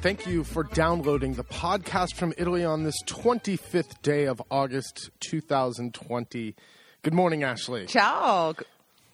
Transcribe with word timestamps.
thank 0.00 0.26
you 0.26 0.42
for 0.44 0.64
downloading 0.64 1.34
the 1.34 1.44
podcast 1.44 2.14
from 2.14 2.32
Italy 2.38 2.64
on 2.64 2.84
this 2.84 2.94
25th 3.04 4.00
day 4.00 4.24
of 4.24 4.40
August 4.50 5.10
2020. 5.20 6.54
Good 7.02 7.14
morning, 7.14 7.42
Ashley. 7.42 7.84
Ciao. 7.84 8.54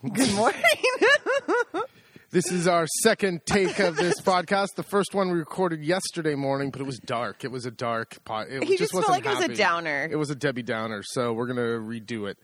Good 0.03 0.33
morning. 0.35 0.63
This 2.31 2.51
is 2.51 2.67
our 2.67 2.87
second 3.03 3.47
take 3.47 3.79
of 3.79 3.97
this 3.97 4.21
podcast. 4.21 4.75
The 4.75 4.83
first 4.83 5.15
one 5.15 5.31
we 5.31 5.39
recorded 5.39 5.83
yesterday 5.85 6.35
morning, 6.35 6.71
but 6.71 6.81
it 6.81 6.85
was 6.85 6.99
dark. 6.99 7.45
It 7.45 7.53
was 7.53 7.67
a 7.67 7.71
dark 7.71 8.23
pod. 8.25 8.49
It 8.51 8.65
He 8.65 8.77
just 8.77 8.93
felt 8.93 9.07
wasn't 9.09 9.25
like 9.25 9.33
it 9.33 9.49
was 9.49 9.49
a 9.51 9.55
downer. 9.57 10.09
It 10.11 10.17
was 10.17 10.31
a 10.31 10.35
Debbie 10.35 10.65
Downer, 10.65 11.03
so 11.05 11.33
we're 11.33 11.47
going 11.47 11.57
to 11.57 11.63
redo 11.81 12.29
it. 12.29 12.37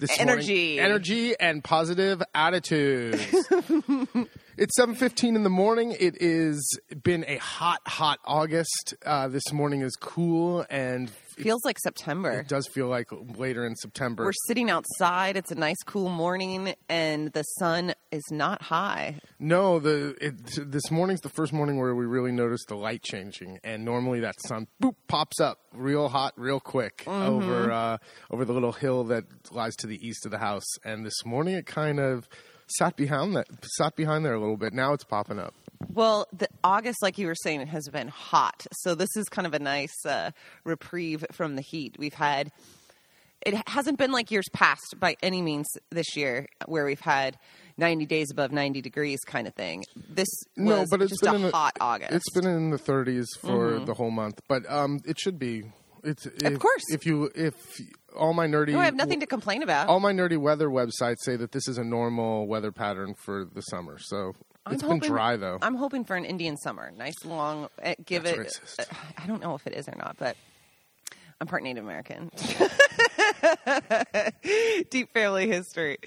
This 0.00 0.18
Energy. 0.20 0.76
morning, 0.76 0.78
energy 0.80 1.34
and 1.40 1.62
positive 1.62 2.22
attitudes. 2.34 3.24
it's 4.58 4.78
7.15 4.78 5.36
in 5.36 5.42
the 5.44 5.50
morning. 5.50 5.94
It 5.98 6.20
is 6.20 6.78
been 7.02 7.24
a 7.28 7.36
hot, 7.36 7.80
hot 7.86 8.18
August. 8.24 8.94
Uh, 9.06 9.28
this 9.28 9.52
morning 9.52 9.82
is 9.82 9.94
cool, 9.96 10.66
and 10.68 11.10
Feels 11.10 11.64
like 11.64 11.78
September. 11.78 12.32
it 12.32 12.48
does 12.48 12.66
feel 12.66 12.88
like 12.88 13.06
later 13.36 13.64
in 13.64 13.76
September. 13.76 14.24
We're 14.24 14.32
sitting 14.48 14.70
outside. 14.70 15.36
It's 15.36 15.52
a 15.52 15.54
nice, 15.54 15.76
cool 15.86 16.08
morning, 16.08 16.74
and 16.88 17.32
the 17.32 17.44
sun 17.44 17.94
is 18.10 18.24
not 18.32 18.60
high. 18.62 19.20
No, 19.38 19.78
the 19.78 20.16
it, 20.20 20.70
this 20.72 20.90
morning's 20.90 21.20
the 21.20 21.28
first 21.28 21.52
morning 21.52 21.78
where 21.78 21.94
we 21.94 22.06
really 22.06 22.32
noticed 22.32 22.66
the 22.66 22.74
light 22.74 23.02
changing, 23.04 23.60
and 23.62 23.84
normally 23.84 24.18
that 24.20 24.34
sun 24.48 24.66
boop 24.82 24.96
pops 25.06 25.38
up 25.40 25.60
real 25.72 26.08
hot, 26.08 26.32
real 26.36 26.58
quick 26.58 27.04
Mm-hmm. 27.06 27.22
over 27.50 27.70
uh, 27.70 27.98
over 28.32 28.44
the 28.44 28.52
little 28.52 28.72
hill 28.72 29.04
that 29.04 29.24
lies 29.52 29.76
to 29.76 29.86
the 29.86 30.04
east 30.04 30.24
of 30.24 30.32
the 30.32 30.38
house. 30.38 30.66
And 30.84 31.06
this 31.06 31.24
morning 31.24 31.54
it 31.54 31.66
kind 31.66 32.00
of 32.00 32.28
sat 32.76 32.96
behind 32.96 33.36
that 33.36 33.46
sat 33.76 33.96
behind 33.96 34.24
there 34.24 34.34
a 34.34 34.40
little 34.40 34.56
bit. 34.56 34.72
Now 34.72 34.92
it's 34.92 35.04
popping 35.04 35.38
up. 35.38 35.54
Well, 35.92 36.26
the 36.32 36.48
August, 36.64 37.02
like 37.02 37.18
you 37.18 37.26
were 37.26 37.34
saying, 37.34 37.60
it 37.60 37.68
has 37.68 37.88
been 37.88 38.08
hot. 38.08 38.66
So 38.72 38.94
this 38.94 39.10
is 39.16 39.28
kind 39.28 39.46
of 39.46 39.54
a 39.54 39.58
nice 39.58 40.04
uh, 40.04 40.32
reprieve 40.64 41.24
from 41.32 41.56
the 41.56 41.62
heat. 41.62 41.96
We've 41.98 42.14
had. 42.14 42.50
It 43.46 43.54
hasn't 43.68 43.98
been 43.98 44.10
like 44.10 44.32
years 44.32 44.46
past 44.52 44.96
by 44.98 45.16
any 45.22 45.42
means 45.42 45.68
this 45.90 46.16
year, 46.16 46.48
where 46.66 46.84
we've 46.84 47.00
had 47.00 47.38
90 47.76 48.04
days 48.06 48.32
above 48.32 48.50
90 48.50 48.80
degrees 48.80 49.20
kind 49.24 49.46
of 49.46 49.54
thing. 49.54 49.84
This 50.08 50.28
No, 50.56 50.84
but 50.90 51.00
it's 51.00 51.12
just 51.12 51.22
been 51.22 51.34
a 51.34 51.36
in 51.36 51.42
the, 51.42 51.50
hot 51.52 51.76
August. 51.80 52.08
Mm-hmm. 52.08 52.16
It's 52.16 52.30
been 52.30 52.46
in 52.46 52.70
the 52.70 52.78
30s 52.78 53.26
for 53.40 53.78
the 53.78 53.94
whole 53.94 54.10
month, 54.10 54.40
but 54.48 54.68
um, 54.68 55.00
it 55.06 55.20
should 55.20 55.38
be. 55.38 55.62
It's 56.02 56.26
if, 56.26 56.58
course. 56.58 56.82
If 56.90 57.06
you 57.06 57.30
if 57.34 57.54
all 58.16 58.32
my 58.32 58.46
nerdy 58.46 58.72
no, 58.72 58.80
I 58.80 58.84
have 58.86 58.94
nothing 58.94 59.20
to 59.20 59.26
complain 59.26 59.62
about. 59.62 59.88
all 59.88 60.00
my 60.00 60.12
nerdy 60.12 60.38
weather 60.38 60.68
websites 60.68 61.18
say 61.20 61.36
that 61.36 61.52
this 61.52 61.68
is 61.68 61.78
a 61.78 61.84
normal 61.84 62.46
weather 62.46 62.72
pattern 62.72 63.14
for 63.14 63.44
the 63.44 63.60
summer. 63.62 63.98
So 63.98 64.32
I'm 64.66 64.74
it's 64.74 64.82
been 64.82 64.98
dry 64.98 65.36
though. 65.36 65.58
I'm 65.62 65.76
hoping 65.76 66.04
for 66.04 66.16
an 66.16 66.24
Indian 66.24 66.56
summer, 66.56 66.90
nice 66.96 67.24
long. 67.24 67.68
uh, 67.82 67.94
Give 68.04 68.24
That's 68.24 68.38
it. 68.58 68.62
racist. 68.64 68.80
uh, 68.80 68.84
I 69.22 69.26
don't 69.26 69.40
know 69.42 69.54
if 69.54 69.66
it 69.66 69.74
is 69.74 69.88
or 69.88 69.94
not, 69.96 70.16
but 70.18 70.36
I'm 71.40 71.46
part 71.46 71.62
Native 71.62 71.84
American. 71.84 72.30
Deep 74.90 75.12
family 75.12 75.48
history, 75.48 75.98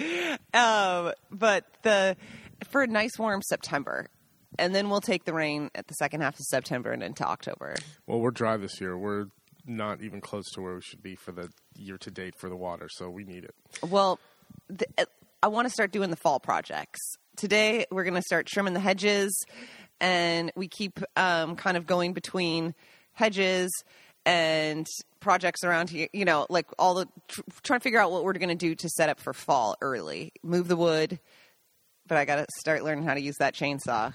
um, 0.54 1.14
but 1.32 1.66
the 1.84 2.18
for 2.70 2.82
a 2.84 2.88
nice 2.88 3.18
warm 3.18 3.42
September, 3.42 4.08
and 4.60 4.74
then 4.76 4.90
we'll 4.90 5.02
take 5.02 5.24
the 5.26 5.34
rain 5.34 5.70
at 5.76 5.88
the 5.88 5.94
second 5.94 6.22
half 6.22 6.40
of 6.40 6.46
September 6.46 6.92
and 6.92 7.04
into 7.04 7.24
October. 7.26 7.76
Well, 8.08 8.20
we're 8.20 8.32
dry 8.32 8.58
this 8.58 8.82
year. 8.82 8.98
We're 8.98 9.26
not 9.66 10.02
even 10.02 10.22
close 10.22 10.50
to 10.52 10.62
where 10.62 10.76
we 10.76 10.82
should 10.82 11.04
be 11.04 11.16
for 11.16 11.32
the 11.32 11.50
year 11.76 11.98
to 12.00 12.12
date 12.12 12.36
for 12.38 12.50
the 12.50 12.56
water, 12.56 12.88
so 12.90 13.10
we 13.10 13.24
need 13.24 13.44
it. 13.44 13.56
Well, 13.88 14.20
the, 14.70 14.86
uh, 14.98 15.06
I 15.44 15.48
want 15.48 15.66
to 15.68 15.70
start 15.70 15.92
doing 15.92 16.10
the 16.10 16.16
fall 16.16 16.40
projects. 16.40 17.00
Today, 17.36 17.86
we're 17.92 18.04
going 18.04 18.16
to 18.16 18.22
start 18.22 18.46
trimming 18.46 18.74
the 18.74 18.80
hedges, 18.80 19.34
and 20.00 20.52
we 20.56 20.68
keep 20.68 21.00
um, 21.16 21.56
kind 21.56 21.78
of 21.78 21.88
going 21.88 22.14
between 22.14 22.76
hedges 23.14 23.72
and 24.26 24.86
projects 25.20 25.64
around 25.64 25.90
here. 25.90 26.08
You 26.14 26.26
know, 26.26 26.46
like 26.50 26.68
all 26.78 26.94
the 26.94 27.08
tr- 27.28 27.42
trying 27.64 27.80
to 27.80 27.84
figure 27.84 28.00
out 28.00 28.12
what 28.12 28.24
we're 28.24 28.34
going 28.34 28.50
to 28.50 28.56
do 28.56 28.76
to 28.76 28.90
set 28.90 29.10
up 29.10 29.20
for 29.20 29.34
fall 29.34 29.76
early. 29.82 30.34
Move 30.44 30.68
the 30.68 30.76
wood, 30.76 31.20
but 32.08 32.18
I 32.18 32.26
got 32.26 32.36
to 32.36 32.46
start 32.60 32.84
learning 32.84 33.06
how 33.06 33.14
to 33.14 33.22
use 33.22 33.38
that 33.40 33.56
chainsaw. 33.56 34.14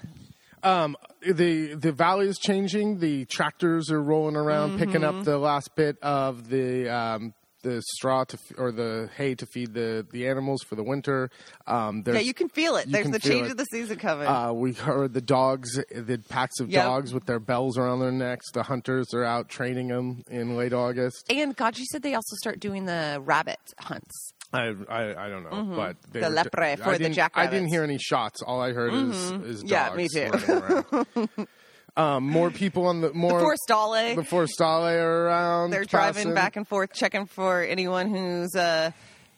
Um, 0.63 0.95
the 1.21 1.75
the 1.75 1.91
valley 1.91 2.27
is 2.27 2.37
changing. 2.37 2.99
The 2.99 3.25
tractors 3.25 3.91
are 3.91 4.01
rolling 4.01 4.35
around, 4.35 4.79
picking 4.79 5.01
Mm-hmm. 5.01 5.19
up 5.19 5.25
the 5.25 5.37
last 5.37 5.75
bit 5.75 5.97
of 6.01 6.49
the 6.49 6.89
um, 6.89 7.33
the 7.63 7.81
straw 7.95 8.23
to 8.23 8.37
f- 8.37 8.57
or 8.57 8.71
the 8.71 9.09
hay 9.17 9.35
to 9.35 9.45
feed 9.45 9.73
the 9.73 10.05
the 10.11 10.27
animals 10.27 10.61
for 10.63 10.75
the 10.75 10.83
winter. 10.83 11.29
Um, 11.65 12.03
Yeah, 12.05 12.19
you 12.19 12.33
can 12.33 12.49
feel 12.49 12.75
it. 12.77 12.89
There's 12.89 13.09
the 13.09 13.19
change 13.19 13.47
it. 13.47 13.51
of 13.51 13.57
the 13.57 13.65
season 13.65 13.97
coming. 13.97 14.27
Uh, 14.27 14.53
we 14.53 14.73
heard 14.73 15.13
the 15.13 15.21
dogs, 15.21 15.73
the 15.75 16.21
packs 16.29 16.59
of 16.59 16.69
Yep. 16.69 16.83
dogs 16.85 17.13
with 17.13 17.25
their 17.25 17.39
bells 17.39 17.77
around 17.77 17.99
their 17.99 18.11
necks. 18.11 18.51
The 18.53 18.63
hunters 18.63 19.13
are 19.13 19.23
out 19.23 19.49
training 19.49 19.87
them 19.89 20.23
in 20.29 20.55
late 20.55 20.73
August. 20.73 21.25
and 21.31 21.55
God, 21.55 21.77
you 21.77 21.85
said 21.91 22.03
they 22.03 22.13
also 22.13 22.35
start 22.37 22.59
doing 22.59 22.85
the 22.85 23.19
rabbit 23.23 23.59
hunts. 23.79 24.33
I 24.53 24.73
I, 24.89 25.25
I 25.25 25.29
don't 25.29 25.43
know, 25.43 25.75
but 25.75 25.95
Mm-hmm. 26.01 26.11
The 26.13 26.19
were- 26.21 26.35
lepre 26.35 26.79
for 26.79 26.97
the 26.97 27.09
jackrabbits. 27.09 27.35
I 27.35 27.47
didn't 27.47 27.69
hear 27.69 27.83
any 27.83 27.97
shots. 27.97 28.41
All 28.41 28.61
I 28.61 28.71
heard 28.73 28.93
is 28.93 29.31
is 29.31 29.63
dogs. 29.63 29.71
Yeah, 29.71 29.93
me 29.95 30.07
too. 30.07 31.47
um, 31.97 32.23
more 32.29 32.51
people 32.51 32.85
on 32.85 33.01
the 33.01 33.13
more 33.13 33.41
Forestale. 33.41 34.15
The 34.15 34.21
Forestale 34.21 34.95
are 35.01 35.25
around. 35.25 35.71
They're 35.71 35.83
driving 35.85 36.33
back 36.33 36.55
and 36.55 36.67
forth, 36.67 36.93
checking 36.93 37.25
for 37.25 37.61
anyone 37.63 38.09
who's 38.09 38.55
uh, 38.55 38.91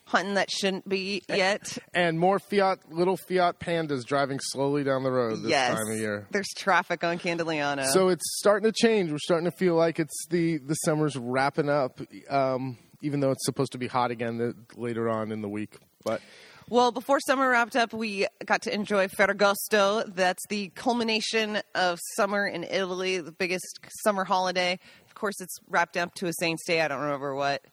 hunting 0.06 0.34
that 0.36 0.50
shouldn't 0.52 0.88
be 0.90 1.22
yet. 1.30 1.78
and 1.94 2.20
more 2.20 2.40
Fiat 2.40 2.80
little 2.92 3.16
Fiat 3.18 3.60
pandas 3.60 4.04
driving 4.06 4.40
slowly 4.42 4.84
down 4.84 5.04
the 5.04 5.12
road 5.12 5.42
this 5.44 5.50
yes, 5.52 5.74
time 5.76 5.88
of 5.92 5.98
year. 5.98 6.28
there's 6.32 6.50
traffic 6.58 7.04
on 7.04 7.18
Candigliano. 7.20 7.86
So 7.92 8.10
it's 8.10 8.26
starting 8.40 8.72
to 8.72 8.76
change. 8.78 9.12
We're 9.12 9.18
starting 9.20 9.50
to 9.50 9.56
feel 9.58 9.76
like 9.76 10.00
it's 10.00 10.26
the 10.30 10.58
the 10.58 10.76
summer's 10.76 11.16
wrapping 11.16 11.70
up, 11.70 12.00
um, 12.30 12.78
even 13.02 13.20
though 13.20 13.32
it's 13.32 13.46
supposed 13.46 13.72
to 13.72 13.78
be 13.78 13.88
hot 13.88 14.12
again 14.12 14.38
the, 14.38 14.56
later 14.76 15.10
on 15.10 15.32
in 15.32 15.42
the 15.42 15.50
week. 15.50 15.78
But 16.04 16.22
well, 16.70 16.92
before 16.92 17.20
summer 17.20 17.50
wrapped 17.50 17.76
up, 17.76 17.94
we 17.94 18.28
got 18.46 18.62
to 18.64 18.74
enjoy 18.74 19.08
Ferragosto. 19.08 20.04
That's 20.14 20.46
the 20.50 20.70
culmination 20.76 21.62
of 21.74 22.00
summer 22.16 22.46
in 22.46 22.64
Italy, 22.64 23.18
the 23.18 23.32
biggest 23.32 23.80
summer 24.04 24.24
holiday. 24.24 24.80
Of 25.08 25.16
course, 25.16 25.42
it's 25.42 25.58
wrapped 25.68 25.98
up 25.98 26.14
to 26.16 26.28
a 26.28 26.34
Saints' 26.34 26.64
Day. 26.66 26.82
I 26.82 26.88
don't 26.88 27.02
remember 27.02 27.34
what. 27.34 27.66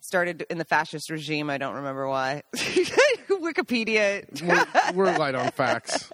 Started 0.00 0.46
in 0.50 0.58
the 0.58 0.64
fascist 0.64 1.10
regime. 1.10 1.50
I 1.50 1.58
don't 1.58 1.74
remember 1.74 2.06
why. 2.06 2.42
Wikipedia. 3.44 4.24
we're, 4.42 4.94
we're 4.94 5.18
light 5.18 5.34
on 5.34 5.50
facts. 5.52 6.10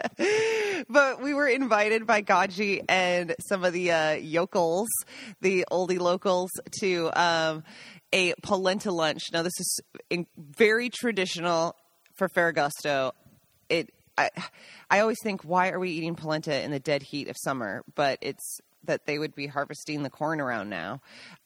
but 0.89 1.23
we 1.23 1.35
were 1.35 1.49
invited 1.49 2.07
by 2.07 2.23
Gaji 2.23 2.85
and 2.89 3.35
some 3.49 3.65
of 3.65 3.73
the 3.73 3.93
uh, 3.93 4.13
yokels, 4.13 4.89
the 5.41 5.65
oldie 5.71 6.01
locals, 6.01 6.51
to 6.81 7.11
um, 7.15 7.65
a 8.13 8.35
polenta 8.43 8.91
lunch. 8.91 9.23
Now, 9.33 9.43
this 9.43 9.59
is 9.59 9.81
in, 10.11 10.27
very 10.37 10.91
traditional 10.91 11.77
for 12.17 12.29
Ferragosto. 12.29 13.13
It, 13.69 13.93
I, 14.19 14.31
I 14.91 15.01
always 15.01 15.19
think, 15.23 15.43
why 15.43 15.71
are 15.71 15.79
we 15.79 15.91
eating 15.91 16.15
polenta 16.15 16.63
in 16.63 16.71
the 16.71 16.81
dead 16.81 17.03
heat 17.03 17.29
of 17.29 17.37
summer? 17.39 17.85
But 17.95 18.19
it's 18.21 18.61
that 18.85 19.07
they 19.07 19.19
would 19.19 19.35
be 19.35 19.47
harvesting 19.47 20.03
the 20.03 20.11
corn 20.11 20.41
around 20.41 20.71
now. 20.71 21.01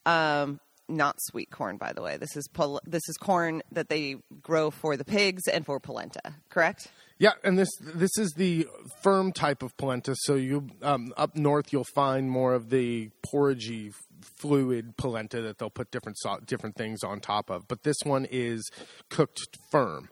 Um, 0.05 0.59
not 0.87 1.15
sweet 1.19 1.51
corn, 1.51 1.77
by 1.77 1.93
the 1.93 2.01
way. 2.01 2.17
This 2.17 2.35
is 2.35 2.47
pol- 2.47 2.81
this 2.85 3.07
is 3.07 3.17
corn 3.17 3.61
that 3.71 3.89
they 3.89 4.17
grow 4.41 4.71
for 4.71 4.97
the 4.97 5.05
pigs 5.05 5.47
and 5.47 5.65
for 5.65 5.79
polenta. 5.79 6.35
Correct? 6.49 6.87
Yeah, 7.17 7.31
and 7.43 7.57
this 7.57 7.69
this 7.79 8.17
is 8.17 8.33
the 8.35 8.67
firm 9.01 9.31
type 9.31 9.63
of 9.63 9.75
polenta. 9.77 10.15
So 10.17 10.35
you 10.35 10.69
um, 10.81 11.13
up 11.15 11.35
north, 11.35 11.71
you'll 11.71 11.85
find 11.95 12.29
more 12.29 12.53
of 12.53 12.69
the 12.69 13.09
porridgey 13.25 13.93
fluid 14.21 14.97
polenta 14.97 15.41
that 15.41 15.57
they'll 15.57 15.69
put 15.69 15.91
different 15.91 16.17
sau- 16.19 16.39
different 16.39 16.75
things 16.75 17.03
on 17.03 17.19
top 17.19 17.49
of. 17.49 17.67
But 17.67 17.83
this 17.83 17.97
one 18.03 18.27
is 18.29 18.69
cooked 19.09 19.41
firm. 19.71 20.09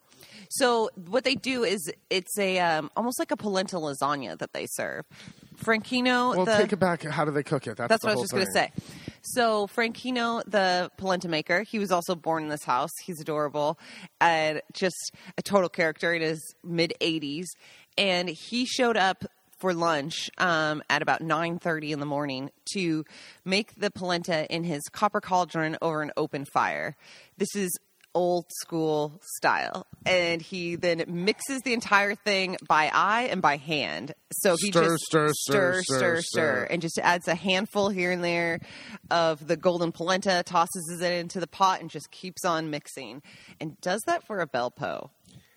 So 0.49 0.89
what 1.07 1.23
they 1.23 1.35
do 1.35 1.63
is 1.63 1.91
it's 2.09 2.37
a 2.37 2.59
um, 2.59 2.91
almost 2.95 3.19
like 3.19 3.31
a 3.31 3.37
polenta 3.37 3.77
lasagna 3.77 4.37
that 4.37 4.53
they 4.53 4.67
serve. 4.67 5.05
Franchino, 5.57 6.35
Well, 6.35 6.45
the, 6.45 6.57
take 6.57 6.73
it 6.73 6.79
back. 6.79 7.03
How 7.03 7.25
do 7.25 7.31
they 7.31 7.43
cook 7.43 7.67
it? 7.67 7.77
That's, 7.77 7.89
that's 7.89 8.03
what 8.03 8.11
I 8.11 8.15
was 8.15 8.23
just 8.23 8.33
going 8.33 8.45
to 8.45 8.51
say. 8.51 8.71
So 9.25 9.67
Franchino, 9.67 10.43
the 10.45 10.91
polenta 10.97 11.29
maker, 11.29 11.63
he 11.63 11.79
was 11.79 11.91
also 11.91 12.13
born 12.13 12.43
in 12.43 12.49
this 12.49 12.65
house. 12.65 12.91
He's 13.01 13.21
adorable 13.21 13.79
and 14.19 14.61
just 14.73 15.13
a 15.37 15.41
total 15.41 15.69
character 15.69 16.13
in 16.13 16.21
his 16.21 16.55
mid 16.61 16.93
80s. 16.99 17.45
And 17.97 18.27
he 18.27 18.65
showed 18.65 18.97
up 18.97 19.23
for 19.59 19.73
lunch 19.73 20.29
um, 20.39 20.83
at 20.89 21.01
about 21.01 21.21
9.30 21.21 21.91
in 21.91 21.99
the 22.01 22.05
morning 22.05 22.51
to 22.73 23.05
make 23.45 23.73
the 23.75 23.89
polenta 23.89 24.45
in 24.53 24.65
his 24.65 24.81
copper 24.91 25.21
cauldron 25.21 25.77
over 25.81 26.01
an 26.01 26.11
open 26.17 26.43
fire. 26.43 26.97
This 27.37 27.55
is 27.55 27.71
old 28.13 28.45
school 28.61 29.19
style. 29.37 29.85
And 30.05 30.41
he 30.41 30.75
then 30.75 31.03
mixes 31.07 31.61
the 31.61 31.73
entire 31.73 32.15
thing 32.15 32.57
by 32.67 32.89
eye 32.93 33.23
and 33.31 33.41
by 33.41 33.57
hand. 33.57 34.13
So 34.31 34.55
he 34.59 34.69
Stir, 34.71 34.83
just 34.83 35.03
stir, 35.05 35.27
stir, 35.33 35.33
stir, 35.33 35.81
stir, 35.81 35.97
stir, 35.97 36.21
stir, 36.21 36.63
and 36.69 36.81
just 36.81 36.99
adds 36.99 37.27
a 37.27 37.35
handful 37.35 37.89
here 37.89 38.11
and 38.11 38.23
there 38.23 38.59
of 39.09 39.45
the 39.47 39.55
golden 39.57 39.91
polenta, 39.91 40.43
tosses 40.45 40.99
it 41.01 41.11
into 41.11 41.39
the 41.39 41.47
pot, 41.47 41.81
and 41.81 41.89
just 41.89 42.11
keeps 42.11 42.43
on 42.45 42.69
mixing. 42.69 43.21
And 43.59 43.79
does 43.81 44.01
that 44.07 44.25
for 44.27 44.39
a 44.39 44.47
Belpo. 44.47 45.09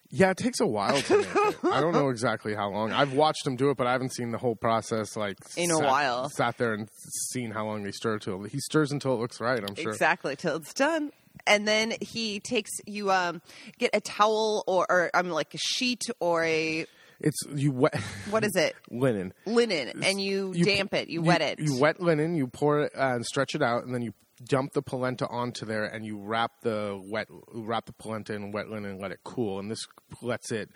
Yeah, 0.09 0.31
it 0.31 0.37
takes 0.37 0.61
a 0.61 0.67
while 0.67 1.03
to 1.03 1.17
make 1.19 1.27
it. 1.27 1.57
I 1.65 1.81
don't 1.81 1.93
know 1.93 2.09
exactly 2.11 2.55
how 2.55 2.71
long. 2.71 2.93
I've 2.93 3.13
watched 3.13 3.45
him 3.45 3.57
do 3.57 3.71
it, 3.71 3.77
but 3.77 3.89
I 3.89 3.93
haven't 3.93 4.15
seen 4.15 4.31
the 4.31 4.39
whole 4.39 4.55
process. 4.55 5.17
Like 5.17 5.37
In 5.57 5.73
a 5.73 5.75
sat- 5.79 5.85
while. 5.85 6.29
sat 6.31 6.59
there 6.59 6.75
and 6.75 6.89
seen 7.33 7.51
how 7.51 7.67
long 7.67 7.83
they 7.83 7.91
stir 7.91 8.21
till. 8.21 8.45
He 8.45 8.61
stirs 8.61 8.93
until 8.93 9.15
it 9.15 9.17
looks 9.17 9.41
right. 9.41 9.59
I'm 9.69 9.75
sure. 9.75 9.91
Exactly, 9.91 10.37
till 10.37 10.57
it's 10.57 10.73
done. 10.73 11.11
And 11.47 11.67
then 11.67 11.95
he 12.01 12.41
takes 12.41 12.71
you 12.87 13.11
um 13.11 13.43
get 13.79 13.91
a 13.95 14.01
towel 14.01 14.65
or, 14.67 14.87
or 14.91 15.11
I'm 15.15 15.31
like 15.31 15.55
a 15.55 15.59
sheet 15.59 16.03
or 16.21 16.45
a 16.45 16.87
It's 17.21 17.39
you 17.55 17.73
wet 17.73 17.99
what 18.31 18.45
is 18.45 18.55
it? 18.57 18.75
linen. 18.91 19.33
Linen 19.47 20.03
and 20.05 20.21
you, 20.21 20.53
You- 20.55 20.65
damp 20.65 20.95
it, 20.95 21.09
you, 21.09 21.23
wet 21.23 21.41
it. 21.43 21.59
You 21.61 21.79
wet 21.81 22.01
linen. 22.01 22.35
You 22.37 22.47
pour 22.47 22.81
it 22.83 22.93
uh, 22.97 23.15
and 23.17 23.25
stretch 23.27 23.55
it 23.55 23.63
out, 23.63 23.85
and 23.85 23.95
then 23.95 24.03
you 24.03 24.13
dump 24.45 24.75
the 24.75 24.83
polenta 24.83 25.27
onto 25.29 25.65
there, 25.65 25.85
and 25.87 26.05
you 26.05 26.19
wrap 26.19 26.61
the 26.61 27.01
wet 27.11 27.27
wrap 27.55 27.87
the 27.87 27.93
polenta 27.95 28.35
in 28.35 28.53
wet 28.53 28.69
linen 28.69 28.91
and 28.93 29.01
let 29.01 29.11
it 29.13 29.21
cool. 29.25 29.59
And 29.59 29.71
this 29.71 29.87
lets 30.21 30.53
it 30.53 30.69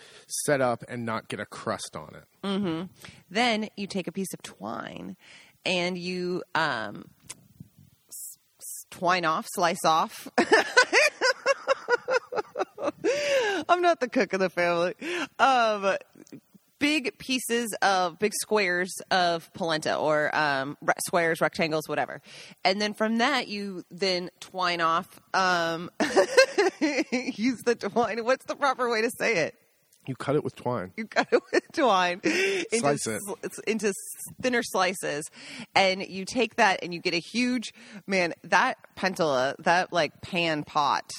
set 0.44 0.60
up 0.62 0.82
and 0.88 1.04
not 1.04 1.28
get 1.28 1.40
a 1.40 1.46
crust 1.46 1.94
on 1.94 2.14
it. 2.14 2.88
Then 3.30 3.68
you 3.76 3.86
take 3.86 4.06
a 4.06 4.12
piece 4.12 4.32
of 4.32 4.40
twine 4.42 5.16
and 5.66 5.98
you 5.98 6.42
um, 6.54 7.04
twine 8.90 9.24
off, 9.24 9.46
slice 9.54 9.84
off. 9.84 10.28
I'm 13.68 13.82
not 13.82 14.00
the 14.00 14.08
cook 14.08 14.32
of 14.32 14.40
the 14.40 14.50
family. 14.50 14.94
Um, 15.38 15.96
big 16.80 17.16
pieces 17.18 17.72
of 17.82 18.18
big 18.18 18.32
squares 18.34 18.92
of 19.10 19.52
polenta 19.52 19.94
or 19.94 20.34
um, 20.36 20.76
re- 20.80 20.94
squares, 21.06 21.40
rectangles, 21.40 21.88
whatever. 21.88 22.20
And 22.64 22.80
then 22.80 22.94
from 22.94 23.18
that, 23.18 23.46
you 23.46 23.84
then 23.90 24.30
twine 24.40 24.80
off. 24.80 25.20
Um, 25.32 25.90
use 26.80 27.62
the 27.64 27.76
twine. 27.78 28.24
What's 28.24 28.46
the 28.46 28.56
proper 28.56 28.90
way 28.90 29.02
to 29.02 29.10
say 29.18 29.36
it? 29.36 29.54
You 30.06 30.16
cut 30.16 30.34
it 30.34 30.42
with 30.42 30.56
twine. 30.56 30.92
you 30.96 31.06
cut 31.06 31.28
it 31.30 31.40
with 31.52 31.62
twine 31.72 32.20
into, 32.24 32.66
Slice 32.78 33.06
it. 33.06 33.20
sl- 33.22 33.60
into 33.66 33.92
thinner 34.42 34.62
slices 34.62 35.30
and 35.74 36.02
you 36.06 36.24
take 36.24 36.56
that 36.56 36.80
and 36.82 36.92
you 36.94 37.00
get 37.00 37.14
a 37.14 37.18
huge 37.20 37.72
man 38.06 38.32
that 38.44 38.76
pentola 38.96 39.54
that 39.58 39.92
like 39.92 40.20
pan 40.22 40.64
pot 40.64 41.10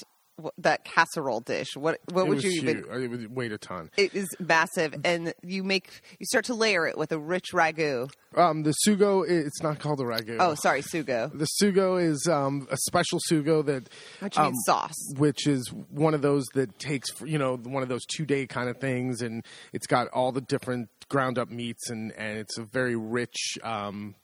that 0.58 0.84
casserole 0.84 1.40
dish 1.40 1.76
what 1.76 1.98
what 2.12 2.24
it 2.24 2.28
would 2.28 2.42
you 2.44 2.50
huge. 2.50 2.64
even 2.64 3.02
It 3.02 3.08
would 3.08 3.34
weighed 3.36 3.52
a 3.52 3.58
ton. 3.58 3.90
it 3.96 4.14
is 4.14 4.28
massive 4.38 4.94
and 5.04 5.32
you 5.42 5.62
make 5.64 6.02
you 6.18 6.26
start 6.26 6.44
to 6.46 6.54
layer 6.54 6.86
it 6.86 6.96
with 6.98 7.12
a 7.12 7.18
rich 7.18 7.48
ragu 7.52 8.10
Um, 8.36 8.62
the 8.62 8.74
sugo, 8.86 9.24
it's 9.28 9.62
not 9.62 9.78
called 9.78 10.00
a 10.00 10.04
ragu. 10.04 10.36
oh 10.40 10.54
sorry 10.54 10.82
sugo 10.82 11.30
The 11.36 11.48
sugo 11.62 12.02
is 12.02 12.26
um, 12.28 12.66
a 12.70 12.76
special 12.76 13.18
sugo 13.30 13.64
that, 13.66 13.88
which 14.20 14.38
um, 14.38 14.46
means 14.46 14.62
sauce 14.66 14.94
which 15.16 15.46
is 15.46 15.70
one 15.90 16.14
of 16.14 16.22
those 16.22 16.44
that 16.54 16.78
takes 16.78 17.08
you 17.24 17.38
know 17.38 17.56
one 17.56 17.82
of 17.82 17.88
those 17.88 18.04
two 18.06 18.24
day 18.26 18.46
kind 18.46 18.68
of 18.68 18.78
things, 18.78 19.22
and 19.22 19.44
it's 19.72 19.86
got 19.86 20.08
all 20.08 20.32
the 20.32 20.40
different 20.40 20.88
ground 21.08 21.38
up 21.38 21.50
meats, 21.50 21.90
and 21.90 22.12
and 22.12 22.38
it's 22.38 22.56
a 22.58 22.62
very 22.62 22.96
rich, 22.96 23.58
um, 23.62 24.14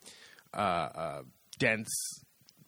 uh, 0.55 0.57
uh, 0.57 1.23
dense. 1.59 1.89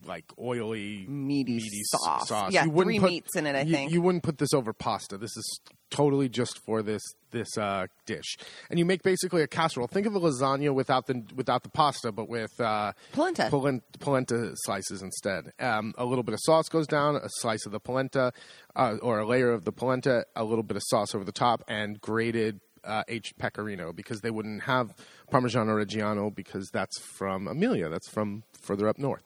Like 0.07 0.25
oily, 0.39 1.05
Meaty 1.09 1.59
s- 1.59 1.91
sauce. 1.91 2.29
sauce. 2.29 2.53
Yeah, 2.53 2.65
you 2.65 2.71
wouldn't 2.71 2.95
three 2.97 3.01
put, 3.01 3.11
meats 3.11 3.37
in 3.37 3.47
it, 3.47 3.55
I 3.55 3.63
you- 3.63 3.75
think. 3.75 3.93
you 3.93 4.01
wouldn't 4.01 4.25
put 4.25 4.39
this 4.39 4.55
over 4.55 4.73
pasta. 4.73 5.19
This 5.19 5.37
is 5.37 5.61
totally 5.91 6.29
just 6.29 6.59
for 6.65 6.83
this 6.83 7.03
this 7.33 7.59
uh, 7.59 7.87
dish, 8.07 8.37
and 8.71 8.79
you 8.79 8.85
make 8.87 9.03
basically 9.03 9.43
a 9.43 9.47
casserole. 9.47 9.87
Think 9.89 10.07
of 10.07 10.15
a 10.15 10.21
lasagna 10.21 10.73
without 10.75 11.07
the 11.07 11.23
without 11.35 11.63
the 11.65 11.69
pasta, 11.69 12.13
but 12.13 12.29
with 12.31 12.51
uh, 12.61 12.93
Polenta. 13.13 13.49
polen- 13.51 13.83
polenta 13.99 14.53
slices 14.65 15.03
instead. 15.03 15.53
Um, 15.61 15.93
a 15.99 16.05
little 16.07 16.25
bit 16.25 16.33
of 16.33 16.41
sauce 16.43 16.69
goes 16.71 16.87
down, 16.87 17.17
a 17.17 17.29
slice 17.41 17.67
of 17.67 17.73
the 17.73 17.81
polenta, 17.81 18.33
uh, 18.75 18.97
or 19.03 19.19
a 19.19 19.27
layer 19.27 19.53
of 19.53 19.65
the 19.67 19.73
polenta, 19.73 20.25
a 20.35 20.45
little 20.45 20.65
bit 20.65 20.77
of 20.79 20.83
sauce 20.87 21.15
over 21.15 21.25
the 21.25 21.33
top, 21.33 21.63
and 21.69 22.01
grated 22.01 22.61
uh, 22.83 23.03
aged 23.09 23.37
pecorino 23.39 23.93
because 23.93 24.23
they 24.23 24.31
wouldn't 24.31 24.63
have 24.63 24.95
Parmigiano 25.31 25.85
Reggiano 25.85 26.35
because 26.35 26.71
that's 26.73 26.99
from 27.19 27.47
Emilia. 27.47 27.91
That's 27.91 28.09
from 28.09 28.43
further 28.63 28.89
up 28.89 28.99
north. 28.99 29.23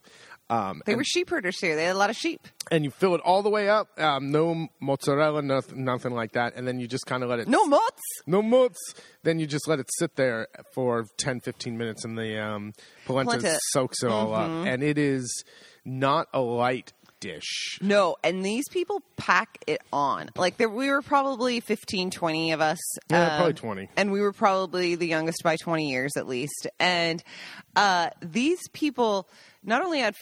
Um, 0.51 0.83
they 0.85 0.93
and, 0.93 0.99
were 0.99 1.05
sheep 1.05 1.31
herders 1.31 1.59
here 1.59 1.75
they 1.75 1.85
had 1.85 1.97
a 1.97 1.99
lot 1.99 2.11
of 2.11 2.17
sheep 2.17 2.47
and 2.71 2.85
you 2.85 2.91
fill 2.91 3.15
it 3.15 3.21
all 3.23 3.43
the 3.43 3.49
way 3.49 3.69
up. 3.71 3.99
Um, 3.99 4.31
no 4.31 4.69
mozzarella, 4.79 5.41
nothing, 5.41 5.85
nothing 5.85 6.13
like 6.13 6.33
that. 6.33 6.55
And 6.55 6.69
then 6.69 6.79
you 6.79 6.87
just 6.87 7.07
kind 7.07 7.23
of 7.23 7.31
let 7.31 7.39
it 7.41 7.49
no 7.49 7.65
mozz 7.67 7.81
no 8.27 8.43
mozz. 8.43 8.77
Then 9.23 9.39
you 9.39 9.47
just 9.47 9.67
let 9.67 9.81
it 9.81 9.89
sit 9.99 10.17
there 10.17 10.49
for 10.75 11.07
10, 11.17 11.41
15 11.41 11.79
minutes, 11.79 12.05
and 12.05 12.19
the 12.19 12.39
um, 12.39 12.75
polenta, 13.07 13.31
Polenta. 13.39 13.59
soaks 13.73 14.03
it 14.03 14.11
all 14.11 14.29
Mm-hmm. 14.33 14.61
up. 14.61 14.67
And 14.67 14.83
it 14.83 14.99
is 14.99 15.45
not 15.85 16.29
a 16.35 16.41
light 16.41 16.93
dish. 17.25 17.79
No, 17.81 18.17
and 18.23 18.45
these 18.45 18.69
people 18.71 19.03
pack 19.17 19.59
it 19.67 19.81
on. 19.93 20.29
Like 20.37 20.59
there, 20.59 20.69
we 20.69 20.91
were 20.91 21.01
probably 21.01 21.61
15, 21.61 22.11
20 22.11 22.53
of 22.53 22.61
us. 22.61 22.79
Yeah, 23.11 23.23
um, 23.23 23.37
probably 23.37 23.55
20. 23.55 23.89
And 23.97 24.13
we 24.13 24.21
were 24.21 24.33
probably 24.33 24.95
the 24.95 25.07
youngest 25.07 25.43
by 25.43 25.57
20 25.57 25.91
years 25.91 26.13
at 26.17 26.29
least. 26.29 26.67
And 26.79 27.23
uh, 27.75 28.11
these 28.21 28.69
people 28.73 29.29
not 29.63 29.83
only 29.83 30.01
had 30.01 30.15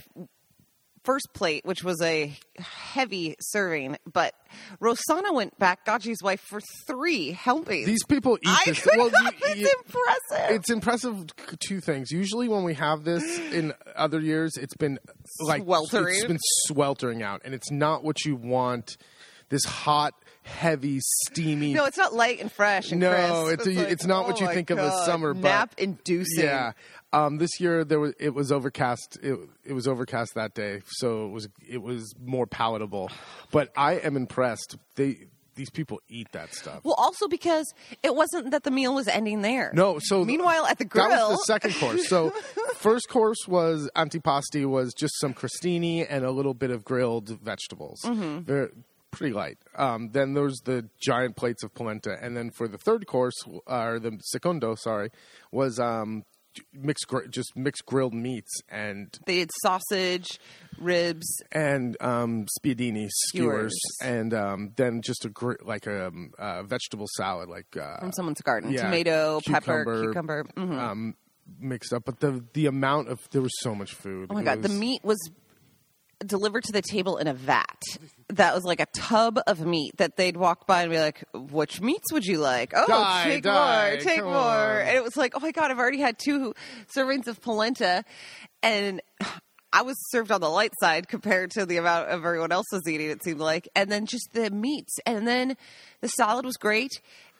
first 1.04 1.28
plate, 1.34 1.64
which 1.64 1.82
was 1.82 2.00
a 2.02 2.36
heavy 2.58 3.34
serving, 3.40 3.96
but 4.12 4.34
Rosanna 4.80 5.32
went 5.32 5.58
back, 5.58 5.84
Gaji's 5.84 6.22
wife, 6.22 6.40
for 6.40 6.60
three 6.86 7.32
helpings. 7.32 7.86
These 7.86 8.04
people 8.04 8.36
eat 8.42 8.48
I 8.48 8.62
this. 8.66 8.86
well, 8.96 9.08
you- 9.08 9.30
it's 9.42 9.60
you- 9.60 9.74
impressive. 9.84 10.56
it's 10.56 10.70
impressive. 10.70 11.26
Two 11.60 11.80
things. 11.80 12.10
Usually, 12.10 12.48
when 12.48 12.64
we 12.64 12.74
have 12.74 13.04
this 13.04 13.22
in 13.52 13.72
other 13.96 14.20
years, 14.20 14.56
it's 14.56 14.74
been 14.74 14.98
like 15.40 15.62
Sweltering. 15.64 16.14
It's 16.14 16.24
been 16.26 16.38
sweltering 16.66 17.22
out, 17.22 17.42
and 17.44 17.54
it's 17.54 17.70
not 17.70 18.04
what 18.04 18.24
you 18.24 18.36
want. 18.36 18.96
This 19.48 19.64
hot, 19.66 20.14
heavy, 20.44 21.00
steamy. 21.28 21.74
no, 21.74 21.84
it's 21.84 21.98
not 21.98 22.14
light 22.14 22.40
and 22.40 22.50
fresh 22.50 22.90
and 22.90 23.00
No, 23.00 23.10
crisp. 23.10 23.60
it's 23.60 23.66
a- 23.66 23.80
like, 23.82 23.90
it's 23.92 24.06
not 24.06 24.26
what 24.26 24.36
oh 24.36 24.40
you 24.40 24.46
my 24.46 24.54
think 24.54 24.70
of 24.70 24.78
as 24.78 24.90
God, 24.90 25.04
summer, 25.04 25.34
Nap 25.34 25.74
inducing. 25.76 26.44
Yeah. 26.44 26.72
Um, 27.12 27.38
this 27.38 27.60
year 27.60 27.84
there 27.84 28.00
was 28.00 28.14
it 28.18 28.34
was 28.34 28.50
overcast. 28.50 29.18
It, 29.22 29.38
it 29.64 29.72
was 29.72 29.86
overcast 29.86 30.34
that 30.34 30.54
day, 30.54 30.82
so 30.86 31.26
it 31.26 31.30
was 31.30 31.48
it 31.68 31.82
was 31.82 32.14
more 32.18 32.46
palatable. 32.46 33.10
But 33.50 33.70
I 33.76 33.94
am 33.94 34.16
impressed. 34.16 34.76
They 34.94 35.26
these 35.54 35.70
people 35.70 36.00
eat 36.08 36.32
that 36.32 36.54
stuff. 36.54 36.80
Well, 36.82 36.94
also 36.96 37.28
because 37.28 37.72
it 38.02 38.14
wasn't 38.14 38.52
that 38.52 38.64
the 38.64 38.70
meal 38.70 38.94
was 38.94 39.08
ending 39.08 39.42
there. 39.42 39.70
No, 39.74 39.98
so 40.00 40.24
meanwhile 40.24 40.66
at 40.66 40.78
the 40.78 40.84
grill, 40.84 41.08
that 41.08 41.28
was 41.28 41.38
the 41.38 41.44
second 41.44 41.74
course. 41.74 42.08
So 42.08 42.30
first 42.76 43.08
course 43.08 43.46
was 43.46 43.90
antipasti, 43.96 44.64
was 44.64 44.94
just 44.94 45.18
some 45.20 45.34
crostini 45.34 46.06
and 46.08 46.24
a 46.24 46.30
little 46.30 46.54
bit 46.54 46.70
of 46.70 46.84
grilled 46.84 47.28
vegetables. 47.40 48.00
Mm-hmm. 48.04 48.38
Very 48.40 48.68
pretty 49.10 49.34
light. 49.34 49.58
Um, 49.76 50.10
then 50.12 50.32
there's 50.34 50.60
the 50.64 50.88
giant 50.98 51.36
plates 51.36 51.62
of 51.62 51.74
polenta, 51.74 52.16
and 52.20 52.36
then 52.36 52.50
for 52.50 52.66
the 52.66 52.78
third 52.78 53.06
course, 53.06 53.34
or 53.66 54.00
the 54.00 54.18
secondo, 54.22 54.74
sorry, 54.74 55.10
was 55.50 55.78
um, 55.78 56.24
mixed 56.72 57.06
gr- 57.08 57.26
just 57.26 57.56
mixed 57.56 57.86
grilled 57.86 58.14
meats 58.14 58.50
and 58.68 59.18
they 59.26 59.38
had 59.40 59.50
sausage, 59.62 60.38
ribs. 60.78 61.26
and 61.52 61.96
um, 62.00 62.46
spiedini 62.58 63.08
skewers, 63.10 63.72
Skewers. 63.98 64.12
and 64.16 64.34
um, 64.34 64.72
then 64.76 65.02
just 65.02 65.24
a 65.24 65.28
gr- 65.28 65.54
like 65.62 65.86
a 65.86 66.06
um, 66.08 66.32
uh, 66.38 66.62
vegetable 66.62 67.06
salad, 67.16 67.48
like 67.48 67.76
uh, 67.76 67.98
from 68.00 68.12
someone's 68.12 68.40
garden. 68.40 68.70
yeah, 68.70 68.82
Tomato, 68.82 69.40
pepper, 69.46 69.84
cucumber, 69.84 70.44
cucumber. 70.44 70.44
Mhm. 70.56 70.78
um, 70.78 71.14
mixed 71.58 71.92
up. 71.92 72.04
But 72.04 72.20
the 72.20 72.44
the 72.52 72.66
amount 72.66 73.08
of 73.08 73.18
there 73.30 73.42
was 73.42 73.52
so 73.60 73.74
much 73.74 73.92
food. 73.94 74.28
oh 74.30 74.34
my 74.34 74.40
It 74.42 74.44
god, 74.44 74.62
the 74.62 74.68
meat 74.68 75.02
was 75.04 75.18
delivered 76.26 76.64
to 76.64 76.72
the 76.72 76.82
table 76.82 77.16
in 77.18 77.26
a 77.26 77.34
vat. 77.34 77.80
That 78.28 78.54
was 78.54 78.64
like 78.64 78.80
a 78.80 78.86
tub 78.94 79.38
of 79.46 79.64
meat 79.66 79.92
that 79.98 80.16
they'd 80.16 80.36
walk 80.36 80.66
by 80.66 80.82
and 80.82 80.90
be 80.90 80.98
like, 80.98 81.22
"Which 81.34 81.80
meats 81.80 82.12
would 82.12 82.24
you 82.24 82.38
like?" 82.38 82.72
Oh, 82.74 82.86
Die, 82.86 83.24
take 83.24 83.42
die, 83.44 83.90
more, 83.90 84.00
take 84.00 84.22
more. 84.24 84.34
on. 84.34 84.80
And 84.80 84.96
it 84.96 85.04
was 85.04 85.16
like, 85.16 85.32
"Oh 85.36 85.40
my 85.40 85.50
god, 85.52 85.70
I've 85.70 85.78
already 85.78 86.00
had 86.00 86.18
two 86.18 86.54
servings 86.96 87.26
of 87.26 87.40
polenta," 87.40 88.04
and. 88.62 89.00
I 89.74 89.80
was 89.80 89.96
served 90.10 90.30
on 90.30 90.42
the 90.42 90.50
light 90.50 90.74
side 90.80 91.08
compared 91.08 91.50
to 91.52 91.64
the 91.64 91.78
amount 91.78 92.10
of 92.10 92.18
everyone 92.22 92.52
else 92.52 92.66
was 92.70 92.86
eating. 92.86 93.08
It 93.08 93.24
seemed 93.24 93.40
like, 93.40 93.66
and 93.74 93.90
then 93.90 94.04
just 94.04 94.28
the 94.34 94.50
meats, 94.50 94.98
and 95.06 95.26
then 95.26 95.56
the 96.02 96.08
salad 96.08 96.44
was 96.44 96.58
great. 96.58 96.90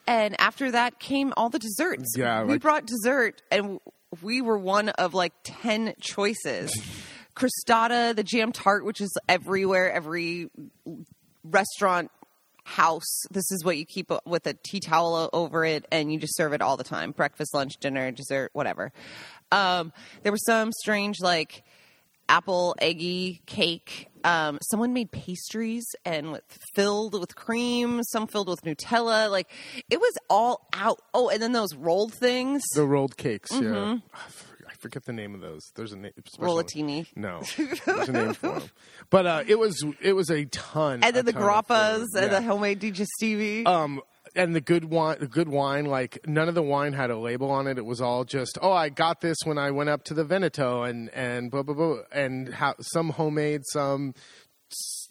And 0.07 0.35
after 0.41 0.71
that 0.71 0.97
came 0.99 1.31
all 1.37 1.49
the 1.51 1.59
desserts. 1.59 2.15
Yeah, 2.17 2.41
we 2.41 2.53
like- 2.53 2.61
brought 2.61 2.87
dessert, 2.87 3.43
and 3.51 3.79
we 4.23 4.41
were 4.41 4.57
one 4.57 4.89
of 4.89 5.13
like 5.13 5.33
ten 5.43 5.93
choices. 6.01 6.71
Crostata, 7.35 8.15
the 8.15 8.23
jam 8.23 8.51
tart, 8.51 8.85
which 8.85 9.01
is 9.01 9.11
everywhere, 9.27 9.91
every 9.91 10.49
restaurant 11.43 12.11
house. 12.63 13.23
This 13.31 13.51
is 13.51 13.63
what 13.63 13.77
you 13.77 13.85
keep 13.85 14.11
with 14.25 14.47
a 14.47 14.53
tea 14.53 14.79
towel 14.79 15.29
over 15.33 15.65
it, 15.65 15.85
and 15.91 16.11
you 16.11 16.19
just 16.19 16.35
serve 16.35 16.53
it 16.53 16.61
all 16.61 16.77
the 16.77 16.83
time: 16.83 17.11
breakfast, 17.11 17.53
lunch, 17.53 17.77
dinner, 17.79 18.11
dessert, 18.11 18.51
whatever. 18.53 18.91
Um, 19.51 19.93
there 20.23 20.31
was 20.31 20.43
some 20.45 20.71
strange 20.71 21.19
like 21.19 21.63
apple 22.29 22.75
eggy 22.79 23.41
cake. 23.45 24.09
Um, 24.23 24.57
someone 24.71 24.93
made 24.93 25.11
pastries 25.11 25.85
and 26.05 26.31
with, 26.31 26.43
filled 26.75 27.19
with 27.19 27.35
cream. 27.35 28.01
Some 28.03 28.27
filled 28.27 28.47
with 28.47 28.61
Nutella. 28.61 29.29
Like 29.29 29.49
it 29.89 29.99
was 29.99 30.13
all 30.29 30.67
out. 30.73 31.01
Oh, 31.13 31.29
and 31.29 31.41
then 31.41 31.51
those 31.51 31.75
rolled 31.75 32.13
things. 32.13 32.63
The 32.73 32.85
rolled 32.85 33.17
cakes, 33.17 33.51
yeah. 33.51 33.59
Mm-hmm. 33.59 33.97
I 34.13 34.29
forget 34.83 35.05
the 35.05 35.13
name 35.13 35.33
of 35.33 35.41
those. 35.41 35.61
There's 35.75 35.93
a 35.93 35.97
name. 35.97 36.11
Rollatini. 36.37 37.07
No, 37.15 37.41
there's 37.85 38.09
a 38.09 38.11
name 38.11 38.33
for 38.35 38.59
them. 38.59 38.69
But 39.09 39.25
uh, 39.25 39.43
it 39.47 39.57
was 39.57 39.83
it 40.01 40.13
was 40.13 40.29
a 40.29 40.45
ton. 40.45 41.03
And 41.03 41.15
then 41.15 41.25
the 41.25 41.33
grappas 41.33 42.05
and 42.15 42.31
Yeah. 42.31 42.39
the 42.39 42.41
homemade 42.43 42.79
digestivi. 42.81 43.65
um 43.65 44.01
and 44.35 44.55
the 44.55 44.61
good 44.61 44.85
wine 44.85 45.17
the 45.19 45.27
good 45.27 45.47
wine 45.49 45.85
like 45.85 46.19
none 46.27 46.47
of 46.49 46.55
the 46.55 46.63
wine 46.63 46.93
had 46.93 47.11
a 47.11 47.17
label 47.17 47.51
on 47.51 47.67
it 47.67 47.77
it 47.77 47.85
was 47.85 48.01
all 48.01 48.23
just 48.23 48.57
oh 48.63 48.71
i 48.71 48.89
got 48.89 49.21
this 49.21 49.37
when 49.43 49.59
i 49.59 49.69
went 49.69 49.89
up 49.91 50.03
to 50.03 50.15
the 50.15 50.23
veneto 50.23 50.81
and 50.81 51.09
and 51.11 51.51
blah 51.51 51.61
blah 51.61 51.75
blah 51.75 51.97
and 52.11 52.51
how 52.51 52.73
some 52.79 53.09
homemade 53.11 53.61
some 53.71 54.15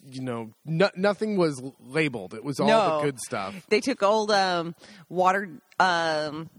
you 0.05 0.21
know 0.21 0.51
no, 0.65 0.89
nothing 0.97 1.37
was 1.37 1.61
labeled 1.79 2.33
it 2.33 2.43
was 2.43 2.59
all 2.59 2.67
No. 2.67 2.97
the 2.97 3.03
good 3.05 3.19
stuff 3.21 3.55
they 3.69 3.79
took 3.79 4.03
old 4.03 4.29
um, 4.29 4.75
water 5.07 5.47
um, 5.79 6.49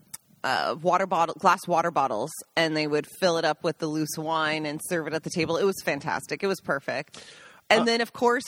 uh, 0.44 0.76
water 0.80 1.06
bottle 1.06 1.34
glass 1.38 1.66
water 1.66 1.90
bottles 1.90 2.30
and 2.56 2.76
they 2.76 2.86
would 2.86 3.06
fill 3.18 3.38
it 3.38 3.44
up 3.44 3.64
with 3.64 3.78
the 3.78 3.86
loose 3.88 4.16
wine 4.16 4.66
and 4.66 4.80
serve 4.88 5.06
it 5.08 5.14
at 5.14 5.24
the 5.24 5.30
table. 5.30 5.56
It 5.56 5.64
was 5.64 5.80
fantastic. 5.84 6.42
It 6.42 6.46
was 6.46 6.60
perfect. 6.60 7.24
And 7.70 7.80
Uh, 7.80 7.84
then 7.84 8.00
of 8.02 8.12
course 8.12 8.44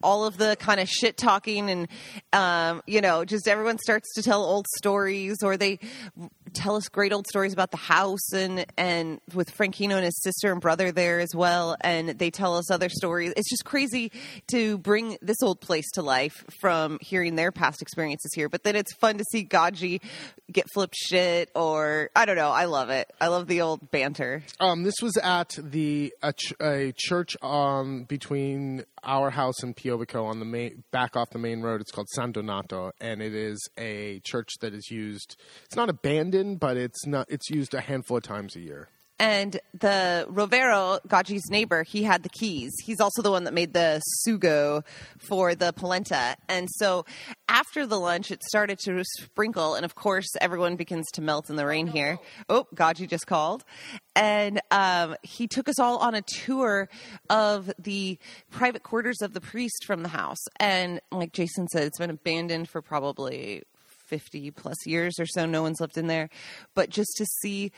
all 0.00 0.24
of 0.24 0.36
the 0.38 0.56
kind 0.60 0.78
of 0.78 0.88
shit 0.88 1.16
talking 1.16 1.68
and 1.68 1.88
um, 2.32 2.82
you 2.86 3.00
know 3.00 3.24
just 3.24 3.48
everyone 3.48 3.78
starts 3.78 4.14
to 4.14 4.22
tell 4.22 4.44
old 4.44 4.66
stories 4.78 5.38
or 5.42 5.56
they 5.56 5.80
tell 6.52 6.76
us 6.76 6.88
great 6.88 7.12
old 7.12 7.26
stories 7.26 7.52
about 7.52 7.70
the 7.70 7.76
house 7.76 8.32
and 8.32 8.66
and 8.76 9.20
with 9.34 9.54
Franchino 9.56 9.94
and 9.94 10.04
his 10.04 10.20
sister 10.22 10.52
and 10.52 10.60
brother 10.60 10.92
there 10.92 11.20
as 11.20 11.34
well. 11.34 11.76
And 11.80 12.10
they 12.10 12.30
tell 12.30 12.56
us 12.56 12.70
other 12.70 12.88
stories. 12.88 13.32
It's 13.36 13.48
just 13.48 13.64
crazy 13.64 14.12
to 14.48 14.78
bring 14.78 15.16
this 15.22 15.42
old 15.42 15.60
place 15.60 15.90
to 15.92 16.02
life 16.02 16.44
from 16.60 16.98
hearing 17.00 17.36
their 17.36 17.52
past 17.52 17.82
experiences 17.82 18.32
here. 18.34 18.48
But 18.48 18.64
then 18.64 18.76
it's 18.76 18.94
fun 18.94 19.18
to 19.18 19.24
see 19.30 19.44
Gaji 19.44 20.00
get 20.50 20.66
flipped 20.72 20.96
shit 20.96 21.50
or 21.54 22.10
I 22.16 22.24
don't 22.24 22.36
know. 22.36 22.50
I 22.50 22.64
love 22.64 22.90
it. 22.90 23.10
I 23.20 23.28
love 23.28 23.46
the 23.46 23.60
old 23.60 23.90
banter. 23.90 24.42
Um 24.58 24.82
this 24.82 24.96
was 25.02 25.16
at 25.22 25.58
the 25.62 26.12
a, 26.22 26.32
ch- 26.32 26.54
a 26.60 26.92
church 26.96 27.36
um 27.42 28.04
between 28.04 28.84
our 29.02 29.30
house 29.30 29.62
and 29.62 29.76
Piobbico 29.76 30.24
on 30.26 30.40
the 30.40 30.44
main 30.44 30.84
back 30.90 31.16
off 31.16 31.30
the 31.30 31.38
main 31.38 31.62
road. 31.62 31.80
It's 31.80 31.90
called 31.90 32.08
san 32.08 32.32
donato 32.32 32.92
and 33.00 33.22
it 33.22 33.34
is 33.34 33.68
a 33.78 34.20
church 34.24 34.50
that 34.60 34.74
is 34.74 34.90
used 34.90 35.36
it's 35.64 35.76
not 35.76 35.88
abandoned 35.88 36.39
but 36.56 36.76
it's 36.76 37.06
not 37.06 37.26
it's 37.28 37.50
used 37.50 37.74
a 37.74 37.80
handful 37.80 38.16
of 38.18 38.22
times 38.22 38.56
a 38.56 38.60
year 38.60 38.88
And 39.20 39.60
the 39.78 40.26
Rovero, 40.30 40.98
Gaji's 41.06 41.50
neighbor, 41.50 41.82
he 41.82 42.02
had 42.04 42.22
the 42.22 42.30
keys. 42.30 42.72
He's 42.82 43.00
also 43.00 43.20
the 43.20 43.30
one 43.30 43.44
that 43.44 43.52
made 43.52 43.74
the 43.74 44.00
sugo 44.24 44.82
for 45.18 45.54
the 45.54 45.74
polenta. 45.74 46.36
And 46.48 46.68
so 46.70 47.04
after 47.46 47.86
the 47.86 48.00
lunch, 48.00 48.30
it 48.30 48.42
started 48.42 48.78
to 48.86 49.04
sprinkle. 49.04 49.74
And 49.74 49.84
of 49.84 49.94
course, 49.94 50.30
everyone 50.40 50.76
begins 50.76 51.06
to 51.12 51.20
melt 51.20 51.50
in 51.50 51.56
the 51.56 51.66
rain 51.66 51.86
here. 51.86 52.18
Oh, 52.48 52.66
Gaji 52.74 53.06
just 53.10 53.26
called. 53.26 53.62
And 54.16 54.58
um, 54.70 55.16
he 55.22 55.46
took 55.46 55.68
us 55.68 55.78
all 55.78 55.98
on 55.98 56.14
a 56.14 56.22
tour 56.22 56.88
of 57.28 57.70
the 57.78 58.18
private 58.50 58.82
quarters 58.82 59.20
of 59.20 59.34
the 59.34 59.42
priest 59.42 59.84
from 59.84 60.02
the 60.02 60.08
house. 60.08 60.42
And 60.58 60.98
like 61.12 61.34
Jason 61.34 61.68
said, 61.68 61.82
it's 61.82 61.98
been 61.98 62.08
abandoned 62.08 62.70
for 62.70 62.80
probably 62.80 63.64
50 64.10 64.50
plus 64.50 64.86
years 64.86 65.14
or 65.18 65.26
so. 65.26 65.46
No 65.46 65.62
one's 65.62 65.80
lived 65.80 65.96
in 65.96 66.08
there. 66.08 66.28
But 66.74 66.90
just 66.90 67.14
to 67.16 67.24
see 67.24 67.72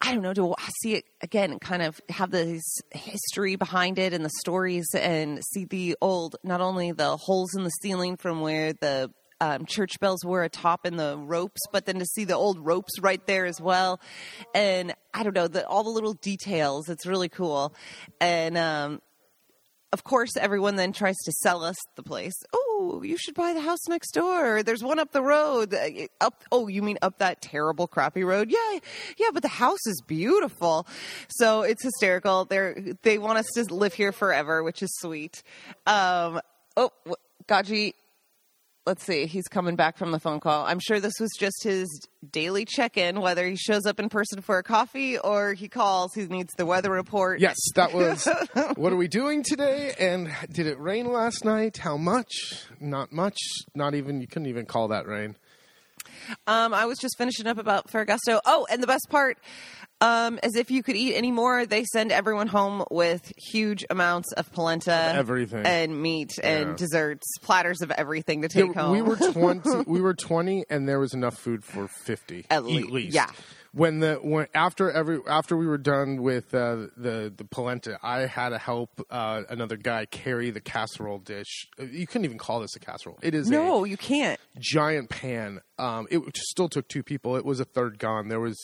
I 0.00 0.12
don't 0.12 0.22
know, 0.22 0.34
to 0.34 0.54
see 0.82 0.94
it 0.94 1.04
again 1.22 1.58
kind 1.60 1.80
of 1.80 1.98
have 2.10 2.30
this 2.30 2.62
history 2.90 3.56
behind 3.56 3.98
it 3.98 4.12
and 4.12 4.22
the 4.22 4.30
stories 4.40 4.86
and 4.94 5.42
see 5.52 5.64
the 5.64 5.96
old, 6.02 6.36
not 6.44 6.60
only 6.60 6.92
the 6.92 7.16
holes 7.16 7.54
in 7.54 7.64
the 7.64 7.70
ceiling 7.70 8.18
from 8.18 8.42
where 8.42 8.74
the 8.74 9.10
um, 9.40 9.64
church 9.64 9.98
bells 10.00 10.22
were 10.22 10.42
atop 10.42 10.84
in 10.84 10.96
the 10.96 11.16
ropes, 11.16 11.60
but 11.72 11.86
then 11.86 12.00
to 12.00 12.04
see 12.04 12.24
the 12.24 12.34
old 12.34 12.58
ropes 12.58 13.00
right 13.00 13.24
there 13.26 13.46
as 13.46 13.60
well. 13.60 13.98
And 14.54 14.94
I 15.14 15.22
don't 15.22 15.34
know, 15.34 15.48
the, 15.48 15.66
all 15.66 15.84
the 15.84 15.90
little 15.90 16.14
details. 16.14 16.90
It's 16.90 17.06
really 17.06 17.30
cool. 17.30 17.74
And, 18.20 18.58
um, 18.58 19.00
of 19.94 20.02
course, 20.02 20.36
everyone 20.36 20.74
then 20.74 20.92
tries 20.92 21.16
to 21.24 21.30
sell 21.30 21.62
us 21.62 21.76
the 21.94 22.02
place. 22.02 22.34
Oh, 22.52 23.00
you 23.04 23.16
should 23.16 23.36
buy 23.36 23.52
the 23.52 23.60
house 23.60 23.86
next 23.88 24.10
door. 24.10 24.64
There's 24.64 24.82
one 24.82 24.98
up 24.98 25.12
the 25.12 25.22
road. 25.22 25.72
Uh, 25.72 26.08
Up. 26.20 26.42
Oh, 26.50 26.66
you 26.66 26.82
mean 26.82 26.98
up 27.00 27.18
that 27.18 27.40
terrible, 27.40 27.86
crappy 27.86 28.24
road? 28.24 28.50
Yeah, 28.50 28.78
yeah. 29.16 29.28
But 29.32 29.42
the 29.42 29.48
house 29.48 29.86
is 29.86 30.02
beautiful. 30.04 30.88
So 31.28 31.62
it's 31.62 31.84
hysterical. 31.84 32.44
They 32.44 32.94
they 33.02 33.18
want 33.18 33.38
us 33.38 33.46
to 33.54 33.72
live 33.72 33.94
here 33.94 34.10
forever, 34.10 34.64
which 34.64 34.82
is 34.82 34.92
sweet. 34.98 35.44
Um, 35.86 36.40
oh, 36.76 36.90
Gaji. 37.46 37.94
Let's 38.86 39.02
see. 39.02 39.24
He's 39.24 39.48
coming 39.48 39.76
back 39.76 39.96
from 39.96 40.10
the 40.10 40.20
phone 40.20 40.40
call. 40.40 40.66
I'm 40.66 40.78
sure 40.78 41.00
this 41.00 41.18
was 41.18 41.30
just 41.38 41.62
his 41.62 41.88
daily 42.30 42.66
check-in, 42.66 43.22
whether 43.22 43.46
he 43.46 43.56
shows 43.56 43.86
up 43.86 43.98
in 43.98 44.10
person 44.10 44.42
for 44.42 44.58
a 44.58 44.62
coffee 44.62 45.16
or 45.18 45.54
he 45.54 45.68
calls. 45.68 46.12
He 46.12 46.26
needs 46.26 46.52
the 46.58 46.66
weather 46.66 46.90
report. 46.90 47.40
Yes, 47.40 47.56
that 47.76 47.94
was. 47.94 48.28
what 48.76 48.92
are 48.92 48.96
we 48.96 49.08
doing 49.08 49.42
today? 49.42 49.94
And 49.98 50.30
did 50.52 50.66
it 50.66 50.78
rain 50.78 51.10
last 51.10 51.46
night? 51.46 51.78
How 51.78 51.96
much? 51.96 52.66
Not 52.78 53.10
much. 53.10 53.38
Not 53.74 53.94
even. 53.94 54.20
You 54.20 54.26
couldn't 54.26 54.48
even 54.48 54.66
call 54.66 54.88
that 54.88 55.06
rain. 55.06 55.36
Um, 56.46 56.74
I 56.74 56.84
was 56.84 56.98
just 56.98 57.16
finishing 57.16 57.46
up 57.46 57.56
about 57.56 57.90
Ferragosto. 57.90 58.40
Oh, 58.44 58.66
and 58.70 58.82
the 58.82 58.86
best 58.86 59.06
part, 59.08 59.38
um, 60.04 60.38
as 60.42 60.54
if 60.56 60.70
you 60.70 60.82
could 60.82 60.96
eat 60.96 61.14
any 61.14 61.30
more, 61.30 61.64
they 61.66 61.84
send 61.84 62.12
everyone 62.12 62.46
home 62.46 62.84
with 62.90 63.32
huge 63.36 63.84
amounts 63.90 64.32
of 64.32 64.52
polenta, 64.52 65.12
everything. 65.14 65.64
and 65.64 66.00
meat, 66.02 66.32
and 66.42 66.70
Yeah. 66.70 66.76
desserts, 66.76 67.26
platters 67.42 67.80
of 67.80 67.90
everything 67.90 68.42
to 68.42 68.48
take 68.48 68.74
home. 68.74 68.92
we 68.92 69.02
were 69.02 69.16
twenty. 69.32 69.70
we 69.86 70.00
were 70.00 70.14
twenty, 70.14 70.64
and 70.70 70.88
there 70.88 71.00
was 71.00 71.14
enough 71.14 71.38
food 71.38 71.64
for 71.64 71.88
fifty 71.88 72.44
At 72.50 72.64
lea- 72.64 72.82
least. 72.84 73.14
yeah. 73.14 73.30
When 73.72 73.98
the 73.98 74.14
when 74.22 74.46
after 74.54 74.88
every 74.88 75.18
after 75.26 75.56
we 75.56 75.66
were 75.66 75.78
done 75.78 76.22
with 76.22 76.54
uh, 76.54 76.86
the 76.96 77.32
the 77.36 77.44
polenta, 77.50 77.98
I 78.04 78.20
had 78.26 78.50
to 78.50 78.58
help 78.58 79.04
uh, 79.10 79.42
another 79.48 79.76
guy 79.76 80.06
carry 80.06 80.50
the 80.50 80.60
casserole 80.60 81.18
dish. 81.18 81.66
You 81.78 82.06
couldn't 82.06 82.24
even 82.24 82.38
call 82.38 82.60
this 82.60 82.76
a 82.76 82.78
casserole. 82.78 83.18
It 83.20 83.34
is 83.34 83.48
a 83.48 83.50
no, 83.52 83.82
you 83.82 83.96
can't. 83.96 84.38
giant 84.60 85.10
pan. 85.10 85.60
Um, 85.76 86.06
it 86.08 86.20
still 86.36 86.68
took 86.68 86.86
two 86.86 87.02
people. 87.02 87.34
It 87.34 87.44
was 87.44 87.58
a 87.58 87.64
third 87.64 87.98
gone. 87.98 88.28
There 88.28 88.38
was 88.38 88.56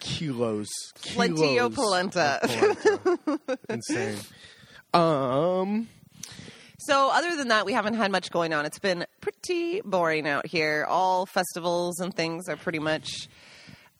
kilos, 0.00 0.68
kilos 1.00 1.74
polenta. 1.74 2.40
of 2.42 2.48
polenta. 2.50 3.58
Insane. 3.68 4.18
Um, 4.94 5.88
So, 6.78 7.10
other 7.12 7.36
than 7.36 7.48
that, 7.48 7.64
we 7.64 7.72
haven't 7.72 7.94
had 7.94 8.10
much 8.10 8.30
going 8.30 8.52
on. 8.52 8.66
It's 8.66 8.80
been 8.80 9.06
pretty 9.20 9.80
boring 9.82 10.26
out 10.26 10.46
here. 10.46 10.84
All 10.88 11.26
festivals 11.26 12.00
and 12.00 12.12
things 12.12 12.48
are 12.48 12.56
pretty 12.56 12.80
much 12.80 13.28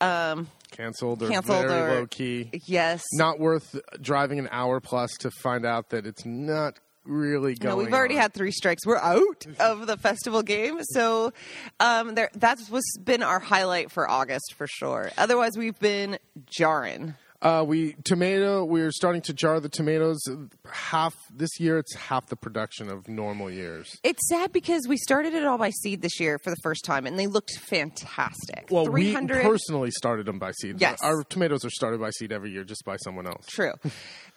um, 0.01 0.49
canceled 0.73 1.23
or 1.23 1.29
Canceled 1.29 1.69
very 1.69 1.81
or- 1.81 1.95
low 2.01 2.07
key. 2.09 2.51
yes. 2.65 3.05
Not 3.13 3.39
worth 3.39 3.79
driving 4.01 4.41
an 4.41 4.49
hour 4.51 4.81
plus 4.81 5.13
to 5.21 5.31
find 5.31 5.65
out 5.65 5.91
that 5.91 6.07
it's 6.07 6.25
not 6.27 6.81
really 7.05 7.55
going. 7.55 7.77
No, 7.77 7.83
we've 7.83 7.93
already 7.93 8.17
on. 8.17 8.23
had 8.23 8.35
three 8.35 8.53
strikes. 8.53 8.87
We're 8.87 8.99
out 8.99 9.47
of 9.61 9.87
the 9.87 9.97
festival 9.97 10.43
game, 10.43 10.81
so 10.83 11.33
um, 11.81 12.15
there 12.15 12.31
that's 12.35 12.71
was 12.71 12.85
been 13.03 13.23
our 13.23 13.41
highlight 13.41 13.91
for 13.91 14.09
August 14.09 14.55
for 14.57 14.67
sure. 14.67 15.11
Otherwise, 15.19 15.57
we've 15.57 15.79
been 15.79 16.19
jarring. 16.47 17.15
Uh, 17.43 17.65
we 17.67 17.97
tomato. 18.05 18.65
We're 18.65 18.93
starting 18.93 19.21
to 19.23 19.33
jar 19.33 19.59
the 19.59 19.69
tomatoes. 19.69 20.23
Half 20.71 21.17
this 21.35 21.59
year, 21.59 21.77
it's 21.77 21.93
half 21.97 22.29
the 22.29 22.37
production 22.37 22.89
of 22.89 23.09
normal 23.09 23.51
years. 23.51 23.97
It's 24.05 24.29
sad 24.29 24.53
because 24.53 24.87
we 24.87 24.97
started 24.97 25.35
it 25.35 25.45
all 25.45 25.59
by 25.59 25.71
seed 25.71 26.03
this 26.03 26.21
year 26.21 26.39
for 26.39 26.51
the 26.51 26.57
first 26.63 26.85
time, 26.85 27.05
and 27.05 27.19
they 27.19 27.27
looked 27.27 27.59
fantastic. 27.59 28.69
Well, 28.71 28.87
we 28.87 29.07
300 29.07 29.43
personally 29.43 29.91
started 29.91 30.27
them 30.27 30.39
by 30.39 30.53
seed. 30.53 30.81
Yes. 30.81 31.01
our 31.03 31.25
tomatoes 31.25 31.65
are 31.65 31.71
started 31.71 32.01
by 32.01 32.11
seed 32.11 32.31
every 32.31 32.53
year, 32.53 32.63
just 32.63 32.85
by 32.85 32.97
someone 32.99 33.27
else. 33.27 33.45
True. 33.49 33.73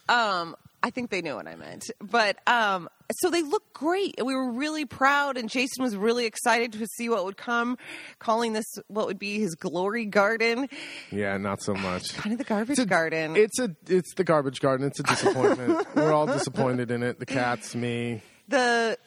Um, 0.08 0.56
I 0.86 0.92
think 0.92 1.10
they 1.10 1.24
knew 1.24 1.34
what 1.34 1.48
I 1.48 1.56
meant. 1.56 1.90
But 2.00 2.38
um, 2.48 2.88
so 3.20 3.32
they 3.32 3.42
look 3.42 3.74
great. 3.74 4.14
We 4.24 4.36
were 4.36 4.52
really 4.52 4.86
proud, 4.86 5.36
and 5.36 5.50
Jason 5.50 5.84
was 5.84 5.96
really 5.98 6.26
excited 6.28 6.74
to 6.74 6.86
see 6.86 7.10
what 7.10 7.26
would 7.26 7.38
come, 7.38 7.80
calling 8.20 8.54
this 8.54 8.66
what 8.88 9.08
would 9.08 9.18
be 9.18 9.40
his 9.40 9.56
glory 9.56 10.06
garden, 10.06 10.70
Yeah, 11.12 11.38
not 11.38 11.64
so 11.64 11.74
much. 11.74 12.14
kind 12.18 12.34
of 12.34 12.38
the 12.38 12.44
garbage 12.44 12.74
It's 12.78 12.80
a- 12.82 12.86
garden. 12.86 13.36
It's 13.36 13.58
a 13.60 13.76
it's 13.88 14.14
the 14.14 14.24
garbage 14.24 14.60
garden. 14.60 14.86
It's 14.86 15.00
a 15.00 15.04
disappointment. 15.04 15.88
We're 15.96 16.14
all 16.14 16.28
disappointed 16.28 16.92
in 16.92 17.02
it. 17.02 17.18
The 17.20 17.26
cats, 17.26 17.74
me. 17.74 18.22
the 18.48 18.98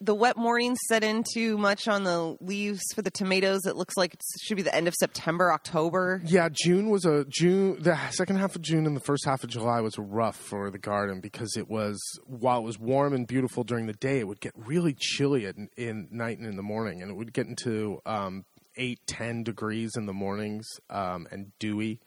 the 0.00 0.14
wet 0.14 0.36
mornings 0.36 0.78
set 0.88 1.04
in 1.04 1.22
too 1.34 1.58
much 1.58 1.86
on 1.88 2.04
the 2.04 2.36
leaves 2.40 2.82
for 2.94 3.02
the 3.02 3.10
tomatoes. 3.10 3.66
It 3.66 3.76
looks 3.76 3.96
like 3.96 4.14
it 4.14 4.20
should 4.42 4.56
be 4.56 4.62
the 4.62 4.74
end 4.74 4.88
of 4.88 4.94
September, 4.94 5.52
October. 5.52 6.22
Yeah, 6.24 6.48
June 6.50 6.88
was 6.90 7.04
a 7.04 7.24
June. 7.28 7.76
The 7.80 7.96
second 8.10 8.36
half 8.36 8.56
of 8.56 8.62
June 8.62 8.86
and 8.86 8.96
the 8.96 9.00
first 9.00 9.24
half 9.26 9.44
of 9.44 9.50
July 9.50 9.80
was 9.80 9.98
rough 9.98 10.36
for 10.36 10.70
the 10.70 10.78
garden 10.78 11.20
because 11.20 11.56
it 11.56 11.68
was 11.68 12.00
while 12.26 12.60
it 12.60 12.64
was 12.64 12.78
warm 12.78 13.12
and 13.12 13.26
beautiful 13.26 13.64
during 13.64 13.86
the 13.86 13.92
day, 13.92 14.18
it 14.20 14.26
would 14.28 14.40
get 14.40 14.52
really 14.56 14.94
chilly 14.98 15.46
at 15.46 15.56
in 15.76 16.08
night 16.10 16.38
and 16.38 16.46
in 16.46 16.56
the 16.56 16.62
morning, 16.62 17.02
and 17.02 17.10
it 17.10 17.14
would 17.14 17.32
get 17.32 17.46
into 17.46 18.00
um, 18.06 18.44
eight, 18.76 19.00
ten 19.06 19.42
degrees 19.42 19.92
in 19.96 20.06
the 20.06 20.12
mornings 20.14 20.66
um, 20.90 21.26
and 21.30 21.52
dewy. 21.58 22.00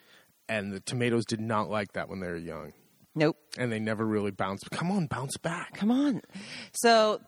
And 0.48 0.72
the 0.74 0.80
tomatoes 0.80 1.26
did 1.26 1.40
not 1.40 1.70
like 1.70 1.94
that 1.94 2.10
when 2.10 2.20
they 2.20 2.28
were 2.28 2.36
young. 2.36 2.74
Nope. 3.16 3.38
and 3.58 3.72
they 3.72 3.80
never 3.80 4.06
really 4.06 4.32
bounce. 4.32 4.64
Come 4.72 4.92
on, 4.92 5.08
bounce 5.08 5.36
back. 5.38 5.74
Come 5.74 5.92
on. 5.92 6.22
So 6.74 7.20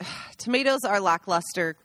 tomatoes 0.38 0.84
are 0.84 1.00
lackluster. 1.00 1.76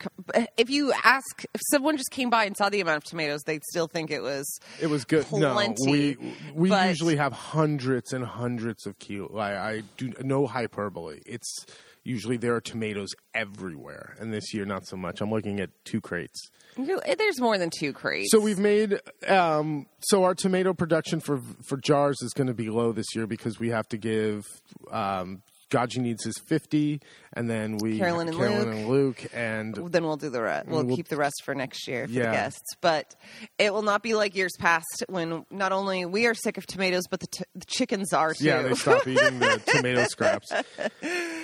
If 0.57 0.69
you 0.69 0.93
ask, 1.03 1.43
if 1.53 1.61
someone 1.71 1.97
just 1.97 2.11
came 2.11 2.29
by 2.29 2.45
and 2.45 2.55
saw 2.55 2.69
the 2.69 2.81
amount 2.81 2.97
of 2.97 3.03
tomatoes, 3.03 3.41
they'd 3.45 3.63
still 3.63 3.87
think 3.87 4.11
it 4.11 4.21
was. 4.21 4.59
It 4.81 4.87
was 4.87 5.05
good. 5.05 5.25
Plenty, 5.25 5.75
no, 5.85 5.91
we 5.91 6.17
we 6.53 6.69
but- 6.69 6.87
usually 6.89 7.15
have 7.17 7.33
hundreds 7.33 8.13
and 8.13 8.23
hundreds 8.25 8.85
of 8.85 8.97
kilos. 8.99 9.31
I, 9.37 9.55
I 9.55 9.81
do 9.97 10.13
no 10.21 10.47
hyperbole. 10.47 11.19
It's 11.25 11.65
usually 12.03 12.37
there 12.37 12.55
are 12.55 12.61
tomatoes 12.61 13.09
everywhere, 13.33 14.15
and 14.19 14.31
this 14.33 14.53
year 14.53 14.65
not 14.65 14.85
so 14.85 14.95
much. 14.95 15.21
I'm 15.21 15.31
looking 15.31 15.59
at 15.59 15.69
two 15.85 16.01
crates. 16.01 16.49
There's 16.77 17.39
more 17.39 17.57
than 17.57 17.69
two 17.69 17.93
crates. 17.93 18.31
So 18.31 18.39
we've 18.39 18.59
made 18.59 18.99
um, 19.27 19.85
so 19.99 20.23
our 20.23 20.35
tomato 20.35 20.73
production 20.73 21.19
for 21.19 21.41
for 21.67 21.77
jars 21.77 22.21
is 22.21 22.33
going 22.33 22.47
to 22.47 22.53
be 22.53 22.69
low 22.69 22.91
this 22.91 23.15
year 23.15 23.27
because 23.27 23.59
we 23.59 23.69
have 23.69 23.87
to 23.89 23.97
give. 23.97 24.45
Um, 24.91 25.41
Gaji 25.71 25.97
needs 25.97 26.23
his 26.23 26.37
50, 26.45 27.01
and 27.33 27.49
then 27.49 27.77
we 27.77 27.97
Carolyn 27.97 28.27
and 28.27 28.37
Carolyn 28.37 28.87
Luke. 28.87 29.25
and 29.33 29.75
Luke, 29.75 29.85
and 29.85 29.91
then 29.93 30.03
we'll 30.03 30.15
do 30.15 30.29
the 30.29 30.41
rest. 30.41 30.67
We'll, 30.67 30.83
We'll- 30.85 30.95
keep 30.95 31.07
the 31.07 31.17
rest 31.17 31.41
for 31.43 31.55
next 31.55 31.87
year 31.87 32.05
for 32.07 32.13
Yeah. 32.13 32.25
the 32.27 32.31
guests. 32.31 32.75
But 32.81 33.15
it 33.57 33.73
will 33.73 33.81
not 33.81 34.03
be 34.03 34.13
like 34.13 34.35
years 34.35 34.51
past 34.59 35.03
when 35.09 35.43
not 35.49 35.71
only 35.71 36.05
we 36.05 36.27
are 36.27 36.35
sick 36.35 36.57
of 36.57 36.65
tomatoes, 36.67 37.03
but 37.09 37.19
the, 37.19 37.27
t- 37.27 37.43
the 37.55 37.65
chickens 37.65 38.13
are 38.13 38.33
too. 38.35 38.45
yeah, 38.45 38.61
they 38.61 38.75
stop 38.75 39.07
eating 39.07 39.39
the 39.39 39.61
tomato 39.65 40.03
scraps. 40.05 40.51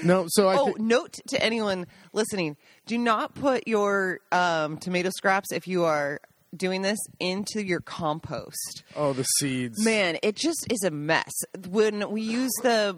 No, 0.03 0.25
so 0.29 0.47
I 0.49 0.57
Oh, 0.57 0.73
thi- 0.73 0.83
note 0.83 1.17
to 1.29 1.43
anyone 1.43 1.87
listening: 2.13 2.57
do 2.85 2.97
not 2.97 3.33
put 3.35 3.67
your 3.67 4.19
um, 4.31 4.77
tomato 4.77 5.09
scraps 5.15 5.51
if 5.51 5.67
you 5.67 5.83
are 5.83 6.19
doing 6.55 6.81
this 6.81 6.99
into 7.19 7.63
your 7.65 7.79
compost. 7.79 8.83
oh 8.95 9.13
the 9.13 9.23
seeds. 9.23 9.83
Man, 9.83 10.17
it 10.21 10.35
just 10.35 10.67
is 10.71 10.83
a 10.83 10.91
mess. 10.91 11.31
When 11.69 12.09
we 12.11 12.21
use 12.21 12.51
the 12.61 12.97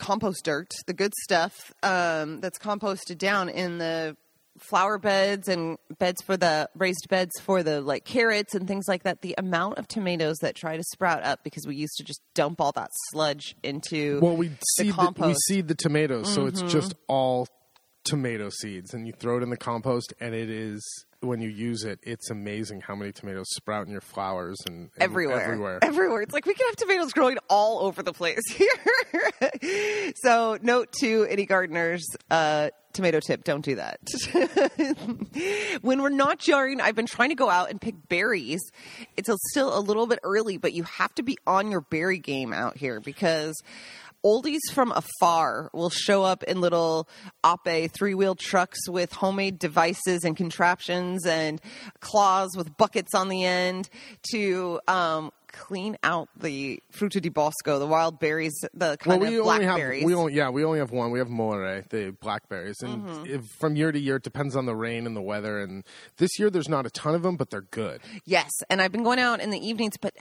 compost 0.00 0.44
dirt, 0.44 0.70
the 0.86 0.92
good 0.92 1.12
stuff 1.22 1.72
um, 1.82 2.40
that's 2.40 2.58
composted 2.58 3.18
down 3.18 3.48
in 3.48 3.78
the 3.78 4.16
flower 4.58 4.98
beds 4.98 5.48
and 5.48 5.78
beds 5.98 6.20
for 6.22 6.36
the 6.36 6.68
raised 6.74 7.08
beds 7.08 7.30
for 7.40 7.62
the 7.62 7.80
like 7.80 8.04
carrots 8.04 8.54
and 8.54 8.66
things 8.66 8.86
like 8.88 9.04
that 9.04 9.22
the 9.22 9.34
amount 9.38 9.78
of 9.78 9.86
tomatoes 9.88 10.36
that 10.42 10.54
try 10.54 10.76
to 10.76 10.82
sprout 10.82 11.22
up 11.22 11.42
because 11.44 11.66
we 11.66 11.76
used 11.76 11.96
to 11.96 12.04
just 12.04 12.20
dump 12.34 12.60
all 12.60 12.72
that 12.72 12.90
sludge 13.10 13.54
into 13.62 14.18
Well, 14.20 14.36
we 14.36 14.48
the 14.48 14.56
seed 14.76 14.94
the, 14.94 15.14
we 15.16 15.34
Mm-hmm. 15.60 15.66
the 15.68 15.74
tomatoes, 15.74 16.34
so 16.34 16.46
it's 16.46 16.62
just 16.62 16.94
all 17.08 17.46
tomato 18.04 18.50
seeds, 18.50 18.94
and 18.94 19.06
you 19.06 19.12
throw 19.12 19.38
it 19.38 19.42
in 19.42 19.50
the 19.50 19.56
compost, 19.56 20.14
and 20.20 20.34
it 20.34 20.50
is 20.50 20.82
when 21.20 21.40
you 21.40 21.50
use 21.50 21.84
it, 21.84 21.98
it's 22.02 22.30
amazing 22.30 22.80
how 22.80 22.94
many 22.94 23.12
tomatoes 23.12 23.46
sprout 23.50 23.86
in 23.86 23.92
your 23.92 24.00
flowers 24.00 24.56
and, 24.66 24.90
and 24.94 25.02
everywhere. 25.02 25.42
everywhere. 25.42 25.78
Everywhere. 25.82 26.22
It's 26.22 26.32
like 26.32 26.46
we 26.46 26.54
can 26.54 26.66
have 26.66 26.76
tomatoes 26.76 27.12
growing 27.12 27.38
all 27.48 27.80
over 27.80 28.02
the 28.02 28.12
place 28.12 28.40
here. 28.50 30.12
so, 30.16 30.58
note 30.62 30.92
to 31.00 31.26
any 31.28 31.44
gardeners, 31.44 32.06
uh, 32.30 32.70
tomato 32.92 33.20
tip, 33.20 33.44
don't 33.44 33.64
do 33.64 33.76
that. 33.76 34.00
when 35.82 36.02
we're 36.02 36.08
not 36.08 36.38
jarring, 36.38 36.80
I've 36.80 36.94
been 36.94 37.06
trying 37.06 37.30
to 37.30 37.34
go 37.34 37.48
out 37.48 37.70
and 37.70 37.80
pick 37.80 37.94
berries. 38.08 38.60
It's 39.16 39.30
still 39.50 39.76
a 39.76 39.80
little 39.80 40.06
bit 40.06 40.18
early, 40.22 40.56
but 40.56 40.72
you 40.72 40.84
have 40.84 41.14
to 41.16 41.22
be 41.22 41.38
on 41.46 41.70
your 41.70 41.80
berry 41.80 42.18
game 42.18 42.52
out 42.52 42.76
here 42.76 43.00
because 43.00 43.54
oldies 44.24 44.60
from 44.72 44.92
afar 44.92 45.70
will 45.72 45.90
show 45.90 46.22
up 46.22 46.42
in 46.42 46.60
little 46.60 47.08
ape 47.44 47.90
three 47.92 48.14
wheel 48.14 48.34
trucks 48.34 48.88
with 48.88 49.12
homemade 49.12 49.58
devices 49.58 50.24
and 50.24 50.36
contraptions 50.36 51.24
and 51.26 51.60
claws 52.00 52.50
with 52.56 52.76
buckets 52.76 53.14
on 53.14 53.28
the 53.28 53.44
end 53.44 53.88
to 54.30 54.78
um, 54.88 55.32
clean 55.52 55.96
out 56.02 56.28
the 56.36 56.82
fruta 56.92 57.20
di 57.20 57.28
bosco, 57.28 57.78
the 57.78 57.86
wild 57.86 58.18
berries, 58.18 58.52
the 58.74 58.96
Well, 59.04 59.18
kind 59.18 59.20
we 59.22 59.38
of 59.38 59.46
only 59.46 59.64
have 59.64 59.76
blackberries. 59.76 60.04
we 60.04 60.14
only 60.14 60.34
yeah 60.34 60.48
we 60.50 60.64
only 60.64 60.78
have 60.78 60.90
one. 60.92 61.10
We 61.10 61.18
have 61.18 61.28
more 61.28 61.84
the 61.90 62.16
blackberries, 62.20 62.76
and 62.82 63.02
Mm-hmm. 63.04 63.26
if, 63.26 63.44
from 63.58 63.76
year 63.76 63.92
to 63.92 63.98
year 63.98 64.16
it 64.16 64.22
depends 64.22 64.56
on 64.56 64.66
the 64.66 64.74
rain 64.74 65.06
and 65.06 65.16
the 65.16 65.22
weather. 65.22 65.60
And 65.60 65.84
this 66.18 66.38
year 66.38 66.50
there's 66.50 66.68
not 66.68 66.86
a 66.86 66.90
ton 66.90 67.14
of 67.14 67.22
them, 67.22 67.36
but 67.36 67.50
they're 67.50 67.60
good. 67.60 68.00
Yes, 68.24 68.50
and 68.68 68.80
I've 68.82 68.92
been 68.92 69.02
going 69.04 69.18
out 69.18 69.40
in 69.40 69.50
the 69.50 69.58
evenings, 69.64 69.96
but 70.00 70.14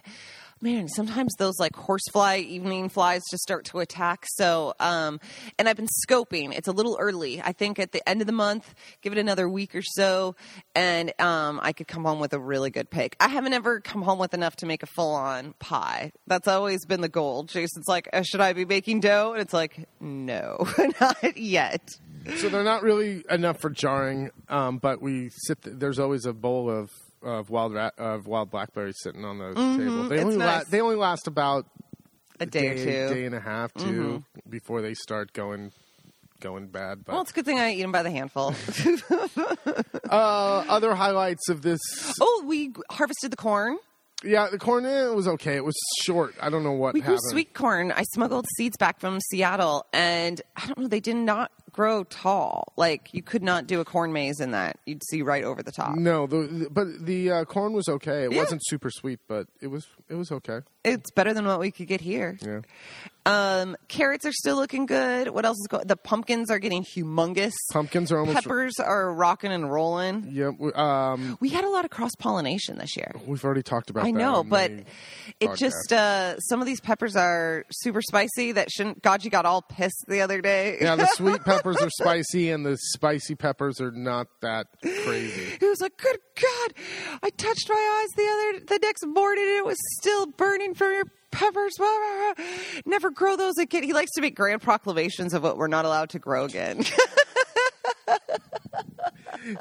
man, 0.62 0.88
sometimes 0.88 1.34
those 1.36 1.60
like 1.60 1.76
horsefly 1.76 2.38
evening 2.38 2.90
flies 2.90 3.24
just 3.30 3.44
start 3.44 3.66
to 3.66 3.80
attack. 3.80 4.26
So, 4.28 4.74
um, 4.80 5.20
and 5.58 5.70
I've 5.70 5.76
been 5.76 5.88
scoping. 6.08 6.54
It's 6.56 6.68
a 6.68 6.72
little 6.72 6.98
early. 7.00 7.42
I 7.42 7.54
think 7.54 7.80
at 7.80 7.92
the 7.92 8.08
end 8.08 8.22
of 8.22 8.28
the 8.28 8.34
month, 8.34 8.74
give 9.02 9.14
it 9.14 9.20
another 9.20 9.50
week 9.50 9.76
or 9.76 9.82
so, 9.82 10.36
and 10.76 11.14
um, 11.20 11.60
I 11.64 11.74
could 11.74 11.88
come 11.88 12.04
home 12.04 12.20
with 12.20 12.34
a 12.34 12.40
really 12.40 12.70
good 12.70 12.90
pick. 12.90 13.16
I 13.20 13.28
haven't 13.28 13.54
ever 13.54 13.80
come 13.80 14.02
home 14.02 14.20
with 14.20 14.34
enough 14.34 14.58
to 14.58 14.66
make 14.66 14.84
a 14.84 14.88
full 14.88 15.14
on 15.14 15.54
pie. 15.60 16.12
That's 16.28 16.48
always 16.48 16.86
been 16.86 17.02
the 17.02 17.10
goal. 17.10 17.44
Jason's 17.44 17.88
like, 17.88 18.10
uh, 18.14 18.24
should 18.24 18.42
I 18.42 18.54
be 18.54 18.66
making 18.66 19.02
dough? 19.02 19.34
And 19.34 19.42
it's 19.42 19.54
like, 19.54 19.88
no, 20.00 20.68
not 21.02 21.38
yet. 21.38 21.90
So 22.38 22.50
they're 22.50 22.64
not 22.64 22.84
really 22.84 23.24
enough 23.30 23.60
for 23.62 23.70
jarring, 23.70 24.32
um, 24.50 24.78
but 24.78 25.02
we 25.02 25.30
sit. 25.30 25.62
Th- 25.62 25.76
there's 25.78 26.00
always 26.00 26.26
a 26.26 26.34
bowl 26.34 26.70
of 26.70 26.92
of 27.22 27.50
wild 27.50 27.74
ra- 27.74 27.92
of 27.98 28.28
wild 28.28 28.50
blackberries 28.52 28.96
sitting 29.02 29.26
on 29.26 29.38
the 29.40 29.54
table. 29.54 30.08
They 30.10 30.18
Mm-hmm. 30.18 30.26
only 30.26 30.38
la- 30.38 30.64
they 30.70 30.82
only 30.82 30.96
last 30.96 31.28
about 31.28 31.66
A 32.40 32.46
day, 32.46 32.68
or 32.70 32.76
two. 32.76 32.86
Mm-hmm. 32.86 33.14
day 33.14 33.26
and 33.26 33.36
a 33.36 33.40
half, 33.40 33.74
2 33.76 34.24
before 34.50 34.82
they 34.82 34.94
start 34.94 35.34
going 35.34 35.72
going 36.40 36.68
bad. 36.68 37.04
But 37.04 37.12
Well, 37.14 37.22
it's 37.24 37.32
a 37.32 37.34
good 37.34 37.46
thing 37.46 37.60
I 37.60 37.74
eat 37.74 37.82
them 37.82 37.92
by 37.92 38.02
the 38.04 38.12
handful. 38.12 38.56
uh, 40.10 40.64
other 40.70 40.96
highlights 40.96 41.50
of 41.50 41.62
this, 41.62 41.80
oh, 42.22 42.44
we 42.46 42.74
harvested 42.90 43.32
the 43.32 43.38
corn. 43.38 43.78
yeah, 44.24 44.48
the 44.50 44.58
corn 44.58 44.86
eh, 44.86 45.08
it 45.08 45.16
was 45.16 45.28
okay. 45.28 45.56
It 45.56 45.66
was 45.66 45.76
short. 46.04 46.36
I 46.42 46.50
don't 46.50 46.64
know 46.64 46.72
what 46.74 46.94
We 46.94 47.02
grew 47.02 47.16
happened. 47.16 47.32
sweet 47.32 47.54
corn. 47.54 47.92
I 47.92 48.04
smuggled 48.14 48.46
seeds 48.58 48.78
back 48.78 49.00
from 49.00 49.20
Seattle, 49.32 49.86
and 49.94 50.42
I 50.56 50.66
don't 50.68 50.78
know. 50.80 50.88
They 50.88 51.00
did 51.00 51.16
not 51.16 51.52
grow 51.80 52.04
tall. 52.04 52.74
Like 52.76 53.14
you 53.14 53.22
could 53.24 53.42
not 53.42 53.66
do 53.66 53.80
a 53.80 53.86
corn 53.86 54.12
maze 54.12 54.42
in 54.42 54.52
that. 54.52 54.78
You'd 54.86 55.02
see 55.10 55.22
right 55.22 55.46
over 55.46 55.64
the 55.64 55.72
top. 55.72 55.96
No, 55.96 56.28
the, 56.28 56.38
the- 56.48 56.70
but 56.70 56.88
the 57.06 57.32
uh, 57.32 57.46
corn 57.46 57.72
was 57.72 57.88
okay. 57.88 58.26
It 58.26 58.34
Yeah. 58.34 58.40
wasn't 58.40 58.62
super 58.66 58.90
sweet, 58.92 59.20
but 59.30 59.48
it 59.62 59.68
was 59.68 59.88
it 60.10 60.16
was 60.16 60.30
okay. 60.30 60.60
It's 60.84 61.12
better 61.12 61.34
than 61.34 61.46
what 61.46 61.60
we 61.60 61.72
could 61.72 61.88
get 61.88 62.02
here. 62.02 62.38
Yeah. 62.42 62.62
Um, 63.26 63.76
carrots 63.90 64.26
are 64.26 64.32
still 64.32 64.56
looking 64.56 64.86
good. 64.86 65.28
What 65.30 65.46
else 65.46 65.58
is 65.60 65.68
going? 65.70 65.86
The 65.88 65.98
pumpkins 65.98 66.50
are 66.50 66.58
getting 66.58 66.84
humongous. 66.84 67.52
Pumpkins 67.72 68.12
are 68.12 68.20
almost. 68.20 68.38
Peppers 68.44 68.74
are 68.80 69.14
rocking 69.14 69.52
and 69.52 69.72
rolling. 69.72 70.30
Yeah, 70.32 70.50
we- 70.58 70.72
um, 70.74 71.38
We 71.40 71.50
had 71.50 71.64
a 71.64 71.70
lot 71.70 71.86
of 71.86 71.92
cross 71.92 72.12
pollination 72.18 72.78
this 72.78 72.96
year. 72.98 73.14
we've 73.28 73.44
already 73.44 73.62
talked 73.62 73.90
about. 73.90 74.06
I 74.06 74.12
that 74.12 74.18
know, 74.18 74.36
on 74.38 74.50
but 74.50 74.72
the 74.78 74.84
it 75.42 75.50
podcast. 75.52 75.58
just 75.58 75.94
uh, 75.94 76.40
some 76.40 76.60
of 76.62 76.66
these 76.66 76.80
peppers 76.82 77.16
are 77.16 77.66
super 77.72 78.02
spicy. 78.02 78.54
That 78.54 78.72
shouldn't. 78.72 79.02
Gaji 79.04 79.30
got 79.30 79.46
all 79.46 79.62
pissed 79.62 80.06
the 80.08 80.22
other 80.22 80.42
day. 80.42 80.78
yeah, 80.82 80.96
the 80.96 81.06
sweet 81.08 81.44
peppers 81.74 81.86
are 81.86 82.04
spicy, 82.04 82.50
and 82.50 82.66
the 82.66 82.78
spicy 82.78 83.36
peppers 83.36 83.80
are 83.82 83.92
not 83.92 84.28
that 84.42 84.68
crazy. 84.82 85.58
He 85.60 85.66
was 85.66 85.82
like, 85.82 85.98
"Good 85.98 86.18
God! 86.36 86.74
I 87.24 87.30
touched 87.30 87.70
my 87.70 88.02
eyes 88.02 88.10
the 88.16 88.28
other 88.28 88.66
the 88.66 88.80
next 88.86 89.06
morning, 89.06 89.46
and 89.46 89.58
it 89.58 89.66
was 89.66 89.78
still 90.00 90.28
burning 90.28 90.74
from 90.74 90.94
your 90.94 91.06
peppers. 91.32 91.74
Blah, 91.78 91.88
blah, 91.88 92.34
blah. 92.36 92.46
Never 92.86 93.12
grow 93.12 93.36
those 93.36 93.58
again." 93.58 93.84
He 93.84 93.94
likes 93.94 94.12
to 94.12 94.22
make 94.22 94.36
grand 94.36 94.62
proclamations 94.62 95.34
of 95.34 95.44
what 95.44 95.58
we're 95.58 95.68
not 95.68 95.86
allowed 95.86 96.10
to 96.12 96.20
grow 96.20 96.46
again. 96.46 96.84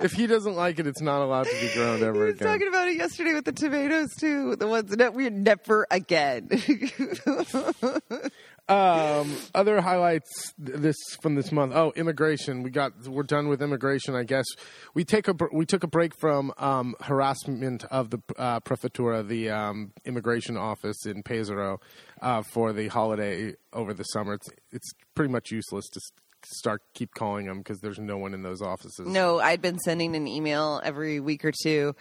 If 0.01 0.13
he 0.13 0.27
doesn't 0.27 0.55
like 0.55 0.79
it, 0.79 0.87
it's 0.87 1.01
not 1.01 1.23
allowed 1.23 1.47
to 1.47 1.61
be 1.61 1.71
grown 1.75 2.03
ever 2.03 2.15
he 2.27 2.33
was 2.33 2.35
again. 2.35 2.49
talking 2.49 2.69
about 2.69 2.89
it 2.89 2.97
yesterday 2.97 3.35
with 3.35 3.45
the 3.45 3.53
tomatoes 3.53 4.15
too. 4.19 4.57
The 4.57 4.67
ones 4.67 4.91
that 4.97 5.15
we 5.15 5.31
never 5.31 5.87
again. 5.91 6.49
Um, 8.69 9.35
other 9.55 9.81
highlights 9.81 10.53
this 10.59 10.97
from 11.23 11.37
this 11.37 11.51
month. 11.51 11.73
Oh, 11.75 11.91
immigration. 11.97 12.63
We 12.63 12.69
got 12.69 13.09
we're 13.09 13.23
done 13.23 13.49
with 13.49 13.63
immigration. 13.63 14.15
I 14.15 14.25
guess 14.25 14.45
we 14.93 15.05
take 15.05 15.27
a 15.27 15.35
we 15.53 15.65
took 15.65 15.85
a 15.85 15.87
break 15.87 16.13
from 16.21 16.53
um, 16.59 16.95
harassment 17.01 17.85
of 17.85 18.11
the 18.11 18.21
uh, 18.37 18.61
prefettura, 18.61 19.27
the 19.27 19.49
um, 19.49 19.93
immigration 20.05 20.59
office 20.59 21.07
in 21.07 21.23
Pesaro, 21.23 21.79
uh, 22.21 22.43
for 22.43 22.75
the 22.75 22.89
holiday 22.89 23.55
over 23.73 23.95
the 23.95 24.05
summer. 24.05 24.35
It's 24.35 24.49
it's 24.71 24.93
pretty 25.15 25.33
much 25.33 25.51
useless 25.51 25.89
to 25.89 26.01
start 26.45 26.83
keep 26.95 27.15
calling 27.15 27.47
them 27.47 27.59
because 27.59 27.81
there's 27.81 27.99
no 27.99 28.19
one 28.19 28.35
in 28.35 28.43
those 28.43 28.63
offices. 28.63 29.07
No, 29.07 29.41
I'd 29.41 29.63
been 29.63 29.79
sending 29.79 30.17
an 30.17 30.27
email 30.27 30.81
every 30.85 31.21
week 31.21 31.45
or 31.45 31.53
two 31.53 31.95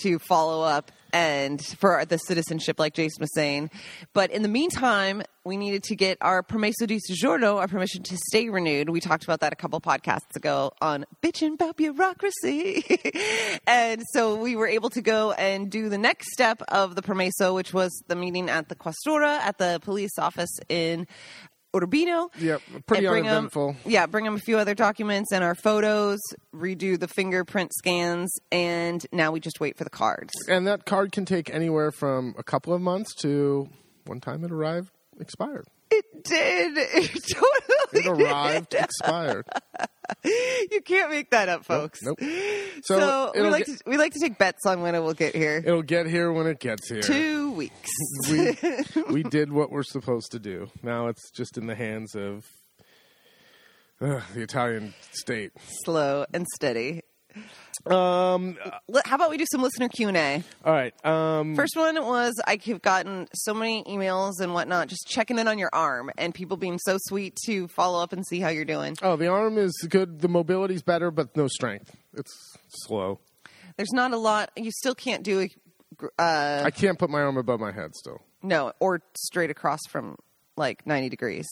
to 0.00 0.18
follow 0.18 0.62
up 0.62 0.90
and 1.12 1.62
for 1.78 2.04
the 2.06 2.16
citizenship, 2.16 2.78
like 2.78 2.94
Jason 2.94 3.20
was 3.20 3.34
saying. 3.34 3.70
But 4.14 4.30
in 4.30 4.42
the 4.42 4.48
meantime, 4.48 5.22
we 5.44 5.56
needed 5.56 5.82
to 5.84 5.96
get 5.96 6.18
our 6.20 6.42
permesso 6.42 6.86
di 6.86 6.98
soggiorno, 6.98 7.56
our 7.56 7.68
permission 7.68 8.02
to 8.04 8.16
stay 8.16 8.48
renewed. 8.48 8.88
We 8.88 9.00
talked 9.00 9.24
about 9.24 9.40
that 9.40 9.52
a 9.52 9.56
couple 9.56 9.80
podcasts 9.80 10.36
ago 10.36 10.72
on 10.80 11.04
bitching 11.22 11.54
about 11.54 11.76
bureaucracy. 11.76 12.84
and 13.66 14.02
so 14.12 14.36
we 14.36 14.56
were 14.56 14.68
able 14.68 14.88
to 14.90 15.02
go 15.02 15.32
and 15.32 15.70
do 15.70 15.88
the 15.88 15.98
next 15.98 16.32
step 16.32 16.62
of 16.68 16.94
the 16.94 17.02
permesso, 17.02 17.54
which 17.54 17.74
was 17.74 17.90
the 18.06 18.16
meeting 18.16 18.48
at 18.48 18.68
the 18.68 18.76
Questura 18.76 19.38
at 19.38 19.58
the 19.58 19.80
police 19.82 20.18
office 20.18 20.56
in 20.68 21.06
Urbino. 21.74 22.30
Yep, 22.38 22.60
pretty 22.86 23.06
bring 23.06 23.26
uneventful. 23.28 23.76
yeah, 23.84 24.06
bring 24.06 24.24
them 24.24 24.34
a 24.34 24.38
few 24.38 24.58
other 24.58 24.74
documents 24.74 25.32
and 25.32 25.42
our 25.42 25.54
photos, 25.54 26.18
redo 26.54 26.98
the 26.98 27.08
fingerprint 27.08 27.72
scans, 27.74 28.32
and 28.50 29.04
now 29.12 29.32
we 29.32 29.40
just 29.40 29.60
wait 29.60 29.76
for 29.78 29.84
the 29.84 29.90
cards. 29.90 30.32
and 30.48 30.66
that 30.66 30.84
card 30.84 31.12
can 31.12 31.24
take 31.24 31.52
anywhere 31.52 31.90
from 31.92 32.34
a 32.38 32.42
couple 32.42 32.72
of 32.74 32.80
months 32.80 33.14
to 33.16 33.68
one 34.06 34.20
time 34.20 34.44
it 34.44 34.50
arrived 34.50 34.90
expired. 35.20 35.66
It 35.90 36.24
did. 36.24 36.72
It 36.76 37.10
It 37.94 38.04
totally 38.04 38.22
arrived 38.24 38.74
expired. 38.74 39.46
You 40.70 40.80
can't 40.80 41.10
make 41.10 41.30
that 41.30 41.48
up, 41.48 41.64
folks. 41.64 42.00
Nope. 42.02 42.18
So, 42.84 42.98
So, 42.98 43.32
we 43.34 43.42
like 43.48 43.66
get, 43.66 43.78
to 43.78 43.84
we 43.86 43.96
like 43.96 44.12
to 44.12 44.20
take 44.20 44.38
bets 44.38 44.64
on 44.66 44.80
when 44.80 44.94
it 44.94 45.00
will 45.00 45.12
get 45.12 45.34
here. 45.34 45.62
it'll 45.64 45.82
get 45.82 46.06
here 46.06 46.32
when 46.32 46.46
it 46.46 46.60
gets 46.60 46.88
here. 46.88 47.02
Two 47.02 47.52
weeks. 47.52 47.90
we 48.30 48.56
we 49.10 49.22
did 49.38 49.52
what 49.52 49.70
we're 49.70 49.82
supposed 49.82 50.32
to 50.32 50.38
do. 50.38 50.70
Now 50.82 51.08
it's 51.08 51.30
just 51.32 51.58
in 51.58 51.66
the 51.66 51.74
hands 51.74 52.14
of 52.14 52.46
uh, 54.00 54.20
the 54.34 54.42
Italian 54.42 54.94
state. 55.12 55.52
Slow 55.84 56.24
and 56.32 56.46
steady. 56.54 57.02
Um, 57.86 58.56
How 59.04 59.16
about 59.16 59.30
we 59.30 59.38
do 59.38 59.44
some 59.50 59.60
listener 59.62 59.88
Q 59.88 60.08
and 60.08 60.16
A? 60.16 60.44
all 60.64 60.72
right. 60.72 60.94
Um, 61.04 61.56
First 61.56 61.76
one 61.76 61.96
was 62.04 62.40
I've 62.46 62.82
gotten 62.82 63.28
so 63.34 63.54
many 63.54 63.82
emails 63.84 64.40
and 64.40 64.54
whatnot, 64.54 64.88
just 64.88 65.06
checking 65.08 65.38
in 65.38 65.48
on 65.48 65.58
your 65.58 65.70
arm 65.72 66.10
and 66.16 66.32
people 66.34 66.56
being 66.56 66.78
so 66.78 66.96
sweet 67.00 67.36
to 67.46 67.66
follow 67.68 68.02
up 68.02 68.12
and 68.12 68.24
see 68.26 68.38
how 68.40 68.50
you're 68.50 68.64
doing. 68.64 68.96
oh, 69.02 69.16
the 69.16 69.26
arm 69.28 69.58
is 69.58 69.72
good. 69.88 70.20
The 70.20 70.28
mobility's 70.28 70.82
better, 70.82 71.10
but 71.10 71.36
no 71.36 71.48
strength. 71.48 71.96
It's 72.14 72.32
slow. 72.68 73.18
There's 73.76 73.92
not 73.92 74.12
a 74.12 74.18
lot. 74.18 74.50
You 74.56 74.70
still 74.70 74.94
can't 74.94 75.22
do 75.24 75.40
a 75.40 75.50
uh, 76.18 76.62
I 76.64 76.70
can't 76.70 76.98
put 76.98 77.10
my 77.10 77.20
arm 77.20 77.36
above 77.36 77.60
my 77.60 77.70
head 77.72 77.94
still. 77.94 78.20
no 78.42 78.72
or 78.80 79.02
straight 79.16 79.50
across 79.50 79.80
from 79.88 80.16
like 80.56 80.86
90 80.86 81.08
degrees. 81.08 81.46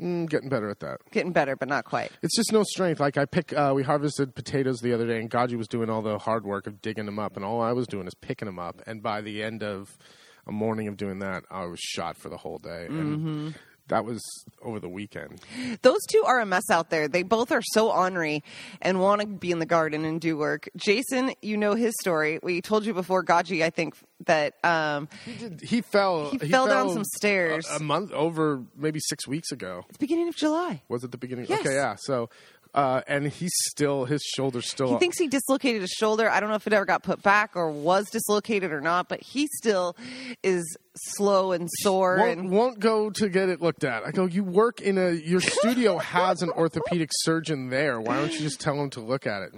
Mm, 0.00 0.28
getting 0.30 0.48
better 0.48 0.70
at 0.70 0.80
that. 0.80 1.00
Getting 1.10 1.32
better, 1.32 1.56
but 1.56 1.68
not 1.68 1.84
quite. 1.84 2.10
It's 2.22 2.34
just 2.34 2.52
no 2.52 2.62
strength. 2.62 3.00
Like 3.00 3.18
I 3.18 3.26
pick, 3.26 3.52
uh, 3.52 3.72
we 3.74 3.82
harvested 3.82 4.34
potatoes 4.34 4.78
the 4.80 4.94
other 4.94 5.06
day, 5.06 5.18
and 5.20 5.30
Gaji 5.30 5.56
was 5.56 5.68
doing 5.68 5.90
all 5.90 6.00
the 6.02 6.18
hard 6.18 6.44
work 6.44 6.66
of 6.66 6.80
digging 6.80 7.06
them 7.06 7.18
up, 7.18 7.36
and 7.36 7.44
all 7.44 7.60
I 7.60 7.72
was 7.72 7.86
doing 7.86 8.06
is 8.06 8.14
picking 8.14 8.46
them 8.46 8.58
up. 8.58 8.80
And 8.86 9.02
by 9.02 9.20
the 9.20 9.42
end 9.42 9.62
of 9.62 9.98
a 10.46 10.52
morning 10.52 10.88
of 10.88 10.96
doing 10.96 11.18
that, 11.18 11.44
I 11.50 11.66
was 11.66 11.78
shot 11.80 12.16
for 12.16 12.30
the 12.30 12.38
whole 12.38 12.58
day, 12.58 12.86
and 12.88 13.54
that 13.90 14.04
was 14.04 14.22
over 14.62 14.80
the 14.80 14.88
weekend. 14.88 15.40
Those 15.82 16.00
two 16.10 16.24
are 16.26 16.40
a 16.40 16.46
mess 16.46 16.68
out 16.70 16.90
there. 16.90 17.06
They 17.08 17.22
both 17.22 17.52
are 17.52 17.62
so 17.62 17.90
ornery 17.90 18.42
and 18.80 19.00
want 19.00 19.20
to 19.20 19.26
be 19.26 19.50
in 19.50 19.58
the 19.58 19.66
garden 19.66 20.04
and 20.04 20.20
do 20.20 20.36
work. 20.38 20.68
Jason, 20.76 21.32
you 21.42 21.56
know 21.56 21.74
his 21.74 21.92
story. 22.00 22.38
We 22.42 22.60
told 22.62 22.86
you 22.86 22.94
before, 22.94 23.24
Gaji, 23.24 23.62
I 23.62 23.70
think 23.70 23.94
that 24.26 24.54
um, 24.64 25.08
He 25.24 25.34
did. 25.34 25.60
He 25.60 25.80
fell. 25.82 26.30
He 26.30 26.38
fell 26.38 26.66
down 26.66 26.90
some 26.90 27.04
stairs. 27.04 27.66
a, 27.70 27.76
a 27.76 27.82
month 27.82 28.12
over, 28.12 28.62
maybe 28.76 29.00
six 29.00 29.26
weeks 29.26 29.50
ago. 29.52 29.84
it's 29.88 29.98
beginning 29.98 30.28
of 30.28 30.36
July. 30.36 30.82
Was 30.88 31.04
it 31.04 31.10
the 31.10 31.18
beginning? 31.18 31.46
Yes. 31.48 31.60
Okay, 31.60 31.74
yeah. 31.74 31.96
So, 31.98 32.30
uh, 32.74 33.02
and 33.06 33.26
he's 33.26 33.52
still 33.70 34.04
his 34.04 34.22
shoulder's 34.22 34.70
still. 34.70 34.88
He 34.88 34.98
thinks 34.98 35.18
he 35.18 35.28
dislocated 35.28 35.80
his 35.82 35.90
shoulder. 35.90 36.30
I 36.30 36.40
don't 36.40 36.48
know 36.48 36.54
if 36.56 36.66
it 36.66 36.72
ever 36.72 36.84
got 36.84 37.02
put 37.02 37.22
back 37.22 37.56
or 37.56 37.70
was 37.70 38.08
dislocated 38.10 38.72
or 38.72 38.80
not, 38.80 39.08
but 39.08 39.20
he 39.22 39.48
still 39.56 39.96
is 40.42 40.76
slow 40.96 41.52
and 41.52 41.68
sore. 41.80 42.18
won't, 42.18 42.38
and 42.38 42.50
won't 42.50 42.78
go 42.80 43.10
to 43.10 43.28
get 43.28 43.48
it 43.48 43.60
looked 43.60 43.84
at. 43.84 44.04
I 44.04 44.10
go, 44.10 44.26
you 44.26 44.44
work 44.44 44.80
in 44.80 44.98
a 44.98 45.12
your 45.12 45.40
studio 45.40 45.98
has 45.98 46.42
an 46.42 46.50
orthopedic 46.50 47.10
surgeon 47.12 47.70
there. 47.70 48.00
Why 48.00 48.16
don't 48.16 48.32
you 48.32 48.40
just 48.40 48.60
tell 48.60 48.74
him 48.74 48.90
to 48.90 49.00
look 49.00 49.26
at 49.26 49.42
it? 49.42 49.52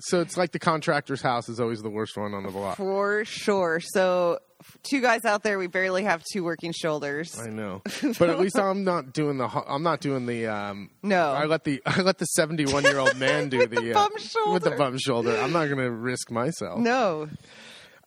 So 0.00 0.20
it's 0.20 0.36
like 0.36 0.52
the 0.52 0.58
contractor's 0.58 1.22
house 1.22 1.48
is 1.48 1.60
always 1.60 1.82
the 1.82 1.90
worst 1.90 2.16
one 2.16 2.34
on 2.34 2.42
the 2.44 2.50
block. 2.50 2.76
for 2.76 3.24
sure. 3.24 3.80
So, 3.80 4.38
two 4.82 5.00
guys 5.00 5.24
out 5.24 5.42
there, 5.42 5.58
we 5.58 5.66
barely 5.66 6.04
have 6.04 6.22
two 6.32 6.44
working 6.44 6.72
shoulders. 6.72 7.38
I 7.38 7.48
know, 7.50 7.82
but 8.18 8.30
at 8.30 8.38
least 8.40 8.58
I'm 8.58 8.84
not 8.84 9.12
doing 9.12 9.38
the. 9.38 9.46
I'm 9.46 9.82
not 9.82 10.00
doing 10.00 10.26
the. 10.26 10.46
Um, 10.46 10.90
No. 11.02 11.32
I 11.32 11.44
let 11.46 11.64
the 11.64 11.82
I 11.86 12.00
let 12.02 12.18
the 12.18 12.26
71 12.26 12.84
year 12.84 12.98
old 12.98 13.16
man 13.16 13.48
do 13.48 13.58
the, 13.66 13.80
the 13.80 13.98
uh, 13.98 14.08
shoulder. 14.18 14.52
with 14.52 14.64
the 14.64 14.72
bum 14.72 14.98
shoulder. 14.98 15.36
I'm 15.38 15.52
not 15.52 15.66
going 15.66 15.78
to 15.78 15.90
risk 15.90 16.30
myself. 16.30 16.78
No. 16.78 17.28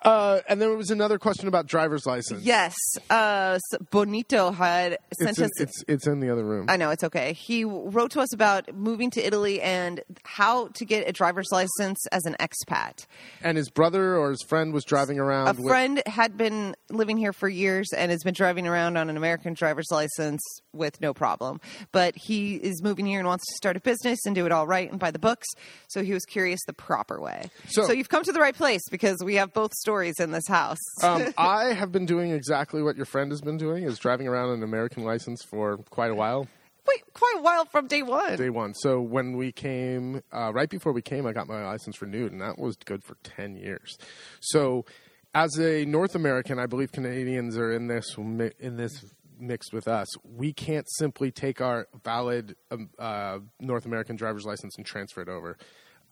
Uh, 0.04 0.42
and 0.50 0.62
there 0.62 0.76
was 0.76 0.90
another 0.92 1.18
question 1.18 1.48
about 1.48 1.66
driver's 1.66 2.06
license. 2.06 2.44
Yes. 2.44 2.76
Uh, 3.10 3.58
Benito 3.92 4.52
had 4.52 4.98
sent 5.18 5.30
it's 5.30 5.40
in, 5.40 5.46
us. 5.46 5.62
it's 5.62 5.84
it's 5.88 6.08
in 6.08 6.20
the 6.20 6.30
other 6.30 6.44
room. 6.44 6.66
I 6.70 6.78
know 6.78 6.90
it's 6.90 7.04
okay. 7.06 7.34
He 7.34 7.64
wrote 7.64 8.12
to 8.12 8.20
us 8.20 8.34
about 8.34 8.76
moving 8.76 9.10
to 9.12 9.26
Italy 9.26 9.62
and 9.62 10.02
how 10.24 10.68
to 10.76 10.86
get 10.86 11.08
a 11.08 11.14
driver's 11.14 11.48
license 11.52 12.06
as 12.12 12.26
an 12.26 12.36
expat. 12.40 13.06
and 13.42 13.58
his 13.58 13.70
brother 13.70 14.18
or 14.18 14.32
his 14.32 14.42
friend 14.44 14.74
was 14.74 14.84
driving 14.84 15.20
around. 15.20 15.48
A 15.48 15.54
with- 15.54 15.68
friend 15.70 16.04
had 16.06 16.38
been 16.38 16.76
living 16.90 17.16
here 17.18 17.32
for 17.32 17.48
years 17.48 17.88
and 17.96 18.12
has 18.12 18.24
been 18.24 18.34
driving 18.34 18.68
around 18.68 18.98
on 18.98 19.10
an 19.10 19.16
American 19.16 19.54
driver's 19.54 19.88
license 19.90 20.42
with 20.74 21.00
no 21.00 21.14
problem. 21.14 21.62
But 21.94 22.16
he 22.18 22.56
is 22.56 22.82
moving 22.84 23.06
here 23.06 23.20
and 23.20 23.28
wants 23.28 23.46
to 23.48 23.56
start 23.56 23.78
a 23.78 23.80
business 23.80 24.20
and 24.26 24.36
do 24.36 24.46
it 24.46 24.52
all 24.52 24.68
right 24.68 24.90
and 24.92 25.00
by 25.00 25.12
the 25.12 25.20
books. 25.20 25.48
So 25.88 26.04
he 26.04 26.12
was 26.12 26.26
curious 26.26 26.60
the 26.68 26.74
proper 26.74 27.22
way. 27.22 27.50
So- 27.70 27.92
you've 27.94 28.10
come 28.10 28.24
to 28.24 28.32
the 28.32 28.40
right 28.42 28.56
place 28.56 28.82
because 28.92 29.18
we 29.24 29.36
have 29.36 29.54
both 29.54 29.72
stories 29.74 29.93
in 30.02 30.32
this 30.32 30.48
house. 30.48 30.80
um, 31.04 31.34
I 31.38 31.74
have 31.74 31.92
been 31.92 32.06
doing 32.06 32.32
exactly 32.32 32.82
what 32.82 32.96
your 32.96 33.06
friend 33.06 33.32
has 33.32 33.42
been 33.42 33.58
doing, 33.58 33.84
is 33.84 34.00
driving 34.00 34.28
around 34.28 34.50
an 34.50 34.64
American 34.64 35.04
license 35.04 35.44
for 35.44 35.78
quite 35.90 36.12
a 36.12 36.16
while, 36.16 36.48
Wait, 36.88 37.02
quite 37.14 37.36
a 37.38 37.42
while 37.42 37.66
from 37.66 37.88
day 37.88 38.02
one. 38.02 38.36
day 38.36 38.50
one. 38.50 38.74
So 38.74 39.00
when 39.00 39.38
we 39.38 39.52
came, 39.52 40.22
uh, 40.32 40.52
right 40.54 40.70
before 40.70 40.92
we 40.92 41.02
came, 41.02 41.26
I 41.26 41.32
got 41.32 41.48
my 41.48 41.66
license 41.66 42.02
renewed, 42.02 42.32
and 42.32 42.42
that 42.42 42.60
was 42.60 42.76
good 42.76 43.04
for 43.04 43.16
10 43.24 43.56
years. 43.56 43.98
So 44.42 44.86
as 45.34 45.58
a 45.58 45.86
North 45.86 46.16
American, 46.16 46.60
I 46.60 46.66
believe 46.66 46.92
Canadians 46.92 47.58
are 47.58 47.72
in 47.72 47.88
this, 47.88 48.16
in 48.60 48.76
this 48.76 49.06
mixed 49.40 49.74
with 49.74 49.88
us. 49.88 50.08
We 50.24 50.54
can't 50.54 50.88
simply 50.98 51.32
take 51.32 51.62
our 51.62 51.88
valid 52.04 52.56
um, 52.70 52.90
uh, 53.00 53.40
North 53.60 53.86
American 53.86 54.16
driver's 54.16 54.46
license 54.46 54.76
and 54.78 54.86
transfer 54.86 55.22
it 55.22 55.30
over. 55.30 55.58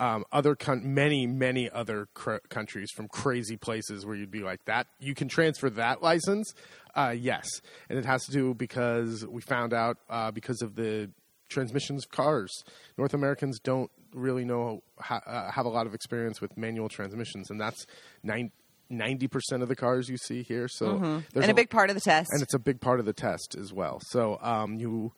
Um, 0.01 0.25
other 0.31 0.55
con- 0.55 0.93
many 0.95 1.27
many 1.27 1.69
other 1.69 2.07
cr- 2.15 2.37
countries 2.49 2.89
from 2.95 3.07
crazy 3.07 3.55
places 3.55 4.03
where 4.05 4.15
you'd 4.15 4.31
be 4.31 4.41
like 4.41 4.65
that 4.65 4.87
you 4.99 5.13
can 5.13 5.27
transfer 5.29 5.69
that 5.69 6.01
license 6.01 6.51
uh, 6.95 7.13
yes 7.17 7.45
and 7.87 7.99
it 7.99 8.03
has 8.05 8.25
to 8.25 8.31
do 8.31 8.53
because 8.55 9.25
we 9.27 9.41
found 9.41 9.73
out 9.73 9.97
uh, 10.09 10.31
because 10.31 10.61
of 10.61 10.75
the 10.75 11.09
transmissions 11.49 12.03
of 12.05 12.11
cars 12.11 12.63
north 12.97 13.13
americans 13.13 13.59
don't 13.59 13.91
really 14.13 14.43
know 14.43 14.81
ha- 14.99 15.21
uh, 15.27 15.51
have 15.51 15.65
a 15.65 15.69
lot 15.69 15.85
of 15.85 15.93
experience 15.93 16.41
with 16.41 16.57
manual 16.57 16.89
transmissions 16.89 17.49
and 17.51 17.61
that's 17.61 17.85
nine- 18.23 18.51
90% 18.91 19.61
of 19.61 19.69
the 19.69 19.75
cars 19.75 20.09
you 20.09 20.17
see 20.17 20.43
here 20.43 20.67
so 20.67 20.97
there's 21.33 21.43
and 21.43 21.51
a 21.51 21.53
big 21.53 21.69
part 21.69 21.89
of 21.89 21.95
the 21.95 22.01
test. 22.01 22.29
and 22.33 22.41
it's 22.41 22.53
a 22.53 22.59
big 22.59 22.81
part 22.81 22.99
of 22.99 23.05
the 23.05 23.13
test 23.13 23.55
as 23.57 23.71
well 23.71 24.01
so 24.09 24.37
um, 24.41 24.75
you 24.79 25.13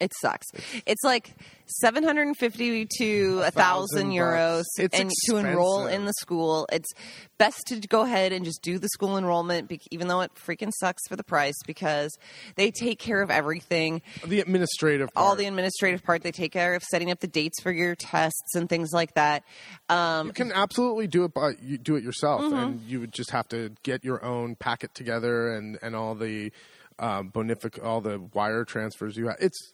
It 0.00 0.12
sucks. 0.20 0.46
It's 0.86 1.02
like 1.02 1.34
seven 1.66 2.04
hundred 2.04 2.28
and 2.28 2.36
fifty 2.36 2.86
to 2.98 3.42
a 3.44 3.50
thousand 3.50 4.10
euros, 4.12 4.62
and 4.92 5.10
to 5.26 5.36
enroll 5.36 5.86
in 5.86 6.04
the 6.04 6.12
school. 6.20 6.68
It's 6.70 6.88
best 7.36 7.60
to 7.68 7.80
go 7.80 8.02
ahead 8.02 8.32
and 8.32 8.44
just 8.44 8.62
do 8.62 8.78
the 8.78 8.88
school 8.88 9.18
enrollment, 9.18 9.70
even 9.90 10.06
though 10.08 10.20
it 10.20 10.30
freaking 10.34 10.72
sucks 10.78 11.02
for 11.08 11.16
the 11.16 11.24
price 11.24 11.54
because 11.66 12.16
they 12.56 12.70
take 12.70 12.98
care 13.00 13.22
of 13.22 13.30
everything. 13.30 14.02
the 14.24 14.40
administrative 14.40 15.08
All 15.16 15.34
the 15.34 15.46
administrative 15.46 16.02
part, 16.04 16.22
they 16.22 16.32
take 16.32 16.52
care 16.52 16.74
of 16.74 16.82
setting 16.84 17.10
up 17.10 17.18
the 17.20 17.26
dates 17.26 17.60
for 17.60 17.72
your 17.72 17.94
tests 17.96 18.54
and 18.54 18.68
things 18.68 18.90
like 18.92 19.14
that. 19.14 19.42
Um, 19.88 20.28
You 20.28 20.32
can 20.32 20.52
absolutely 20.52 21.08
do 21.08 21.24
it 21.24 21.34
by 21.34 21.54
you 21.60 21.76
do 21.78 21.96
it 21.96 22.04
yourself, 22.04 22.40
Mm-hmm. 22.42 22.54
and 22.56 22.80
you 22.82 23.00
would 23.00 23.12
just 23.12 23.30
have 23.32 23.48
to 23.48 23.72
get 23.82 24.04
your 24.04 24.24
own 24.24 24.54
packet 24.54 24.94
together 24.94 25.52
and 25.54 25.76
and 25.82 25.96
all 25.96 26.14
the 26.14 26.52
um, 27.00 27.30
bonific 27.30 27.82
all 27.84 28.00
the 28.00 28.20
wire 28.32 28.64
transfers 28.64 29.16
you 29.16 29.26
have. 29.28 29.36
It's 29.40 29.72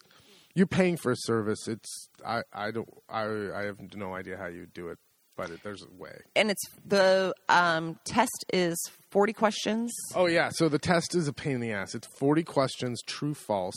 you're 0.55 0.67
paying 0.67 0.97
for 0.97 1.11
a 1.11 1.15
service. 1.17 1.67
It's 1.67 2.09
I 2.25 2.41
I 2.53 2.71
don't 2.71 2.89
I 3.09 3.23
I 3.55 3.65
have 3.65 3.77
no 3.95 4.13
idea 4.15 4.37
how 4.37 4.47
you 4.47 4.65
do 4.65 4.87
it, 4.89 4.97
but 5.37 5.49
it, 5.51 5.61
there's 5.63 5.83
a 5.83 5.93
way. 6.01 6.17
and 6.35 6.49
it's 6.49 6.63
the 6.85 7.33
um, 7.49 7.99
test 8.05 8.45
is 8.53 8.77
forty 9.11 9.33
questions. 9.33 9.93
Oh 10.15 10.25
yeah, 10.27 10.49
so 10.51 10.69
the 10.69 10.79
test 10.79 11.13
is 11.15 11.27
a 11.27 11.33
pain 11.33 11.55
in 11.55 11.61
the 11.61 11.71
ass. 11.71 11.93
It's 11.95 12.07
40 12.07 12.43
questions, 12.43 13.01
true 13.05 13.33
false, 13.33 13.75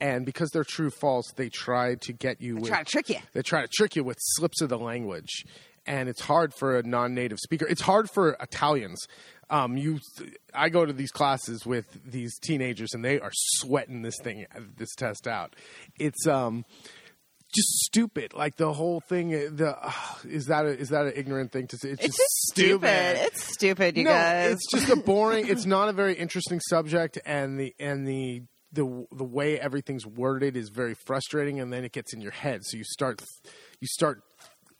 and 0.00 0.24
because 0.26 0.50
they're 0.50 0.64
true 0.64 0.90
false, 0.90 1.30
they 1.36 1.48
try 1.48 1.94
to 1.96 2.12
get 2.12 2.40
you 2.40 2.56
with 2.56 2.68
Try 2.68 2.82
to 2.82 2.90
trick 2.90 3.08
you. 3.08 3.18
they 3.32 3.42
try 3.42 3.62
to 3.62 3.68
trick 3.68 3.94
you 3.96 4.02
with 4.04 4.18
slips 4.20 4.60
of 4.60 4.68
the 4.70 4.78
language 4.78 5.44
and 5.86 6.08
it's 6.08 6.22
hard 6.22 6.54
for 6.54 6.78
a 6.78 6.82
non-native 6.82 7.38
speaker 7.38 7.66
it's 7.68 7.82
hard 7.82 8.08
for 8.14 8.38
italians 8.40 9.06
um, 9.50 9.76
you 9.76 9.98
i 10.52 10.68
go 10.68 10.84
to 10.84 10.92
these 10.92 11.10
classes 11.10 11.64
with 11.66 11.86
these 12.04 12.38
teenagers 12.38 12.90
and 12.94 13.04
they 13.04 13.20
are 13.20 13.32
sweating 13.32 14.02
this 14.02 14.18
thing 14.22 14.46
this 14.76 14.94
test 14.94 15.26
out 15.26 15.54
it's 15.98 16.26
um 16.26 16.64
just 17.54 17.68
stupid 17.84 18.34
like 18.34 18.56
the 18.56 18.72
whole 18.72 19.00
thing 19.00 19.30
the 19.30 19.76
uh, 19.80 19.92
is 20.24 20.46
that 20.46 20.66
a, 20.66 20.70
is 20.76 20.88
that 20.88 21.06
an 21.06 21.12
ignorant 21.14 21.52
thing 21.52 21.66
to 21.68 21.76
say 21.76 21.90
it's, 21.90 22.04
It's 22.04 22.16
just 22.16 22.46
stupid. 22.48 22.88
It's 22.88 23.44
stupid, 23.54 23.96
you 23.96 24.04
no, 24.04 24.10
guys. 24.10 24.52
it's 24.54 24.70
just 24.70 24.88
a 24.88 24.96
boring. 24.96 25.46
it's 25.46 25.64
not 25.76 25.88
a 25.88 25.92
very 25.92 26.14
interesting 26.14 26.58
subject, 26.58 27.18
and 27.24 27.58
the 27.60 27.72
and 27.78 28.06
the 28.08 28.42
the 28.72 29.06
the 29.12 29.24
way 29.24 29.60
everything's 29.60 30.04
worded 30.04 30.56
is 30.56 30.68
very 30.68 30.94
frustrating, 30.94 31.60
and 31.60 31.72
then 31.72 31.84
it 31.84 31.92
gets 31.92 32.12
in 32.12 32.20
your 32.20 32.32
head. 32.32 32.62
So 32.64 32.76
you 32.76 32.82
start 32.84 33.22
you 33.80 33.86
start 33.86 34.22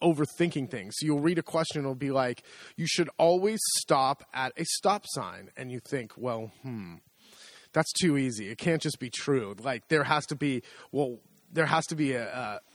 overthinking 0.05 0.71
things. 0.71 0.95
So 0.99 1.07
you'll 1.07 1.21
read 1.21 1.39
a 1.39 1.43
question, 1.43 1.81
it'll 1.81 1.95
be 1.95 2.11
like, 2.11 2.43
"You 2.77 2.87
should 2.87 3.09
always 3.19 3.61
stop 3.79 4.23
at 4.33 4.53
a 4.57 4.65
stop 4.65 5.07
sign," 5.09 5.51
and 5.57 5.73
you 5.73 5.81
think, 5.81 6.13
"Well, 6.17 6.53
hmm." 6.63 6.97
That's 7.73 7.93
too 7.93 8.17
easy. 8.17 8.51
It 8.51 8.59
can't 8.59 8.81
just 8.81 9.01
be 9.01 9.11
true. 9.11 9.57
Like 9.59 9.89
there 9.89 10.05
has 10.05 10.25
to 10.27 10.37
be 10.37 10.63
well 10.93 11.19
there 11.55 11.67
has 11.67 11.87
to 11.87 11.95
be 11.97 12.13
a, 12.13 12.27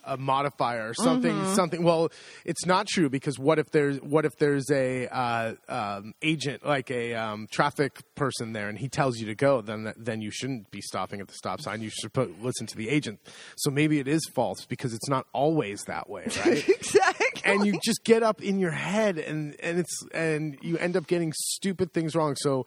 a, 0.06 0.14
a 0.14 0.18
modifier 0.18 0.90
or 0.90 0.94
something 0.96 1.36
Mm-hmm. 1.36 1.54
something. 1.54 1.84
Well 1.84 2.10
it's 2.46 2.66
not 2.66 2.88
true 2.88 3.10
because 3.10 3.38
what 3.38 3.60
if 3.60 3.70
there's 3.72 3.98
what 4.02 4.26
if 4.26 4.36
there's 4.40 4.72
a 4.72 5.08
uh, 5.08 5.54
um, 5.68 6.14
agent 6.22 6.66
like 6.66 6.90
a 6.90 7.14
um, 7.14 7.48
traffic 7.52 8.00
person 8.16 8.54
there 8.54 8.70
and 8.70 8.78
he 8.80 8.88
tells 8.88 9.20
you 9.20 9.28
to 9.28 9.36
go 9.36 9.62
then 9.62 9.94
then 9.98 10.22
you 10.22 10.32
shouldn't 10.32 10.72
be 10.72 10.82
stopping 10.82 11.20
at 11.22 11.28
the 11.28 11.34
stop 11.36 11.62
sign. 11.62 11.82
You 11.82 11.90
should 11.92 12.14
put, 12.14 12.42
listen 12.42 12.66
to 12.68 12.76
the 12.78 12.90
agent. 12.90 13.20
So 13.58 13.70
maybe 13.70 14.00
it 14.00 14.08
is 14.08 14.26
false 14.34 14.66
because 14.66 14.94
it's 14.94 15.10
not 15.10 15.28
always 15.34 15.82
that 15.88 16.10
way 16.10 16.26
right? 16.46 16.68
Exactly. 16.68 17.42
and 17.46 17.66
you 17.66 17.80
just 17.84 18.04
get 18.04 18.24
up 18.24 18.42
in 18.42 18.60
your 18.60 18.72
head 18.72 19.18
and 19.20 19.56
and 19.62 19.78
it's 19.80 20.04
and 20.14 20.58
you 20.62 20.78
end 20.78 20.96
up 20.98 21.06
getting 21.08 21.34
stupid 21.36 21.94
things 21.94 22.16
wrong. 22.16 22.36
So 22.38 22.66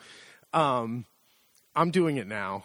um 0.52 1.06
i'm 1.74 1.90
doing 1.90 2.16
it 2.18 2.26
now 2.26 2.64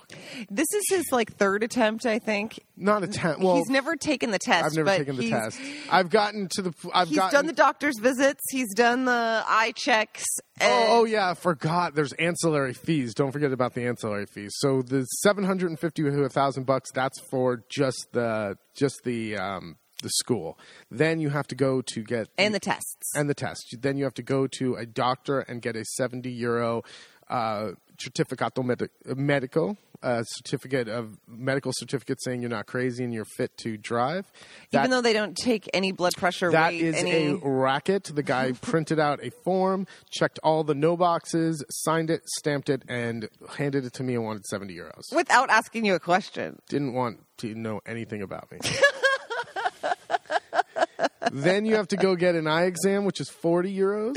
this 0.50 0.68
is 0.74 0.84
his 0.90 1.06
like 1.12 1.34
third 1.38 1.64
attempt, 1.64 2.06
I 2.06 2.20
think. 2.20 2.60
not 2.76 3.04
a 3.04 3.08
ten 3.08 3.40
well 3.40 3.56
he's 3.58 3.70
never 3.70 3.96
taken 3.96 4.32
the 4.32 4.40
test. 4.40 4.66
i've 4.66 4.74
never 4.76 4.98
taken 4.98 5.16
the 5.16 5.30
test 5.30 5.60
i've 5.92 6.10
gotten 6.10 6.48
to 6.56 6.62
the 6.62 6.74
i've 6.94 7.08
He's 7.08 7.18
gotten 7.18 7.34
done 7.34 7.46
the 7.48 7.54
doctor's 7.54 7.98
visits. 8.00 8.44
He's 8.52 8.74
done 8.74 9.06
the 9.06 9.44
eye 9.48 9.74
checks. 9.76 10.24
And 10.60 10.72
Oh, 10.74 10.86
oh 11.02 11.06
yeah, 11.06 11.30
I 11.30 11.34
forgot. 11.36 11.94
There's 11.96 12.14
ancillary 12.14 12.74
fees. 12.74 13.14
Don't 13.14 13.32
forget 13.32 13.52
about 13.52 13.74
the 13.76 13.86
ancillary 13.86 14.26
fees. 14.26 14.52
So 14.58 14.82
the 14.82 15.04
seven 15.22 15.44
hundred 15.44 15.70
and 15.70 15.80
fifty 15.80 16.02
to 16.04 16.24
a 16.24 16.30
thousand 16.30 16.66
bucks. 16.66 16.90
That's 16.92 17.20
for 17.30 17.64
just 17.70 18.08
the 18.12 18.58
just 18.76 19.02
the 19.04 19.38
um, 19.38 19.78
the 20.02 20.10
school. 20.10 20.58
Then 20.90 21.20
you 21.20 21.30
have 21.30 21.48
to 21.48 21.56
go 21.56 21.82
to 21.82 22.04
get 22.04 22.28
and 22.38 22.54
the 22.56 22.60
tests. 22.60 23.14
and 23.16 23.30
the 23.30 23.36
test. 23.36 23.76
Then 23.80 23.98
you 23.98 24.04
have 24.06 24.16
to 24.16 24.24
go 24.24 24.48
to 24.60 24.76
a 24.76 24.86
doctor 24.86 25.40
and 25.42 25.62
get 25.62 25.76
a 25.76 25.86
seventy 25.86 26.32
euro 26.32 26.82
uh, 27.30 27.72
certificato 27.98 28.64
medi- 28.64 28.90
medico, 29.16 29.76
a 30.04 30.24
certificate 30.28 30.88
of 30.88 31.18
medical 31.28 31.72
certificate 31.76 32.22
saying 32.22 32.42
you're 32.42 32.50
not 32.50 32.68
crazy 32.68 33.04
and 33.04 33.14
you're 33.14 33.26
fit 33.26 33.56
to 33.58 33.78
drive. 33.78 34.26
That- 34.72 34.80
Even 34.82 34.92
though 34.92 35.02
they 35.02 35.14
don't 35.14 35.36
take 35.36 35.68
any 35.74 35.92
blood 35.92 36.14
pressure, 36.16 36.52
that 36.52 36.70
weight, 36.74 36.82
is 36.82 36.96
any. 36.96 37.28
a 37.28 37.36
racket. 37.38 38.04
The 38.14 38.24
guy 38.24 38.52
printed 38.62 39.00
out 39.00 39.20
a 39.24 39.32
form, 39.44 39.88
checked 40.12 40.40
all 40.44 40.64
the 40.64 40.76
no 40.76 40.96
boxes, 40.96 41.64
signed 41.70 42.10
it, 42.10 42.22
stamped 42.38 42.70
it, 42.70 42.84
and 42.88 43.28
handed 43.56 43.86
it 43.86 43.94
to 43.94 44.04
me 44.04 44.16
and 44.16 44.24
wanted 44.24 44.46
70 44.46 44.76
euros. 44.76 45.02
without 45.16 45.50
asking 45.50 45.86
you 45.86 45.96
a 45.96 46.00
question. 46.00 46.60
Didn't 46.70 46.94
want 46.94 47.20
to 47.40 47.56
know 47.56 47.82
anything 47.86 48.22
about 48.22 48.52
me. 48.52 48.60
then 51.32 51.66
you 51.66 51.76
have 51.76 51.88
to 51.90 51.98
go 51.98 52.16
get 52.16 52.36
an 52.36 52.48
eye 52.48 52.64
exam, 52.66 53.06
which 53.06 53.20
is 53.20 53.30
40 53.30 53.76
euros. 53.76 54.16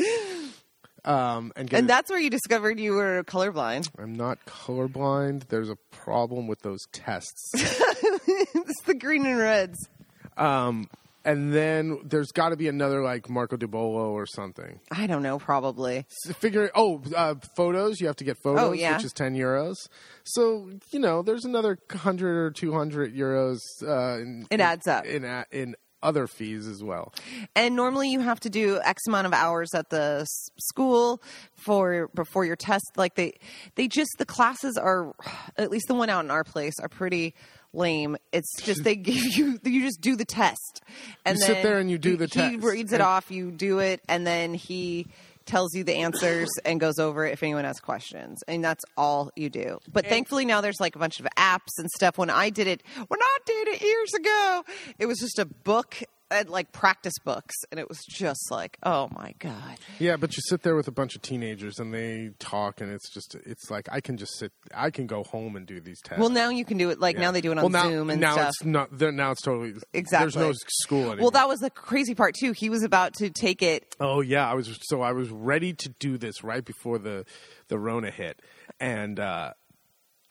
Um, 1.04 1.52
and 1.56 1.68
get 1.68 1.78
And 1.78 1.88
that's 1.88 2.10
where 2.10 2.20
you 2.20 2.30
discovered 2.30 2.78
you 2.78 2.92
were 2.92 3.24
colorblind. 3.24 3.88
I'm 3.98 4.14
not 4.14 4.38
colorblind. 4.46 5.48
There's 5.48 5.70
a 5.70 5.76
problem 5.90 6.46
with 6.46 6.60
those 6.60 6.80
tests. 6.92 7.50
it's 7.54 8.82
the 8.86 8.94
green 8.94 9.26
and 9.26 9.38
reds. 9.38 9.88
Um, 10.36 10.88
and 11.22 11.52
then 11.52 11.98
there's 12.04 12.28
got 12.32 12.48
to 12.48 12.56
be 12.56 12.66
another 12.68 13.02
like 13.02 13.28
marca 13.28 13.58
da 13.58 13.66
bollo 13.66 14.10
or 14.12 14.24
something. 14.26 14.80
I 14.90 15.06
don't 15.06 15.22
know, 15.22 15.38
probably. 15.38 16.06
S- 16.26 16.34
figure 16.36 16.70
oh 16.74 17.02
uh, 17.14 17.34
photos 17.56 18.00
you 18.00 18.06
have 18.06 18.16
to 18.16 18.24
get 18.24 18.38
photos 18.42 18.62
Oh, 18.62 18.72
yeah. 18.72 18.96
which 18.96 19.04
is 19.04 19.12
10 19.12 19.34
euros 19.34 19.74
so 20.24 20.70
you 20.92 20.98
know 20.98 21.20
there's 21.22 21.44
another 21.44 21.76
100 21.90 22.36
or 22.46 22.50
200 22.50 23.14
euros 23.14 23.58
uh, 23.86 24.18
in, 24.20 24.46
It 24.50 24.60
adds 24.60 24.86
up. 24.86 25.04
in, 25.04 25.24
in, 25.24 25.44
in 25.52 25.74
other 26.02 26.26
fees 26.26 26.66
as 26.66 26.82
well 26.82 27.12
And 27.54 27.76
normally 27.76 28.10
you 28.10 28.20
have 28.20 28.40
to 28.40 28.50
do 28.50 28.80
X 28.82 29.06
amount 29.06 29.26
of 29.26 29.32
hours 29.32 29.74
at 29.74 29.90
the 29.90 30.26
school 30.58 31.22
for 31.56 32.08
before 32.14 32.44
your 32.44 32.56
test. 32.56 32.90
Like 32.96 33.14
they, 33.14 33.38
they 33.74 33.88
just 33.88 34.10
the 34.18 34.26
classes 34.26 34.76
are, 34.76 35.14
at 35.56 35.70
least 35.70 35.88
the 35.88 35.94
one 35.94 36.08
out 36.08 36.24
in 36.24 36.30
our 36.30 36.44
place, 36.44 36.74
are 36.80 36.88
pretty 36.88 37.34
lame. 37.72 38.16
It's 38.32 38.50
just 38.62 38.82
they 38.84 38.96
give 38.96 39.16
you 39.36 39.58
you 39.64 39.82
just 39.82 40.00
do 40.00 40.16
the 40.16 40.24
test, 40.24 40.82
and 41.24 41.38
You 41.38 41.44
sit 41.44 41.62
there 41.62 41.78
and 41.78 41.90
you 41.90 41.98
do 41.98 42.16
the 42.16 42.24
He 42.24 42.30
test. 42.30 42.50
He 42.50 42.56
reads 42.56 42.92
it 42.92 42.96
And- 42.96 43.02
off, 43.04 43.30
you 43.30 43.50
do 43.50 43.78
it, 43.80 44.00
and 44.08 44.26
then 44.26 44.54
he 44.54 45.06
tells 45.46 45.74
you 45.74 45.84
the 45.84 45.96
answers 45.96 46.48
and 46.64 46.80
goes 46.80 46.98
over 46.98 47.26
it 47.26 47.32
if 47.32 47.42
anyone 47.42 47.64
has 47.64 47.80
questions. 47.80 48.42
And 48.46 48.64
that's 48.64 48.84
all 48.96 49.30
you 49.36 49.50
do. 49.50 49.78
But 49.92 50.06
thankfully 50.06 50.44
now 50.44 50.60
there's 50.60 50.80
like 50.80 50.96
a 50.96 50.98
bunch 50.98 51.20
of 51.20 51.26
apps 51.36 51.78
and 51.78 51.88
stuff. 51.90 52.18
When 52.18 52.30
i 52.30 52.50
did 52.50 52.66
it 52.66 52.82
when 53.08 53.20
i 53.20 53.38
did 53.46 53.68
it 53.68 53.82
years 53.82 54.14
ago 54.14 54.62
it 54.98 55.06
was 55.06 55.18
just 55.18 55.38
a 55.38 55.44
book 55.44 56.02
and 56.30 56.48
like 56.48 56.72
practice 56.72 57.14
books 57.24 57.54
and 57.70 57.80
it 57.80 57.88
was 57.88 57.98
just 58.08 58.50
like 58.50 58.78
oh 58.82 59.08
my 59.12 59.34
god. 59.38 59.78
Yeah 59.98 60.16
but 60.16 60.36
you 60.36 60.42
sit 60.46 60.62
there 60.62 60.76
with 60.76 60.88
a 60.88 60.92
bunch 60.92 61.16
of 61.16 61.22
teenagers 61.22 61.78
and 61.78 61.92
they 61.92 62.30
talk 62.38 62.80
and 62.80 62.90
it's 62.92 63.10
just 63.12 63.34
it's 63.46 63.70
like 63.70 63.88
i 63.90 64.00
can 64.00 64.16
just 64.16 64.38
sit 64.38 64.52
i 64.74 64.90
can 64.90 65.06
go 65.06 65.24
home 65.24 65.56
and 65.56 65.66
do 65.66 65.80
these 65.80 66.00
tests. 66.00 66.20
Well 66.20 66.30
now 66.30 66.50
you 66.50 66.64
can 66.64 66.78
do 66.78 66.90
it 66.90 67.00
like 67.00 67.16
Yeah. 67.16 67.22
now 67.22 67.32
they 67.32 67.40
do 67.40 67.52
it 67.52 67.58
on 67.58 67.64
well, 67.64 67.70
now, 67.70 67.88
zoom 67.90 68.10
and 68.10 68.20
now 68.20 68.32
stuff. 68.34 68.48
it's 68.48 68.64
not 68.64 69.00
now 69.00 69.30
it's 69.32 69.42
totally 69.42 69.74
Exactly. 69.92 70.30
there's 70.32 70.36
no 70.36 70.52
school 70.68 70.98
anymore. 71.06 71.18
Well 71.20 71.30
that 71.32 71.48
was 71.48 71.60
the 71.60 71.70
crazy 71.70 72.14
part 72.14 72.34
too. 72.38 72.52
He 72.52 72.70
was 72.70 72.82
about 72.82 73.14
to 73.14 73.30
take 73.30 73.62
it. 73.62 73.96
Oh 74.00 74.20
yeah, 74.20 74.48
I 74.48 74.54
was 74.54 74.78
so 74.82 75.02
I 75.02 75.12
was 75.12 75.30
ready 75.30 75.72
to 75.74 75.88
do 75.98 76.18
this 76.18 76.42
right 76.44 76.64
before 76.64 76.98
the 76.98 77.24
the 77.68 77.78
Rona 77.78 78.10
hit, 78.10 78.40
and 78.78 79.18
uh, 79.20 79.52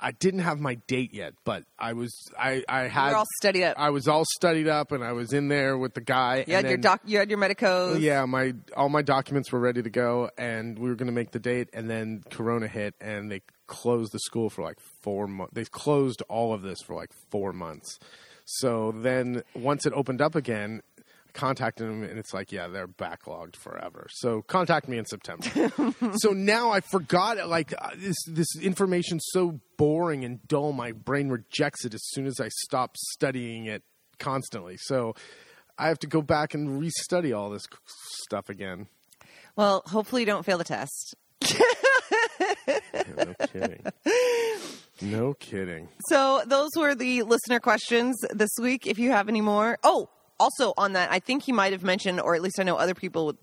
I 0.01 0.11
didn't 0.11 0.41
have 0.41 0.59
my 0.59 0.75
date 0.87 1.13
yet, 1.13 1.33
but 1.43 1.63
I 1.77 1.93
was 1.93 2.11
I 2.37 2.63
I 2.69 2.87
had 2.87 3.09
You're 3.09 3.17
all 3.17 3.25
studied 3.41 3.63
up. 3.65 3.75
I 3.77 3.89
was 3.89 4.07
all 4.07 4.23
studied 4.37 4.67
up, 4.67 4.91
and 4.91 5.03
I 5.03 5.11
was 5.11 5.33
in 5.33 5.47
there 5.49 5.77
with 5.77 5.93
the 5.93 6.01
guy. 6.01 6.45
you 6.47 6.53
had 6.55 6.63
your 6.65 6.73
then- 6.73 6.81
doc 6.81 7.01
you 7.05 7.17
had 7.17 7.29
your 7.29 7.39
medicos 7.39 7.99
Yeah, 7.99 8.25
my 8.25 8.53
all 8.77 8.89
my 8.89 9.01
documents 9.01 9.51
were 9.51 9.59
ready 9.59 9.81
to 9.81 9.89
go, 9.89 10.29
and 10.37 10.79
we 10.79 10.89
were 10.89 10.95
going 10.95 11.07
to 11.07 11.13
make 11.13 11.31
the 11.31 11.39
date, 11.39 11.69
and 11.73 11.89
then 11.89 12.23
Corona 12.29 12.67
hit, 12.67 12.95
and 13.01 13.29
they 13.31 13.41
closed 13.67 14.11
the 14.13 14.19
school 14.19 14.49
for 14.49 14.63
like 14.63 14.77
four 15.03 15.27
months. 15.27 15.53
They 15.53 15.65
closed 15.65 16.21
all 16.29 16.53
of 16.53 16.61
this 16.61 16.79
for 16.85 16.95
like 16.95 17.11
four 17.29 17.53
months. 17.53 17.99
So 18.45 18.91
then, 18.95 19.43
once 19.53 19.85
it 19.85 19.93
opened 19.93 20.21
up 20.21 20.33
again, 20.35 20.81
contacted 21.33 21.87
them, 21.87 22.03
and 22.03 22.17
it's 22.17 22.33
like, 22.33 22.51
yeah, 22.51 22.67
they're 22.67 22.87
backlogged 22.87 23.55
forever. 23.55 24.07
So 24.11 24.41
contact 24.41 24.87
me 24.87 24.97
in 24.97 25.05
September. 25.05 25.71
so 26.17 26.31
now 26.31 26.71
I 26.71 26.81
forgot 26.81 27.37
it. 27.37 27.47
Like 27.47 27.73
uh, 27.77 27.91
this, 27.95 28.17
this 28.27 28.47
information's 28.61 29.25
so 29.31 29.59
boring 29.77 30.23
and 30.25 30.45
dull. 30.47 30.71
My 30.71 30.91
brain 30.91 31.29
rejects 31.29 31.85
it 31.85 31.93
as 31.93 32.01
soon 32.09 32.25
as 32.25 32.39
I 32.39 32.49
stop 32.49 32.97
studying 32.97 33.65
it 33.65 33.83
constantly. 34.19 34.77
So. 34.77 35.15
I 35.81 35.87
have 35.87 35.99
to 35.99 36.07
go 36.07 36.21
back 36.21 36.55
and 36.55 36.81
restudy 36.83 37.33
all 37.33 37.49
this 37.49 37.63
stuff 38.23 38.49
again. 38.49 38.87
well 39.55 39.81
hopefully 39.85 40.23
you 40.23 40.25
don't 40.25 40.43
fail 40.43 40.57
the 40.57 40.65
test 40.65 41.15
No 43.17 43.33
kidding. 43.47 43.83
No 45.01 45.33
kidding. 45.35 45.87
So 46.09 46.41
those 46.45 46.71
were 46.75 46.95
the 46.95 47.23
listener 47.23 47.59
questions 47.59 48.17
this 48.33 48.51
week. 48.61 48.85
If 48.87 48.99
you 48.99 49.11
have 49.11 49.29
any 49.29 49.41
more, 49.41 49.77
oh, 49.83 50.09
also 50.39 50.73
on 50.77 50.93
that, 50.93 51.11
I 51.11 51.19
think 51.19 51.43
he 51.43 51.51
might 51.51 51.71
have 51.73 51.83
mentioned, 51.83 52.21
or 52.21 52.35
at 52.35 52.41
least 52.41 52.59
I 52.59 52.63
know 52.63 52.75
other 52.75 52.95
people, 52.95 53.35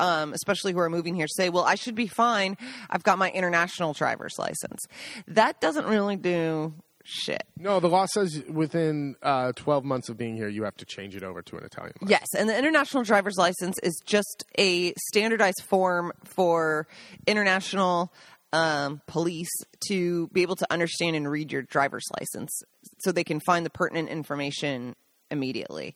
um, 0.00 0.32
especially 0.32 0.72
who 0.72 0.78
are 0.78 0.90
moving 0.90 1.14
here, 1.14 1.26
say, 1.28 1.48
"Well, 1.48 1.64
I 1.64 1.74
should 1.74 1.94
be 1.94 2.06
fine. 2.06 2.56
I've 2.90 3.02
got 3.02 3.18
my 3.18 3.30
international 3.30 3.92
driver's 3.92 4.34
license." 4.38 4.84
That 5.26 5.60
doesn't 5.60 5.86
really 5.86 6.16
do 6.16 6.74
shit. 7.06 7.44
No, 7.56 7.80
the 7.80 7.88
law 7.88 8.06
says 8.06 8.42
within 8.48 9.14
uh, 9.22 9.52
12 9.52 9.84
months 9.84 10.08
of 10.08 10.16
being 10.16 10.36
here, 10.36 10.48
you 10.48 10.64
have 10.64 10.76
to 10.76 10.84
change 10.84 11.16
it 11.16 11.22
over 11.22 11.40
to 11.42 11.56
an 11.56 11.64
Italian. 11.64 11.94
license. 12.00 12.10
Yes, 12.10 12.26
and 12.36 12.48
the 12.48 12.58
international 12.58 13.04
driver's 13.04 13.36
license 13.36 13.78
is 13.82 14.00
just 14.04 14.44
a 14.58 14.92
standardized 15.08 15.62
form 15.62 16.12
for 16.24 16.88
international 17.26 18.12
um, 18.52 19.00
police 19.06 19.50
to 19.88 20.28
be 20.28 20.42
able 20.42 20.56
to 20.56 20.66
understand 20.70 21.16
and 21.16 21.30
read 21.30 21.52
your 21.52 21.62
driver's 21.62 22.06
license 22.18 22.62
so 23.00 23.12
they 23.12 23.24
can 23.24 23.40
find 23.40 23.66
the 23.66 23.70
pertinent 23.70 24.08
information 24.08 24.94
immediately. 25.30 25.94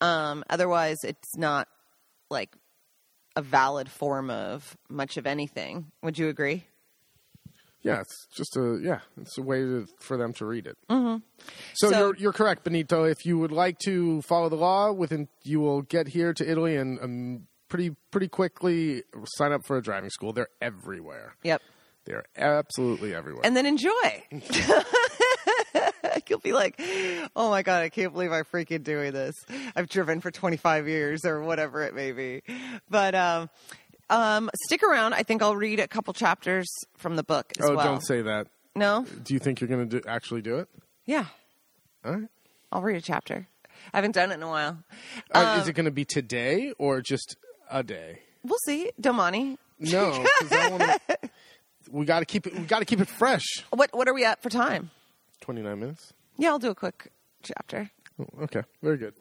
Um, 0.00 0.44
otherwise, 0.50 0.98
it's 1.04 1.36
not 1.36 1.68
like 2.30 2.54
a 3.36 3.42
valid 3.42 3.90
form 3.90 4.30
of 4.30 4.76
much 4.88 5.16
of 5.16 5.26
anything. 5.26 5.90
Would 6.02 6.18
you 6.18 6.28
agree? 6.28 6.64
Yeah, 7.82 8.00
it's 8.00 8.26
just 8.36 8.56
a 8.56 8.78
yeah, 8.80 9.00
it's 9.20 9.36
a 9.38 9.42
way 9.42 9.58
to, 9.58 9.86
for 9.98 10.16
them 10.16 10.32
to 10.34 10.46
read 10.46 10.66
it. 10.68 10.76
Mm-hmm. 10.88 11.16
So, 11.74 11.90
So- 11.90 11.98
you're 11.98 12.16
you're 12.16 12.32
correct, 12.32 12.62
Benito. 12.64 13.04
If 13.04 13.24
you 13.26 13.38
would 13.38 13.50
like 13.50 13.78
to 13.80 14.22
follow 14.22 14.48
the 14.48 14.56
law, 14.56 14.92
within 14.92 15.28
you 15.42 15.58
will 15.60 15.82
get 15.82 16.06
here 16.08 16.32
to 16.32 16.48
Italy 16.48 16.76
and 16.76 17.00
um, 17.02 17.46
pretty 17.68 17.96
pretty 18.12 18.28
quickly 18.28 19.02
sign 19.36 19.50
up 19.52 19.62
for 19.66 19.76
a 19.78 19.82
driving 19.82 20.10
school. 20.10 20.32
They're 20.32 20.46
everywhere. 20.60 21.34
Yep. 21.42 21.60
They're 22.04 22.24
absolutely 22.36 23.14
everywhere. 23.14 23.44
and 23.44 23.56
then 23.56 23.66
enjoy. 23.66 23.90
You'll 26.28 26.38
be 26.40 26.52
like, 26.52 26.80
oh 27.36 27.50
my 27.50 27.62
God, 27.62 27.82
I 27.82 27.88
can't 27.88 28.12
believe 28.12 28.32
I'm 28.32 28.44
freaking 28.44 28.82
doing 28.82 29.12
this. 29.12 29.34
I've 29.74 29.88
driven 29.88 30.20
for 30.20 30.30
25 30.30 30.88
years 30.88 31.24
or 31.24 31.42
whatever 31.42 31.82
it 31.82 31.94
may 31.94 32.12
be. 32.12 32.42
But 32.88 33.14
um, 33.14 33.50
um, 34.10 34.50
stick 34.66 34.82
around. 34.82 35.14
I 35.14 35.22
think 35.22 35.42
I'll 35.42 35.56
read 35.56 35.80
a 35.80 35.88
couple 35.88 36.12
chapters 36.14 36.68
from 36.96 37.16
the 37.16 37.22
book 37.22 37.52
as 37.58 37.68
oh, 37.68 37.76
well. 37.76 37.84
don't 37.84 38.04
say 38.04 38.22
that. 38.22 38.48
No? 38.74 39.06
Do 39.22 39.34
you 39.34 39.40
think 39.40 39.60
you're 39.60 39.68
going 39.68 39.88
to 39.88 40.00
do, 40.00 40.08
actually 40.08 40.42
do 40.42 40.58
it? 40.58 40.68
Yeah. 41.04 41.26
All 42.04 42.12
right. 42.12 42.28
I'll 42.70 42.82
read 42.82 42.96
a 42.96 43.02
chapter. 43.02 43.46
I 43.92 43.96
haven't 43.96 44.14
done 44.14 44.30
it 44.30 44.34
in 44.34 44.42
a 44.42 44.48
while. 44.48 44.78
Uh, 45.34 45.54
Um, 45.54 45.60
is 45.60 45.68
it 45.68 45.74
going 45.74 45.86
to 45.86 45.90
be 45.90 46.04
today 46.04 46.72
or 46.78 47.00
just 47.00 47.36
a 47.70 47.82
day? 47.82 48.20
We'll 48.44 48.58
see. 48.64 48.90
Domani. 49.00 49.58
No, 49.78 50.24
I 50.50 50.68
wanna, 50.70 50.98
we 51.90 52.06
got 52.06 52.20
to 52.20 52.24
keep 52.24 52.46
it. 52.46 52.54
We 52.54 52.60
got 52.60 52.78
to 52.78 52.84
keep 52.84 53.00
it 53.00 53.08
fresh. 53.08 53.64
What, 53.70 53.90
what 53.92 54.08
are 54.08 54.14
we 54.14 54.24
at 54.24 54.40
for 54.40 54.48
time? 54.48 54.90
Twenty 55.42 55.60
nine 55.60 55.80
minutes. 55.80 56.14
Yeah, 56.38 56.48
I'll 56.50 56.58
do 56.58 56.70
a 56.70 56.74
quick 56.74 57.12
chapter. 57.42 57.90
Okay, 58.40 58.62
very 58.82 58.96
good. 58.96 59.14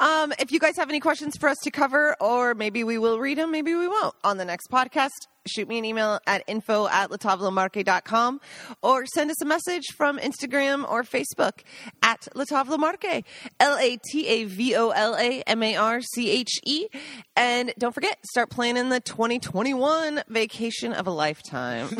Um, 0.00 0.32
if 0.38 0.50
you 0.50 0.58
guys 0.58 0.76
have 0.76 0.88
any 0.88 0.98
questions 0.98 1.36
for 1.36 1.48
us 1.48 1.56
to 1.62 1.70
cover, 1.70 2.16
or 2.20 2.54
maybe 2.54 2.84
we 2.84 2.98
will 2.98 3.18
read 3.18 3.38
them, 3.38 3.50
maybe 3.52 3.74
we 3.74 3.86
won't 3.86 4.14
on 4.24 4.38
the 4.38 4.44
next 4.44 4.70
podcast, 4.70 5.10
shoot 5.46 5.68
me 5.68 5.78
an 5.78 5.84
email 5.84 6.20
at 6.26 6.44
info 6.46 6.86
at 6.88 7.10
latavolamarche.com 7.10 8.40
or 8.82 9.06
send 9.06 9.30
us 9.30 9.40
a 9.42 9.44
message 9.44 9.86
from 9.96 10.18
Instagram 10.18 10.88
or 10.90 11.02
Facebook 11.02 11.60
at 12.02 12.20
latavlamarque, 12.34 13.24
L 13.58 13.76
A 13.78 13.98
T 14.10 14.26
A 14.26 14.44
V 14.44 14.76
O 14.76 14.90
L 14.90 15.16
A 15.16 15.42
M 15.42 15.62
A 15.62 15.76
R 15.76 16.00
C 16.00 16.30
H 16.30 16.60
E. 16.64 16.88
And 17.36 17.72
don't 17.78 17.94
forget, 17.94 18.18
start 18.30 18.50
planning 18.50 18.88
the 18.88 19.00
2021 19.00 20.22
vacation 20.28 20.92
of 20.92 21.06
a 21.06 21.10
lifetime. 21.10 21.88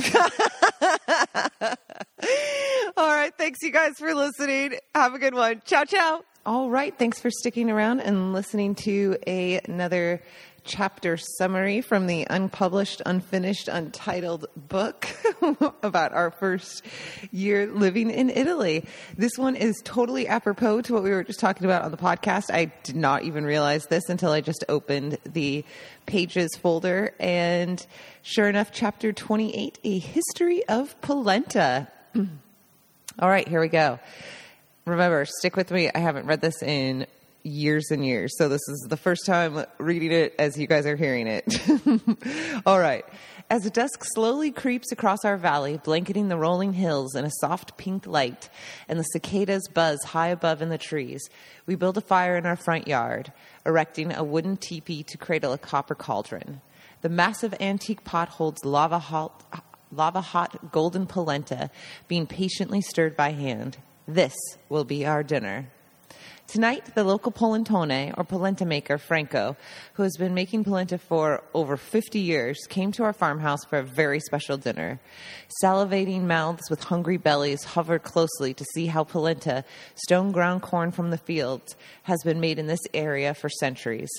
All 2.96 3.08
right. 3.08 3.32
Thanks, 3.36 3.62
you 3.62 3.70
guys, 3.72 3.94
for 3.98 4.14
listening. 4.14 4.74
Have 4.94 5.14
a 5.14 5.18
good 5.18 5.34
one. 5.34 5.62
Ciao, 5.64 5.84
ciao. 5.84 6.22
All 6.46 6.70
right. 6.70 6.96
Thanks 6.96 7.20
for 7.20 7.30
sticking 7.30 7.70
around 7.70 8.00
and 8.00 8.32
listening 8.32 8.74
to 8.76 9.18
a, 9.26 9.60
another 9.66 10.22
chapter 10.64 11.16
summary 11.16 11.80
from 11.80 12.06
the 12.06 12.26
unpublished, 12.28 13.02
unfinished, 13.06 13.68
untitled 13.68 14.46
book 14.56 15.08
about 15.82 16.12
our 16.12 16.30
first 16.30 16.82
year 17.30 17.66
living 17.66 18.10
in 18.10 18.30
Italy. 18.30 18.84
This 19.16 19.32
one 19.36 19.56
is 19.56 19.80
totally 19.84 20.26
apropos 20.28 20.82
to 20.82 20.94
what 20.94 21.02
we 21.02 21.10
were 21.10 21.24
just 21.24 21.40
talking 21.40 21.64
about 21.64 21.82
on 21.82 21.90
the 21.90 21.96
podcast. 21.96 22.52
I 22.52 22.66
did 22.82 22.96
not 22.96 23.22
even 23.24 23.44
realize 23.44 23.86
this 23.86 24.08
until 24.08 24.32
I 24.32 24.40
just 24.40 24.64
opened 24.68 25.18
the 25.24 25.64
pages 26.06 26.50
folder. 26.60 27.14
And 27.18 27.84
sure 28.22 28.48
enough, 28.48 28.72
chapter 28.72 29.12
28 29.12 29.78
A 29.84 29.98
History 29.98 30.64
of 30.68 31.00
Polenta. 31.00 31.88
All 33.18 33.28
right, 33.28 33.46
here 33.46 33.60
we 33.60 33.68
go. 33.68 33.98
Remember, 34.86 35.24
stick 35.24 35.56
with 35.56 35.70
me. 35.70 35.90
I 35.94 35.98
haven't 35.98 36.26
read 36.26 36.40
this 36.40 36.62
in 36.62 37.06
years 37.42 37.90
and 37.90 38.04
years. 38.04 38.32
So 38.36 38.48
this 38.48 38.60
is 38.68 38.86
the 38.88 38.96
first 38.96 39.26
time 39.26 39.64
reading 39.78 40.12
it 40.12 40.34
as 40.38 40.58
you 40.58 40.66
guys 40.66 40.86
are 40.86 40.96
hearing 40.96 41.26
it. 41.26 41.60
All 42.66 42.78
right. 42.78 43.04
As 43.48 43.62
the 43.62 43.70
dusk 43.70 44.04
slowly 44.14 44.52
creeps 44.52 44.92
across 44.92 45.24
our 45.24 45.36
valley, 45.36 45.80
blanketing 45.82 46.28
the 46.28 46.36
rolling 46.36 46.72
hills 46.72 47.16
in 47.16 47.24
a 47.24 47.30
soft 47.40 47.76
pink 47.76 48.06
light, 48.06 48.48
and 48.88 48.96
the 48.96 49.04
cicadas 49.04 49.66
buzz 49.74 49.98
high 50.04 50.28
above 50.28 50.62
in 50.62 50.68
the 50.68 50.78
trees, 50.78 51.28
we 51.66 51.74
build 51.74 51.98
a 51.98 52.00
fire 52.00 52.36
in 52.36 52.46
our 52.46 52.54
front 52.54 52.86
yard, 52.86 53.32
erecting 53.66 54.14
a 54.14 54.22
wooden 54.22 54.56
teepee 54.56 55.02
to 55.02 55.18
cradle 55.18 55.52
a 55.52 55.58
copper 55.58 55.96
cauldron. 55.96 56.60
The 57.00 57.08
massive 57.08 57.54
antique 57.58 58.04
pot 58.04 58.28
holds 58.28 58.64
lava 58.64 59.00
hot, 59.00 59.64
lava 59.90 60.20
hot 60.20 60.70
golden 60.70 61.06
polenta 61.06 61.70
being 62.06 62.26
patiently 62.26 62.80
stirred 62.80 63.16
by 63.16 63.30
hand. 63.30 63.78
This 64.06 64.36
will 64.68 64.84
be 64.84 65.06
our 65.06 65.24
dinner. 65.24 65.70
Tonight, 66.50 66.96
the 66.96 67.04
local 67.04 67.30
polentone, 67.30 68.12
or 68.18 68.24
polenta 68.24 68.64
maker, 68.64 68.98
Franco, 68.98 69.56
who 69.92 70.02
has 70.02 70.16
been 70.16 70.34
making 70.34 70.64
polenta 70.64 70.98
for 70.98 71.44
over 71.54 71.76
50 71.76 72.18
years, 72.18 72.58
came 72.68 72.90
to 72.90 73.04
our 73.04 73.12
farmhouse 73.12 73.64
for 73.64 73.78
a 73.78 73.84
very 73.84 74.18
special 74.18 74.56
dinner. 74.56 74.98
Salivating 75.62 76.22
mouths 76.22 76.68
with 76.68 76.82
hungry 76.82 77.18
bellies 77.18 77.62
hovered 77.62 78.02
closely 78.02 78.52
to 78.52 78.64
see 78.74 78.86
how 78.86 79.04
polenta, 79.04 79.64
stone 79.94 80.32
ground 80.32 80.62
corn 80.62 80.90
from 80.90 81.10
the 81.10 81.18
fields, 81.18 81.76
has 82.02 82.20
been 82.24 82.40
made 82.40 82.58
in 82.58 82.66
this 82.66 82.80
area 82.92 83.32
for 83.32 83.48
centuries. 83.48 84.10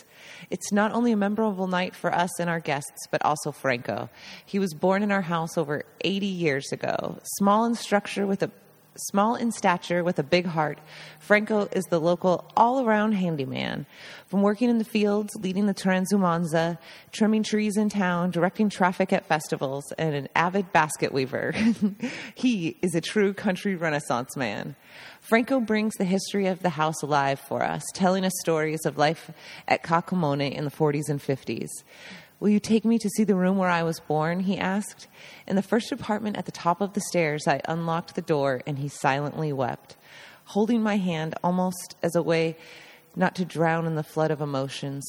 It's 0.50 0.72
not 0.72 0.94
only 0.94 1.12
a 1.12 1.18
memorable 1.18 1.68
night 1.68 1.98
for 1.98 2.16
us 2.16 2.40
and 2.40 2.50
our 2.50 2.62
guests, 2.62 3.08
but 3.12 3.26
also 3.26 3.52
Franco. 3.52 4.10
He 4.46 4.58
was 4.58 4.74
born 4.74 5.04
in 5.04 5.12
our 5.12 5.22
house 5.22 5.58
over 5.58 5.84
80 6.00 6.28
years 6.28 6.72
ago, 6.72 7.20
small 7.24 7.66
in 7.66 7.76
structure 7.76 8.26
with 8.26 8.42
a 8.42 8.52
Small 8.98 9.36
in 9.36 9.54
stature 9.54 10.04
with 10.04 10.20
a 10.20 10.24
big 10.24 10.46
heart, 10.46 10.78
Franco 11.20 11.70
is 11.72 11.86
the 11.86 12.00
local 12.00 12.52
all 12.58 12.86
around 12.86 13.14
handyman. 13.14 13.86
From 14.28 14.42
working 14.42 14.70
in 14.70 14.80
the 14.80 14.84
fields, 14.84 15.34
leading 15.38 15.66
the 15.66 15.74
transumanza, 15.74 16.78
trimming 17.14 17.44
trees 17.44 17.78
in 17.78 17.88
town, 17.88 18.32
directing 18.32 18.70
traffic 18.70 19.14
at 19.14 19.26
festivals, 19.26 19.94
and 19.98 20.14
an 20.14 20.28
avid 20.36 20.74
basket 20.74 21.14
weaver, 21.14 21.54
he 22.36 22.76
is 22.82 22.94
a 22.94 23.00
true 23.00 23.34
country 23.34 23.76
renaissance 23.76 24.36
man. 24.36 24.76
Franco 25.22 25.62
brings 25.62 25.96
the 25.96 26.04
history 26.04 26.48
of 26.48 26.62
the 26.62 26.72
house 26.72 27.02
alive 27.02 27.40
for 27.40 27.64
us, 27.64 27.84
telling 27.94 28.26
us 28.26 28.34
stories 28.42 28.86
of 28.86 28.98
life 28.98 29.32
at 29.70 29.84
Cacomone 29.84 30.52
in 30.52 30.66
the 30.66 30.72
40s 30.72 31.08
and 31.08 31.22
50s. 31.22 31.70
Will 32.42 32.50
you 32.50 32.60
take 32.60 32.86
me 32.86 32.98
to 32.98 33.10
see 33.10 33.24
the 33.24 33.36
room 33.36 33.58
where 33.58 33.70
I 33.70 33.84
was 33.84 34.00
born? 34.00 34.40
He 34.40 34.58
asked. 34.58 35.08
In 35.46 35.56
the 35.56 35.62
first 35.62 35.92
apartment 35.92 36.38
at 36.38 36.48
the 36.48 36.52
top 36.52 36.82
of 36.82 36.94
the 36.94 37.02
stairs, 37.02 37.48
I 37.48 37.62
unlocked 37.66 38.16
the 38.16 38.22
door 38.24 38.64
and 38.66 38.80
he 38.80 38.88
silently 38.88 39.54
wept, 39.54 39.96
holding 40.46 40.82
my 40.82 40.98
hand 40.98 41.36
almost 41.44 41.96
as 42.02 42.16
a 42.16 42.24
way 42.24 42.58
not 43.16 43.36
to 43.36 43.46
drown 43.46 43.86
in 43.86 43.94
the 43.94 44.02
flood 44.02 44.32
of 44.32 44.42
emotions. 44.42 45.06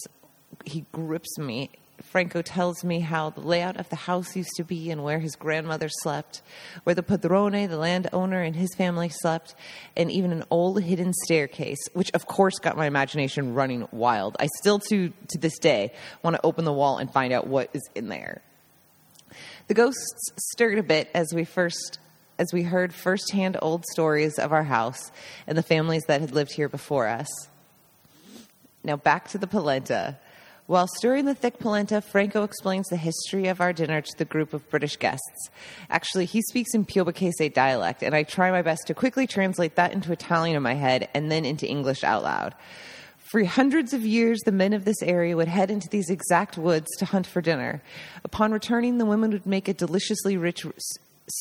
He 0.67 0.85
grips 0.93 1.39
me 1.39 1.71
Franco 2.01 2.43
tells 2.43 2.85
me 2.85 3.01
how 3.01 3.31
the 3.31 3.41
layout 3.41 3.77
of 3.77 3.89
the 3.89 3.97
house 3.97 4.37
used 4.37 4.53
to 4.57 4.65
be 4.65 4.91
and 4.91 5.03
where 5.03 5.19
his 5.19 5.37
grandmother 5.37 5.89
slept, 5.89 6.43
where 6.85 6.95
the 6.95 7.03
padrone, 7.03 7.69
the 7.69 7.77
landowner, 7.77 8.43
and 8.43 8.57
his 8.57 8.75
family 8.75 9.09
slept, 9.09 9.55
and 9.97 10.11
even 10.11 10.33
an 10.33 10.45
old 10.51 10.83
hidden 10.83 11.13
staircase, 11.25 11.79
which 11.95 12.11
of 12.13 12.27
course 12.27 12.59
got 12.59 12.77
my 12.77 12.87
imagination 12.87 13.55
running 13.55 13.89
wild. 13.93 14.37
I 14.41 14.49
still, 14.61 14.79
to, 14.91 15.13
to 15.29 15.39
this 15.39 15.59
day, 15.59 15.93
want 16.23 16.37
to 16.37 16.45
open 16.45 16.65
the 16.65 16.73
wall 16.73 16.99
and 16.99 17.11
find 17.11 17.33
out 17.33 17.47
what 17.47 17.71
is 17.73 17.89
in 17.95 18.09
there. 18.09 18.43
The 19.69 19.75
ghosts 19.75 20.33
stirred 20.53 20.79
a 20.79 20.83
bit 20.83 21.09
as 21.15 21.33
we 21.33 21.45
first 21.45 21.99
as 22.39 22.53
we 22.53 22.63
heard 22.63 22.93
firsthand 22.93 23.57
old 23.63 23.85
stories 23.93 24.39
of 24.39 24.53
our 24.53 24.65
house 24.65 25.13
and 25.47 25.57
the 25.57 25.63
families 25.63 26.03
that 26.09 26.21
had 26.21 26.33
lived 26.33 26.53
here 26.53 26.69
before 26.69 27.07
us. 27.07 27.29
Now 28.83 28.97
back 28.97 29.29
to 29.29 29.39
the 29.39 29.47
polenta. 29.47 30.19
While 30.67 30.87
stirring 30.87 31.25
the 31.25 31.35
thick 31.35 31.59
polenta, 31.59 32.01
Franco 32.01 32.45
explains 32.45 32.89
the 32.89 32.97
history 32.97 33.49
of 33.49 33.61
our 33.61 33.73
dinner 33.73 34.01
to 34.01 34.19
the 34.19 34.25
group 34.25 34.55
of 34.55 34.69
British 34.71 34.97
guests. 34.97 35.51
Actually, 35.91 36.25
he 36.25 36.41
speaks 36.41 36.73
in 36.73 36.85
Piemontese 36.85 37.51
dialect, 37.53 38.03
and 38.03 38.15
I 38.15 38.23
try 38.23 38.51
my 38.53 38.63
best 38.63 38.87
to 38.87 38.95
quickly 38.95 39.27
translate 39.27 39.75
that 39.75 39.93
into 39.93 40.13
Italian 40.13 40.57
in 40.57 40.63
my 40.63 40.75
head 40.75 41.09
and 41.15 41.33
then 41.33 41.45
into 41.45 41.69
English 41.69 42.05
out 42.05 42.23
loud. 42.23 42.55
For 43.19 43.43
hundreds 43.45 43.93
of 43.93 44.07
years, 44.07 44.41
the 44.45 44.53
men 44.53 44.73
of 44.73 44.85
this 44.85 45.03
area 45.03 45.37
would 45.37 45.49
head 45.49 45.71
into 45.71 45.89
these 45.89 46.11
exact 46.11 46.57
woods 46.57 46.89
to 46.99 47.07
hunt 47.07 47.27
for 47.27 47.41
dinner. 47.41 47.83
Upon 48.25 48.53
returning, 48.53 48.99
the 48.99 49.07
women 49.07 49.31
would 49.31 49.47
make 49.47 49.69
a 49.69 49.75
deliciously 49.75 50.37
rich 50.37 50.65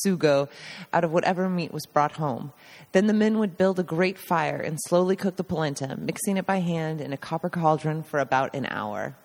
sugo 0.04 0.48
out 0.92 1.04
of 1.04 1.12
whatever 1.12 1.48
meat 1.48 1.72
was 1.72 1.86
brought 1.86 2.12
home. 2.12 2.52
Then 2.92 3.06
the 3.06 3.12
men 3.12 3.38
would 3.38 3.56
build 3.56 3.78
a 3.78 3.84
great 3.84 4.18
fire 4.18 4.56
and 4.56 4.78
slowly 4.82 5.16
cook 5.16 5.36
the 5.36 5.44
polenta, 5.44 5.96
mixing 5.96 6.36
it 6.36 6.46
by 6.46 6.60
hand 6.60 7.00
in 7.00 7.12
a 7.12 7.16
copper 7.16 7.50
cauldron 7.50 8.02
for 8.02 8.20
about 8.20 8.54
an 8.54 8.66
hour. 8.66 9.16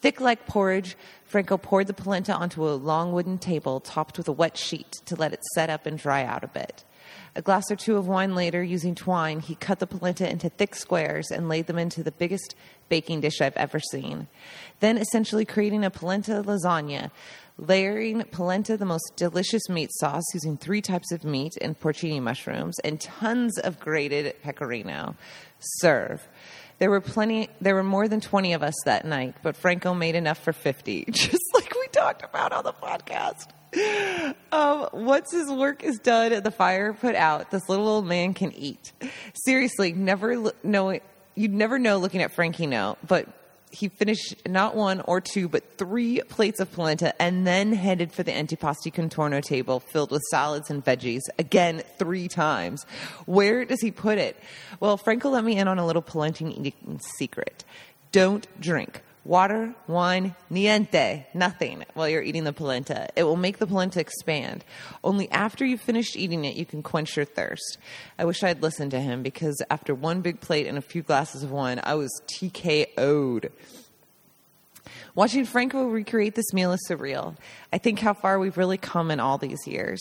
Thick 0.00 0.20
like 0.20 0.46
porridge, 0.46 0.96
Franco 1.24 1.56
poured 1.56 1.86
the 1.86 1.94
polenta 1.94 2.34
onto 2.34 2.68
a 2.68 2.74
long 2.74 3.12
wooden 3.12 3.38
table 3.38 3.78
topped 3.78 4.18
with 4.18 4.26
a 4.26 4.32
wet 4.32 4.58
sheet 4.58 5.00
to 5.06 5.14
let 5.14 5.32
it 5.32 5.40
set 5.54 5.70
up 5.70 5.86
and 5.86 5.96
dry 5.96 6.24
out 6.24 6.42
a 6.42 6.48
bit. 6.48 6.84
A 7.34 7.42
glass 7.42 7.70
or 7.70 7.76
two 7.76 7.96
of 7.96 8.06
wine 8.06 8.34
later, 8.34 8.62
using 8.62 8.94
twine, 8.94 9.40
he 9.40 9.54
cut 9.54 9.78
the 9.78 9.86
polenta 9.86 10.28
into 10.28 10.48
thick 10.48 10.74
squares 10.74 11.30
and 11.30 11.48
laid 11.48 11.66
them 11.66 11.78
into 11.78 12.02
the 12.02 12.12
biggest 12.12 12.54
baking 12.88 13.20
dish 13.20 13.40
I've 13.40 13.56
ever 13.56 13.80
seen. 13.80 14.28
Then, 14.80 14.98
essentially 14.98 15.44
creating 15.44 15.84
a 15.84 15.90
polenta 15.90 16.42
lasagna, 16.44 17.10
layering 17.58 18.22
polenta, 18.24 18.76
the 18.76 18.84
most 18.84 19.14
delicious 19.16 19.68
meat 19.68 19.90
sauce, 19.94 20.24
using 20.34 20.56
three 20.56 20.82
types 20.82 21.12
of 21.12 21.24
meat 21.24 21.52
and 21.60 21.78
porcini 21.78 22.20
mushrooms, 22.20 22.78
and 22.80 23.00
tons 23.00 23.58
of 23.58 23.80
grated 23.80 24.34
pecorino. 24.42 25.16
Serve. 25.58 26.26
There 26.78 26.90
were 26.90 27.00
plenty, 27.00 27.48
there 27.60 27.74
were 27.74 27.84
more 27.84 28.08
than 28.08 28.20
20 28.20 28.54
of 28.54 28.62
us 28.62 28.74
that 28.84 29.04
night, 29.04 29.36
but 29.42 29.56
Franco 29.56 29.94
made 29.94 30.16
enough 30.16 30.38
for 30.38 30.52
50, 30.52 31.04
just 31.10 31.54
like 31.54 31.72
we 31.74 31.86
talked 31.88 32.24
about 32.24 32.52
on 32.52 32.64
the 32.64 32.72
podcast. 32.72 33.46
Um, 34.52 34.88
once 34.92 35.32
his 35.32 35.50
work 35.50 35.82
is 35.82 35.98
done 35.98 36.32
and 36.32 36.44
the 36.44 36.50
fire 36.50 36.92
put 36.92 37.14
out, 37.14 37.50
this 37.50 37.68
little 37.68 37.88
old 37.88 38.06
man 38.06 38.34
can 38.34 38.52
eat. 38.52 38.92
Seriously, 39.34 39.92
never 39.92 40.52
know, 40.62 40.98
you'd 41.34 41.54
never 41.54 41.78
know 41.78 41.96
looking 41.98 42.22
at 42.22 42.34
Franchino, 42.34 42.96
but 43.06 43.28
he 43.70 43.88
finished 43.88 44.36
not 44.46 44.76
one 44.76 45.00
or 45.00 45.20
two, 45.20 45.48
but 45.48 45.78
three 45.78 46.20
plates 46.28 46.60
of 46.60 46.70
polenta 46.72 47.20
and 47.20 47.46
then 47.46 47.72
headed 47.72 48.12
for 48.12 48.22
the 48.22 48.30
antipasti 48.30 48.92
contorno 48.92 49.42
table 49.42 49.80
filled 49.80 50.10
with 50.10 50.22
salads 50.30 50.70
and 50.70 50.84
veggies, 50.84 51.22
again, 51.38 51.82
three 51.98 52.28
times. 52.28 52.84
Where 53.24 53.64
does 53.64 53.80
he 53.80 53.90
put 53.90 54.18
it? 54.18 54.36
Well, 54.78 54.98
Franco 54.98 55.30
let 55.30 55.42
me 55.42 55.56
in 55.56 55.68
on 55.68 55.78
a 55.78 55.86
little 55.86 56.02
polenta 56.02 56.46
eating 56.46 57.00
secret. 57.16 57.64
Don't 58.12 58.46
drink 58.60 59.00
water, 59.24 59.74
wine, 59.86 60.34
niente, 60.50 61.24
nothing 61.34 61.84
while 61.94 62.08
you're 62.08 62.22
eating 62.22 62.44
the 62.44 62.52
polenta. 62.52 63.08
It 63.16 63.24
will 63.24 63.36
make 63.36 63.58
the 63.58 63.66
polenta 63.66 64.00
expand. 64.00 64.64
Only 65.04 65.30
after 65.30 65.64
you've 65.64 65.80
finished 65.80 66.16
eating 66.16 66.44
it, 66.44 66.56
you 66.56 66.66
can 66.66 66.82
quench 66.82 67.16
your 67.16 67.24
thirst. 67.24 67.78
I 68.18 68.24
wish 68.24 68.42
I'd 68.42 68.62
listened 68.62 68.90
to 68.92 69.00
him 69.00 69.22
because 69.22 69.62
after 69.70 69.94
one 69.94 70.20
big 70.20 70.40
plate 70.40 70.66
and 70.66 70.76
a 70.76 70.82
few 70.82 71.02
glasses 71.02 71.42
of 71.42 71.50
wine, 71.50 71.80
I 71.84 71.94
was 71.94 72.10
TKO'd. 72.26 73.50
Watching 75.14 75.44
Franco 75.44 75.88
recreate 75.88 76.34
this 76.34 76.52
meal 76.54 76.72
is 76.72 76.80
surreal. 76.88 77.36
I 77.72 77.78
think 77.78 77.98
how 77.98 78.14
far 78.14 78.38
we've 78.38 78.56
really 78.56 78.78
come 78.78 79.10
in 79.10 79.20
all 79.20 79.36
these 79.36 79.66
years. 79.66 80.00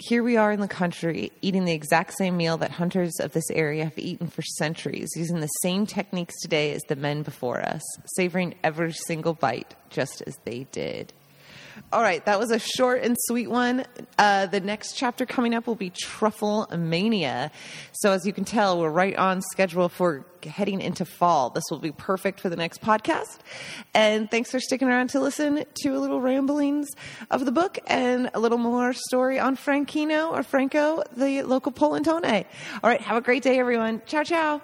Here 0.00 0.22
we 0.22 0.38
are 0.38 0.50
in 0.50 0.60
the 0.60 0.68
country 0.68 1.30
eating 1.42 1.66
the 1.66 1.74
exact 1.74 2.14
same 2.14 2.34
meal 2.34 2.56
that 2.56 2.70
hunters 2.70 3.20
of 3.20 3.32
this 3.32 3.50
area 3.50 3.84
have 3.84 3.98
eaten 3.98 4.28
for 4.28 4.40
centuries, 4.40 5.10
using 5.14 5.40
the 5.40 5.46
same 5.62 5.84
techniques 5.84 6.40
today 6.40 6.72
as 6.72 6.80
the 6.88 6.96
men 6.96 7.22
before 7.22 7.60
us, 7.60 7.82
savoring 8.16 8.54
every 8.64 8.94
single 8.94 9.34
bite 9.34 9.74
just 9.90 10.22
as 10.26 10.38
they 10.44 10.64
did. 10.72 11.12
All 11.92 12.02
right, 12.02 12.24
that 12.26 12.38
was 12.38 12.50
a 12.52 12.58
short 12.58 13.02
and 13.02 13.16
sweet 13.18 13.50
one. 13.50 13.84
Uh, 14.16 14.46
the 14.46 14.60
next 14.60 14.92
chapter 14.96 15.26
coming 15.26 15.54
up 15.54 15.66
will 15.66 15.74
be 15.74 15.90
Truffle 15.90 16.68
Mania. 16.76 17.50
So, 17.92 18.12
as 18.12 18.24
you 18.24 18.32
can 18.32 18.44
tell, 18.44 18.80
we're 18.80 18.90
right 18.90 19.16
on 19.16 19.42
schedule 19.42 19.88
for 19.88 20.24
heading 20.44 20.80
into 20.80 21.04
fall. 21.04 21.50
This 21.50 21.64
will 21.70 21.80
be 21.80 21.90
perfect 21.90 22.38
for 22.38 22.48
the 22.48 22.56
next 22.56 22.80
podcast. 22.80 23.38
And 23.92 24.30
thanks 24.30 24.50
for 24.52 24.60
sticking 24.60 24.88
around 24.88 25.10
to 25.10 25.20
listen 25.20 25.64
to 25.82 25.88
a 25.90 25.98
little 25.98 26.20
ramblings 26.20 26.88
of 27.30 27.44
the 27.44 27.52
book 27.52 27.78
and 27.88 28.30
a 28.34 28.40
little 28.40 28.58
more 28.58 28.92
story 28.92 29.40
on 29.40 29.56
Franchino 29.56 30.30
or 30.30 30.44
Franco, 30.44 31.02
the 31.16 31.42
local 31.42 31.72
Polentone. 31.72 32.44
All 32.84 32.90
right, 32.90 33.00
have 33.00 33.16
a 33.16 33.20
great 33.20 33.42
day, 33.42 33.58
everyone. 33.58 34.00
Ciao, 34.06 34.22
ciao. 34.22 34.62